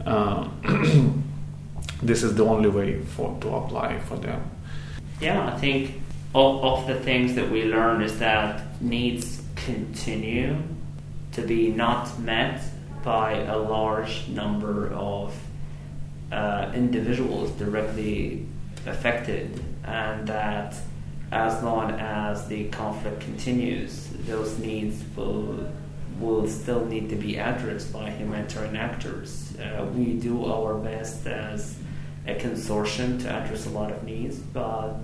uh, 0.06 0.48
this 2.02 2.22
is 2.22 2.34
the 2.34 2.44
only 2.44 2.68
way 2.68 3.00
for 3.00 3.36
to 3.40 3.48
apply 3.54 3.98
for 4.00 4.16
them. 4.16 4.40
Yeah, 5.20 5.46
I 5.46 5.58
think 5.58 6.00
all 6.32 6.64
of 6.64 6.86
the 6.86 6.94
things 6.94 7.34
that 7.34 7.50
we 7.50 7.64
learned 7.64 8.02
is 8.02 8.18
that 8.18 8.80
needs 8.82 9.42
continue 9.66 10.56
to 11.32 11.42
be 11.42 11.70
not 11.70 12.18
met 12.20 12.62
by 13.02 13.32
a 13.32 13.58
large 13.58 14.28
number 14.28 14.92
of 14.92 15.34
uh, 16.32 16.70
individuals 16.74 17.50
directly 17.52 18.46
affected, 18.86 19.60
and 19.84 20.26
that 20.28 20.74
as 21.32 21.62
long 21.62 21.90
as 21.90 22.46
the 22.46 22.68
conflict 22.68 23.20
continues, 23.20 24.08
those 24.26 24.58
needs 24.58 25.04
will 25.16 25.68
will 26.20 26.48
still 26.48 26.86
need 26.86 27.10
to 27.10 27.16
be 27.16 27.36
addressed 27.36 27.92
by 27.92 28.08
humanitarian 28.10 28.74
actors. 28.74 29.54
Uh, 29.58 29.84
we 29.94 30.14
do 30.14 30.46
our 30.46 30.74
best 30.74 31.26
as 31.26 31.76
a 32.26 32.34
consortium 32.34 33.20
to 33.20 33.28
address 33.28 33.66
a 33.66 33.70
lot 33.70 33.92
of 33.92 34.02
needs, 34.02 34.38
but 34.38 34.94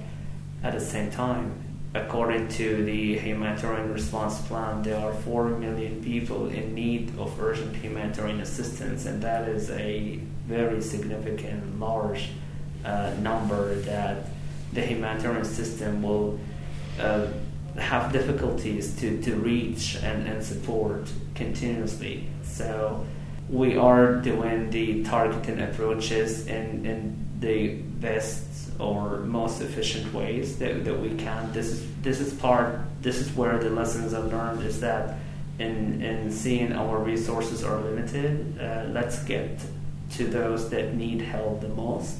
at 0.62 0.72
the 0.72 0.80
same 0.80 1.10
time, 1.10 1.71
according 1.94 2.48
to 2.48 2.84
the 2.84 3.18
humanitarian 3.18 3.92
response 3.92 4.40
plan, 4.42 4.82
there 4.82 4.98
are 4.98 5.12
4 5.12 5.48
million 5.50 6.02
people 6.02 6.48
in 6.48 6.74
need 6.74 7.18
of 7.18 7.38
urgent 7.38 7.76
humanitarian 7.76 8.40
assistance, 8.40 9.04
and 9.04 9.22
that 9.22 9.48
is 9.48 9.70
a 9.70 10.16
very 10.46 10.80
significant, 10.80 11.78
large 11.78 12.30
uh, 12.84 13.12
number 13.20 13.74
that 13.82 14.26
the 14.72 14.80
humanitarian 14.80 15.44
system 15.44 16.02
will 16.02 16.38
uh, 16.98 17.26
have 17.76 18.12
difficulties 18.12 18.96
to, 18.96 19.20
to 19.22 19.34
reach 19.36 19.96
and, 20.02 20.26
and 20.26 20.42
support 20.42 21.10
continuously. 21.34 22.26
So 22.42 23.06
we 23.48 23.76
are 23.76 24.16
doing 24.16 24.70
the 24.70 25.04
targeting 25.04 25.60
approaches 25.60 26.46
in, 26.46 26.86
in 26.86 27.28
the 27.40 27.74
best 27.74 28.51
or 28.82 29.18
most 29.20 29.60
efficient 29.62 30.12
ways 30.12 30.58
that, 30.58 30.84
that 30.84 31.00
we 31.00 31.14
can. 31.14 31.52
This 31.52 31.68
is 31.68 32.02
this 32.02 32.20
is 32.20 32.34
part 32.34 32.80
this 33.00 33.18
is 33.18 33.32
where 33.36 33.58
the 33.58 33.70
lessons 33.70 34.14
I've 34.14 34.32
learned 34.32 34.62
is 34.62 34.80
that 34.80 35.18
in 35.58 36.02
in 36.02 36.30
seeing 36.30 36.72
our 36.72 36.98
resources 36.98 37.62
are 37.62 37.78
limited, 37.80 38.58
uh, 38.60 38.84
let's 38.88 39.22
get 39.24 39.60
to 40.16 40.26
those 40.26 40.70
that 40.70 40.94
need 40.94 41.20
help 41.20 41.60
the 41.60 41.68
most. 41.68 42.18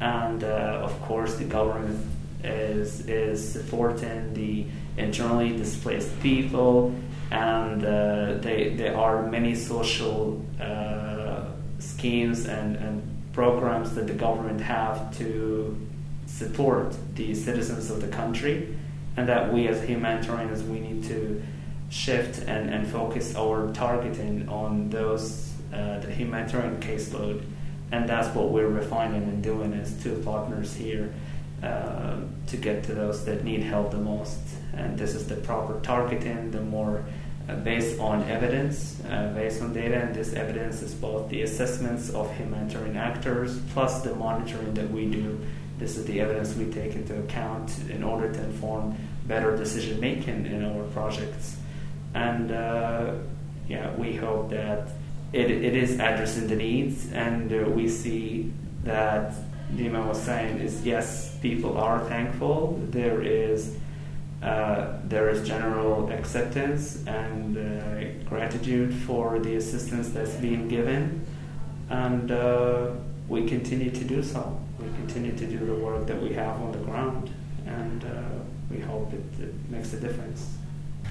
And 0.00 0.44
uh, 0.44 0.80
of 0.82 1.00
course 1.02 1.36
the 1.36 1.44
government 1.44 2.04
is 2.44 3.06
is 3.06 3.52
supporting 3.52 4.34
the 4.34 4.66
internally 4.96 5.56
displaced 5.56 6.18
people 6.20 6.94
and 7.30 7.84
uh, 7.84 8.34
they, 8.34 8.70
there 8.70 8.96
are 8.96 9.28
many 9.28 9.54
social 9.54 10.44
uh, 10.60 11.44
schemes 11.78 12.46
and, 12.46 12.76
and 12.76 13.15
programs 13.36 13.94
that 13.94 14.06
the 14.06 14.14
government 14.14 14.62
have 14.62 15.14
to 15.18 15.78
support 16.24 16.96
the 17.16 17.34
citizens 17.34 17.90
of 17.90 18.00
the 18.00 18.08
country 18.08 18.74
and 19.18 19.28
that 19.28 19.52
we 19.52 19.68
as 19.68 19.82
humanitarians 19.82 20.62
we 20.62 20.80
need 20.80 21.04
to 21.04 21.42
shift 21.90 22.38
and, 22.48 22.70
and 22.70 22.88
focus 22.88 23.36
our 23.36 23.70
targeting 23.74 24.48
on 24.48 24.88
those 24.88 25.52
uh, 25.70 25.98
the 25.98 26.10
humanitarian 26.10 26.80
caseload. 26.80 27.44
And 27.92 28.08
that's 28.08 28.34
what 28.34 28.48
we're 28.52 28.68
refining 28.68 29.24
and 29.24 29.42
doing 29.42 29.74
as 29.74 30.02
two 30.02 30.16
partners 30.24 30.74
here 30.74 31.12
uh, 31.62 32.20
to 32.46 32.56
get 32.56 32.84
to 32.84 32.94
those 32.94 33.26
that 33.26 33.44
need 33.44 33.62
help 33.62 33.90
the 33.90 33.98
most. 33.98 34.40
And 34.72 34.98
this 34.98 35.14
is 35.14 35.28
the 35.28 35.36
proper 35.36 35.78
targeting 35.80 36.52
the 36.52 36.62
more 36.62 37.04
based 37.54 38.00
on 38.00 38.22
evidence, 38.24 39.00
uh, 39.08 39.32
based 39.34 39.62
on 39.62 39.72
data, 39.72 39.96
and 39.96 40.14
this 40.14 40.32
evidence 40.32 40.82
is 40.82 40.94
both 40.94 41.28
the 41.28 41.42
assessments 41.42 42.10
of 42.10 42.34
humanitarian 42.36 42.96
actors 42.96 43.60
plus 43.72 44.02
the 44.02 44.14
monitoring 44.16 44.74
that 44.74 44.90
we 44.90 45.06
do. 45.06 45.38
This 45.78 45.96
is 45.96 46.06
the 46.06 46.20
evidence 46.20 46.54
we 46.56 46.66
take 46.72 46.94
into 46.94 47.18
account 47.20 47.78
in 47.90 48.02
order 48.02 48.32
to 48.32 48.44
inform 48.44 48.96
better 49.26 49.56
decision 49.56 50.00
making 50.00 50.46
in 50.46 50.64
our 50.64 50.84
projects. 50.84 51.56
And 52.14 52.50
uh, 52.50 53.14
yeah, 53.68 53.94
we 53.94 54.16
hope 54.16 54.50
that 54.50 54.88
it, 55.32 55.50
it 55.50 55.76
is 55.76 55.94
addressing 55.94 56.48
the 56.48 56.56
needs, 56.56 57.12
and 57.12 57.52
uh, 57.52 57.68
we 57.70 57.88
see 57.88 58.52
that 58.84 59.34
Dima 59.74 60.06
was 60.06 60.20
saying 60.20 60.58
is 60.58 60.84
yes, 60.84 61.36
people 61.38 61.76
are 61.78 62.00
thankful. 62.06 62.80
There 62.90 63.22
is 63.22 63.76
uh, 64.42 64.98
there 65.04 65.30
is 65.30 65.46
general 65.46 66.10
acceptance 66.10 67.04
and 67.06 67.56
uh, 67.56 68.28
gratitude 68.28 68.94
for 68.94 69.38
the 69.38 69.56
assistance 69.56 70.10
that's 70.10 70.34
being 70.34 70.68
given, 70.68 71.26
and 71.88 72.30
uh, 72.30 72.90
we 73.28 73.46
continue 73.46 73.90
to 73.90 74.04
do 74.04 74.22
so. 74.22 74.60
We 74.78 74.86
continue 74.98 75.32
to 75.36 75.46
do 75.46 75.58
the 75.58 75.74
work 75.74 76.06
that 76.06 76.20
we 76.20 76.34
have 76.34 76.60
on 76.60 76.72
the 76.72 76.78
ground, 76.78 77.30
and 77.66 78.04
uh, 78.04 78.08
we 78.70 78.78
hope 78.78 79.12
it, 79.12 79.42
it, 79.42 79.54
makes 79.70 79.94
a 79.94 80.00
difference. 80.00 80.56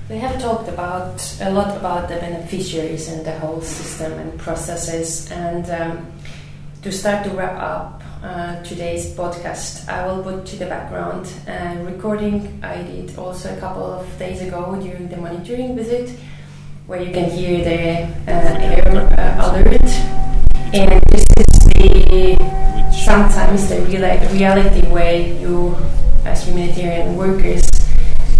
We 0.07 0.17
have 0.17 0.39
talked 0.39 0.69
about 0.69 1.19
a 1.41 1.49
lot 1.49 1.75
about 1.75 2.09
the 2.09 2.17
beneficiaries 2.17 3.07
and 3.07 3.25
the 3.25 3.39
whole 3.39 3.61
system 3.61 4.13
and 4.13 4.39
processes, 4.39 5.31
and 5.31 5.67
um, 5.71 6.11
to 6.83 6.91
start 6.91 7.25
to 7.25 7.31
wrap 7.31 7.57
up 7.59 8.03
uh, 8.25 8.63
today's 8.63 9.13
podcast. 9.13 9.87
I 9.87 10.05
will 10.07 10.23
put 10.23 10.45
to 10.47 10.55
the 10.57 10.65
background 10.65 11.31
a 11.47 11.77
recording 11.85 12.59
I 12.63 12.81
did 12.81 13.15
also 13.17 13.55
a 13.55 13.59
couple 13.59 13.83
of 13.83 14.05
days 14.17 14.41
ago 14.41 14.75
during 14.81 15.07
the 15.07 15.17
monitoring 15.17 15.75
visit, 15.75 16.09
where 16.87 17.01
you 17.01 17.13
can 17.13 17.29
hear 17.29 17.63
the 17.63 18.03
uh, 18.31 18.57
air 18.65 18.87
uh, 18.89 19.49
alert. 19.49 19.89
And 20.73 21.01
this 21.13 21.25
is 21.37 21.59
the 21.77 22.91
sometimes 23.05 23.69
the 23.69 23.75
reali- 23.85 24.33
reality 24.33 24.81
where 24.87 25.21
you, 25.21 25.77
as 26.25 26.47
humanitarian 26.47 27.15
workers, 27.15 27.74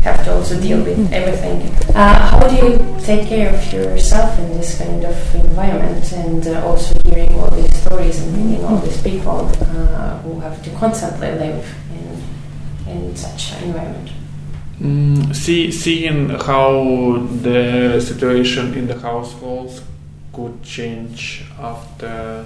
have 0.06 0.24
to 0.24 0.36
also 0.36 0.62
deal 0.62 0.84
with 0.84 1.12
everything. 1.12 1.58
Uh, 1.96 2.30
how 2.30 2.48
do 2.48 2.56
you 2.56 2.78
take 3.02 3.28
care 3.28 3.50
of 3.52 3.74
yourself 3.74 4.38
in 4.38 4.48
this 4.54 4.78
kind 4.78 5.04
of 5.04 5.36
environment 5.36 6.06
and 6.14 6.48
uh, 6.48 6.64
also 6.64 6.94
hearing 7.06 7.34
all 7.40 7.50
these 7.50 7.76
stories 7.82 8.22
and 8.22 8.30
meeting 8.38 8.64
all 8.64 8.78
these 8.78 9.02
people 9.02 9.50
uh, 9.62 10.20
who 10.20 10.40
have 10.42 10.62
to 10.64 10.70
constantly 10.76 11.32
live 11.32 11.76
in, 11.98 12.94
in 12.94 13.16
such 13.16 13.54
an 13.54 13.64
environment? 13.64 14.10
Mm, 14.80 15.36
see, 15.36 15.72
seeing 15.72 16.30
how 16.30 17.26
the 17.42 18.00
situation 18.00 18.76
in 18.76 18.86
the 18.86 19.00
households 19.00 19.82
could 20.34 20.62
change 20.62 21.46
after 21.60 22.46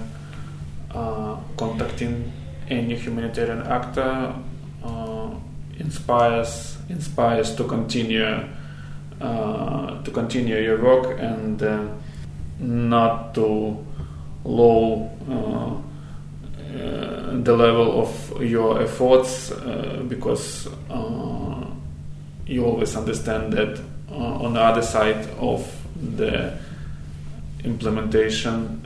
uh, 0.94 1.36
contacting 1.58 2.32
any 2.70 2.94
humanitarian 2.94 3.66
actor 3.66 4.34
uh, 4.82 5.30
inspires 5.78 6.79
inspires 6.90 7.54
to 7.54 7.64
continue 7.64 8.44
uh, 9.20 10.02
to 10.02 10.10
continue 10.10 10.56
your 10.56 10.82
work 10.82 11.20
and 11.20 11.62
uh, 11.62 11.86
not 12.58 13.34
to 13.34 13.76
low 14.44 15.10
uh, 15.28 15.74
uh, 16.74 17.36
the 17.42 17.54
level 17.54 18.00
of 18.00 18.42
your 18.42 18.80
efforts 18.80 19.52
uh, 19.52 20.02
because 20.08 20.68
you 22.46 22.64
always 22.64 22.96
understand 22.96 23.52
that 23.52 23.78
on 24.10 24.54
the 24.54 24.60
other 24.60 24.80
side 24.80 25.28
of 25.38 25.70
the 26.16 26.56
implementation 27.62 28.80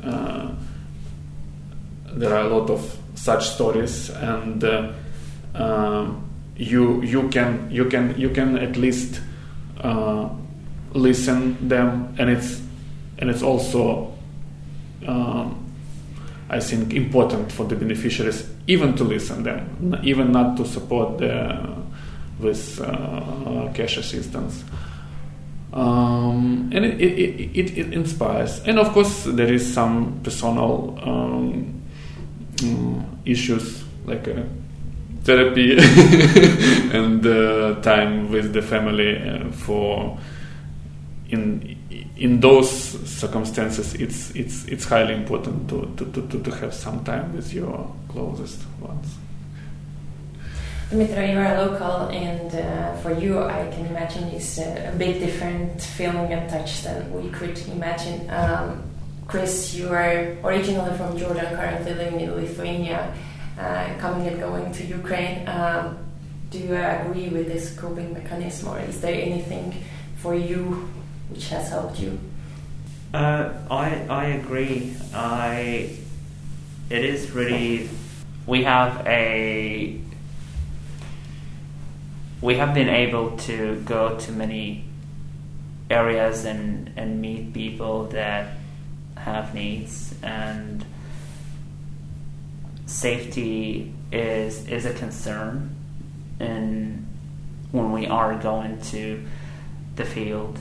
there 2.13 2.35
are 2.35 2.47
a 2.47 2.49
lot 2.49 2.71
of 2.71 2.99
such 3.15 3.51
stories 3.51 4.11
and 4.11 4.65
um, 5.55 6.24
you 6.57 7.03
you 7.03 7.29
can 7.29 7.69
you 7.71 7.87
can 7.87 8.19
you 8.19 8.31
can 8.31 8.59
at 8.59 8.77
least 8.77 9.21
uh, 9.81 10.29
listen 10.93 11.69
them. 11.69 12.15
And 12.19 12.31
it's 12.31 12.63
and 13.19 13.31
it's 13.31 13.43
also 13.43 14.13
um, 15.07 15.65
I 16.49 16.61
think 16.61 16.95
important 16.95 17.53
for 17.53 17.65
the 17.65 17.77
beneficiaries 17.77 18.49
even 18.67 18.95
to 18.97 19.05
listen 19.05 19.43
them 19.43 19.99
even 20.03 20.33
not 20.33 20.57
to 20.57 20.65
support 20.65 21.19
the 21.19 21.75
with 22.39 22.81
uh, 22.81 23.73
cash 23.75 23.97
assistance. 23.97 24.65
Um, 25.73 26.71
and 26.73 26.85
it, 26.85 27.01
it, 27.01 27.51
it, 27.59 27.79
it 27.79 27.93
inspires. 27.93 28.61
And 28.61 28.79
of 28.79 28.93
course 28.93 29.25
there 29.25 29.53
is 29.53 29.73
some 29.73 30.21
personal 30.23 30.99
um, 31.03 31.83
mm, 32.57 33.05
issues 33.25 33.83
like 34.05 34.29
uh, 34.29 34.43
therapy 35.25 35.73
and 36.93 37.27
uh, 37.27 37.81
time 37.81 38.31
with 38.31 38.53
the 38.53 38.63
family 38.63 39.17
uh, 39.17 39.51
for 39.51 40.19
in 41.31 41.77
in 42.17 42.41
those 42.41 42.71
circumstances 43.09 43.95
it's 43.95 44.31
it's 44.31 44.65
it's 44.67 44.85
highly 44.85 45.15
important 45.15 45.69
to, 45.69 45.93
to, 45.97 46.23
to, 46.29 46.43
to 46.43 46.51
have 46.51 46.73
some 46.73 47.03
time 47.05 47.35
with 47.35 47.53
your 47.53 47.91
closest 48.09 48.61
ones 48.81 49.17
Dimitra, 50.91 51.33
you 51.33 51.39
are 51.39 51.67
local, 51.67 52.09
and 52.13 52.55
uh, 52.55 52.95
for 52.99 53.11
you, 53.19 53.41
I 53.41 53.67
can 53.73 53.87
imagine 53.87 54.25
is 54.29 54.59
a, 54.59 54.93
a 54.93 54.97
bit 54.97 55.19
different 55.19 55.81
feeling 55.81 56.31
and 56.31 56.49
touch 56.49 56.83
than 56.83 57.11
we 57.11 57.31
could 57.31 57.59
imagine. 57.69 58.31
Um, 58.31 58.83
Chris, 59.27 59.75
you 59.75 59.89
are 59.89 60.37
originally 60.45 60.97
from 60.97 61.17
Jordan, 61.17 61.57
currently 61.57 61.95
living 61.95 62.21
in 62.21 62.37
Lithuania, 62.37 63.13
coming 63.57 64.27
and 64.27 64.41
going 64.41 64.73
to 64.73 64.85
Ukraine. 64.85 65.47
Um, 65.49 65.99
do 66.51 66.59
you 66.59 66.75
agree 66.75 67.29
with 67.29 67.47
this 67.49 67.77
coping 67.77 68.13
mechanism, 68.13 68.69
or 68.69 68.79
is 68.81 69.01
there 69.01 69.15
anything 69.15 69.75
for 70.17 70.35
you 70.35 70.89
which 71.31 71.49
has 71.49 71.69
helped 71.69 71.99
you? 71.99 72.19
Uh, 73.13 73.53
I 73.71 74.07
I 74.09 74.25
agree. 74.27 74.97
I 75.15 75.91
it 76.91 77.05
is 77.05 77.31
really 77.31 77.89
we 78.47 78.65
have 78.65 79.07
a 79.07 79.99
we 82.41 82.57
have 82.57 82.75
been 82.75 82.89
able 82.89 83.37
to 83.39 83.81
go 83.85 84.19
to 84.19 84.33
many 84.33 84.85
areas 85.91 86.45
and 86.45 86.93
and 86.97 87.21
meet 87.21 87.53
people 87.55 88.05
that 88.09 88.59
have 89.17 89.55
needs 89.55 90.15
and 90.23 90.85
safety 92.95 93.93
is 94.13 94.67
is 94.69 94.87
a 94.87 94.95
concern 94.95 95.75
and 96.39 97.07
when 97.73 97.91
we 97.91 98.07
are 98.07 98.37
going 98.37 98.81
to 98.81 99.25
the 99.97 100.05
field 100.05 100.59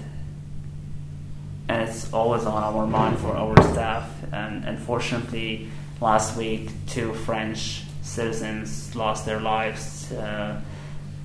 and 1.70 1.90
it's 1.90 2.12
always 2.12 2.46
on 2.46 2.62
our 2.62 2.86
mind 2.86 3.20
for 3.20 3.36
our 3.38 3.56
staff. 3.72 4.10
And 4.32 4.66
unfortunately, 4.66 5.70
last 6.02 6.36
week, 6.38 6.70
two 6.88 7.14
French 7.14 7.84
citizens 8.02 8.96
lost 8.96 9.26
their 9.26 9.40
lives 9.40 10.12
uh, 10.12 10.62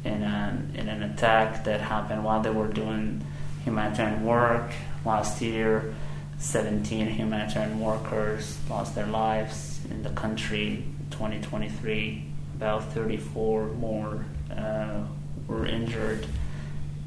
in 0.04 0.22
an 0.22 0.72
in 0.74 0.88
an 0.88 1.02
attack 1.02 1.64
that 1.64 1.80
happened 1.80 2.24
while 2.24 2.40
they 2.40 2.50
were 2.50 2.68
doing 2.68 3.24
humanitarian 3.64 4.24
work. 4.24 4.70
Last 5.04 5.42
year, 5.42 5.94
17 6.38 7.08
humanitarian 7.08 7.80
workers 7.80 8.58
lost 8.70 8.94
their 8.94 9.06
lives 9.06 9.80
in 9.90 10.02
the 10.02 10.10
country. 10.10 10.84
2023, 11.18 12.24
about 12.54 12.92
34 12.92 13.66
more 13.70 14.24
uh, 14.56 15.02
were 15.48 15.66
injured. 15.66 16.24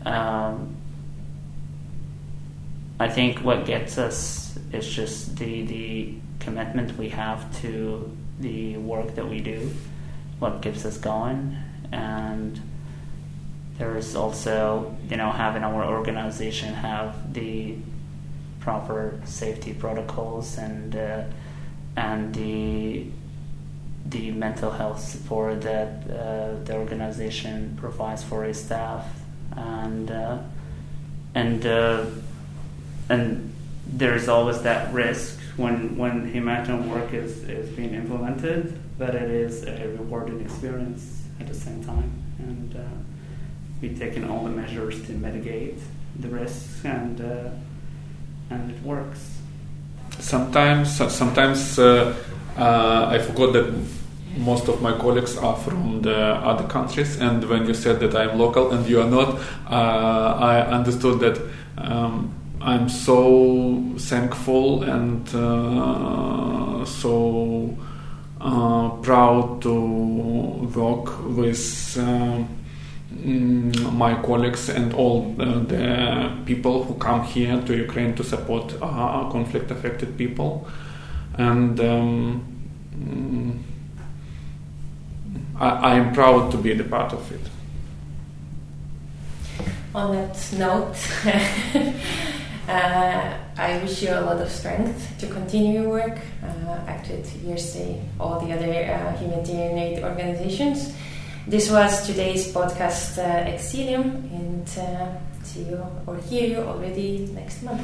Um, 0.06 0.76
I 3.00 3.08
think 3.08 3.40
what 3.40 3.66
gets 3.66 3.98
us 3.98 4.60
is 4.74 4.88
just 4.88 5.38
the 5.38 5.64
the 5.64 6.14
commitment 6.40 6.98
we 6.98 7.08
have 7.10 7.58
to 7.62 8.12
the 8.40 8.76
work 8.78 9.16
that 9.16 9.30
we 9.30 9.40
do, 9.40 9.72
what 10.40 10.62
keeps 10.62 10.84
us 10.84 10.98
going, 10.98 11.56
and 11.94 12.60
there's 13.78 14.14
also 14.14 14.94
you 15.10 15.16
know 15.16 15.32
having 15.32 15.64
our 15.64 15.86
organization 15.86 16.74
have 16.74 17.34
the 17.34 17.78
proper 18.60 19.22
safety 19.24 19.74
protocols 19.74 20.58
and 20.58 20.98
uh, 20.98 21.24
and 21.96 22.36
the 22.36 23.06
the 24.06 24.32
mental 24.32 24.72
health 24.72 25.00
support 25.00 25.62
that 25.62 26.10
uh, 26.10 26.64
the 26.64 26.76
organization 26.76 27.78
provides 27.80 28.24
for 28.24 28.46
its 28.46 28.60
staff. 28.60 29.06
And 29.56 30.10
uh, 30.10 30.40
and 31.36 31.66
uh, 31.66 32.06
and 33.10 33.54
there's 33.86 34.28
always 34.28 34.62
that 34.62 34.94
risk 34.94 35.40
when 35.58 35.98
when 35.98 36.32
humanitarian 36.32 36.90
work 36.90 37.14
is, 37.14 37.44
is 37.44 37.70
being 37.76 37.94
implemented 37.94 38.80
that 38.98 39.16
it 39.16 39.30
is 39.30 39.64
a 39.64 39.88
rewarding 40.00 40.42
experience 40.42 41.24
at 41.40 41.48
the 41.48 41.54
same 41.54 41.84
time. 41.84 42.12
And 42.40 42.76
uh, 42.76 42.80
we've 43.82 43.98
taken 43.98 44.30
all 44.30 44.44
the 44.44 44.50
measures 44.50 45.06
to 45.08 45.12
mitigate 45.12 45.80
the 46.20 46.30
risks 46.30 46.86
and 46.86 47.20
uh, 47.22 47.50
and 48.50 48.72
it 48.72 48.82
works. 48.84 49.38
Sometimes 50.20 50.96
sometimes 51.14 51.80
uh, 52.58 53.08
I 53.10 53.20
forgot 53.20 53.54
that 53.54 53.74
most 54.38 54.68
of 54.70 54.82
my 54.82 54.98
colleagues 54.98 55.38
are 55.38 55.56
from 55.58 56.02
the 56.02 56.16
other 56.16 56.68
countries 56.68 57.20
and 57.20 57.44
when 57.50 57.66
you 57.66 57.74
said 57.74 58.00
that 58.00 58.16
I'm 58.16 58.38
local 58.40 58.72
and 58.72 58.88
you 58.88 59.02
are 59.02 59.10
not 59.10 59.40
uh, 59.70 60.38
I 60.40 60.62
understood 60.62 61.20
that 61.20 61.42
um, 61.78 62.34
I'm 62.62 62.90
so 62.90 63.84
thankful 63.98 64.84
and 64.84 65.28
uh, 65.36 66.86
so 66.86 67.78
uh, 68.40 68.90
proud 69.02 69.62
to 69.64 69.74
work 70.76 71.26
with 71.28 71.98
um, 72.00 72.48
my 73.98 74.16
colleagues 74.22 74.70
and 74.70 74.94
all 74.94 75.34
the, 75.34 75.46
the 75.46 76.32
people 76.46 76.84
who 76.84 76.94
come 76.96 77.24
here 77.24 77.62
to 77.62 77.76
Ukraine 77.76 78.16
to 78.16 78.24
support 78.24 78.74
uh, 78.82 79.30
conflict 79.30 79.70
affected 79.72 80.18
people. 80.18 80.68
And 81.38 81.80
um, 81.80 82.46
mm, 82.96 83.60
I, 85.60 85.70
I 85.70 85.96
am 85.96 86.14
proud 86.14 86.52
to 86.52 86.58
be 86.58 86.74
the 86.74 86.84
part 86.84 87.14
of 87.14 87.32
it. 87.32 87.42
On 89.94 90.16
that 90.16 90.54
note, 90.58 90.96
uh, 92.68 93.38
I 93.58 93.78
wish 93.84 94.04
you 94.04 94.10
a 94.10 94.22
lot 94.22 94.40
of 94.40 94.50
strength 94.50 95.14
to 95.20 95.28
continue 95.28 95.82
your 95.82 95.90
work, 95.90 96.18
uh, 96.44 96.80
act 96.88 97.10
with 97.10 97.30
all 98.20 98.40
the 98.40 98.54
other 98.54 98.72
uh, 98.72 99.18
humanitarian 99.18 99.78
aid 99.78 100.04
organizations. 100.04 100.94
This 101.48 101.70
was 101.70 102.06
today's 102.06 102.54
podcast, 102.54 103.18
uh, 103.18 103.50
Exilium, 103.50 104.32
and 104.32 104.68
uh, 104.80 105.44
see 105.44 105.64
you 105.64 105.86
or 106.08 106.18
hear 106.18 106.48
you 106.48 106.58
already 106.60 107.30
next 107.34 107.64
month. 107.64 107.82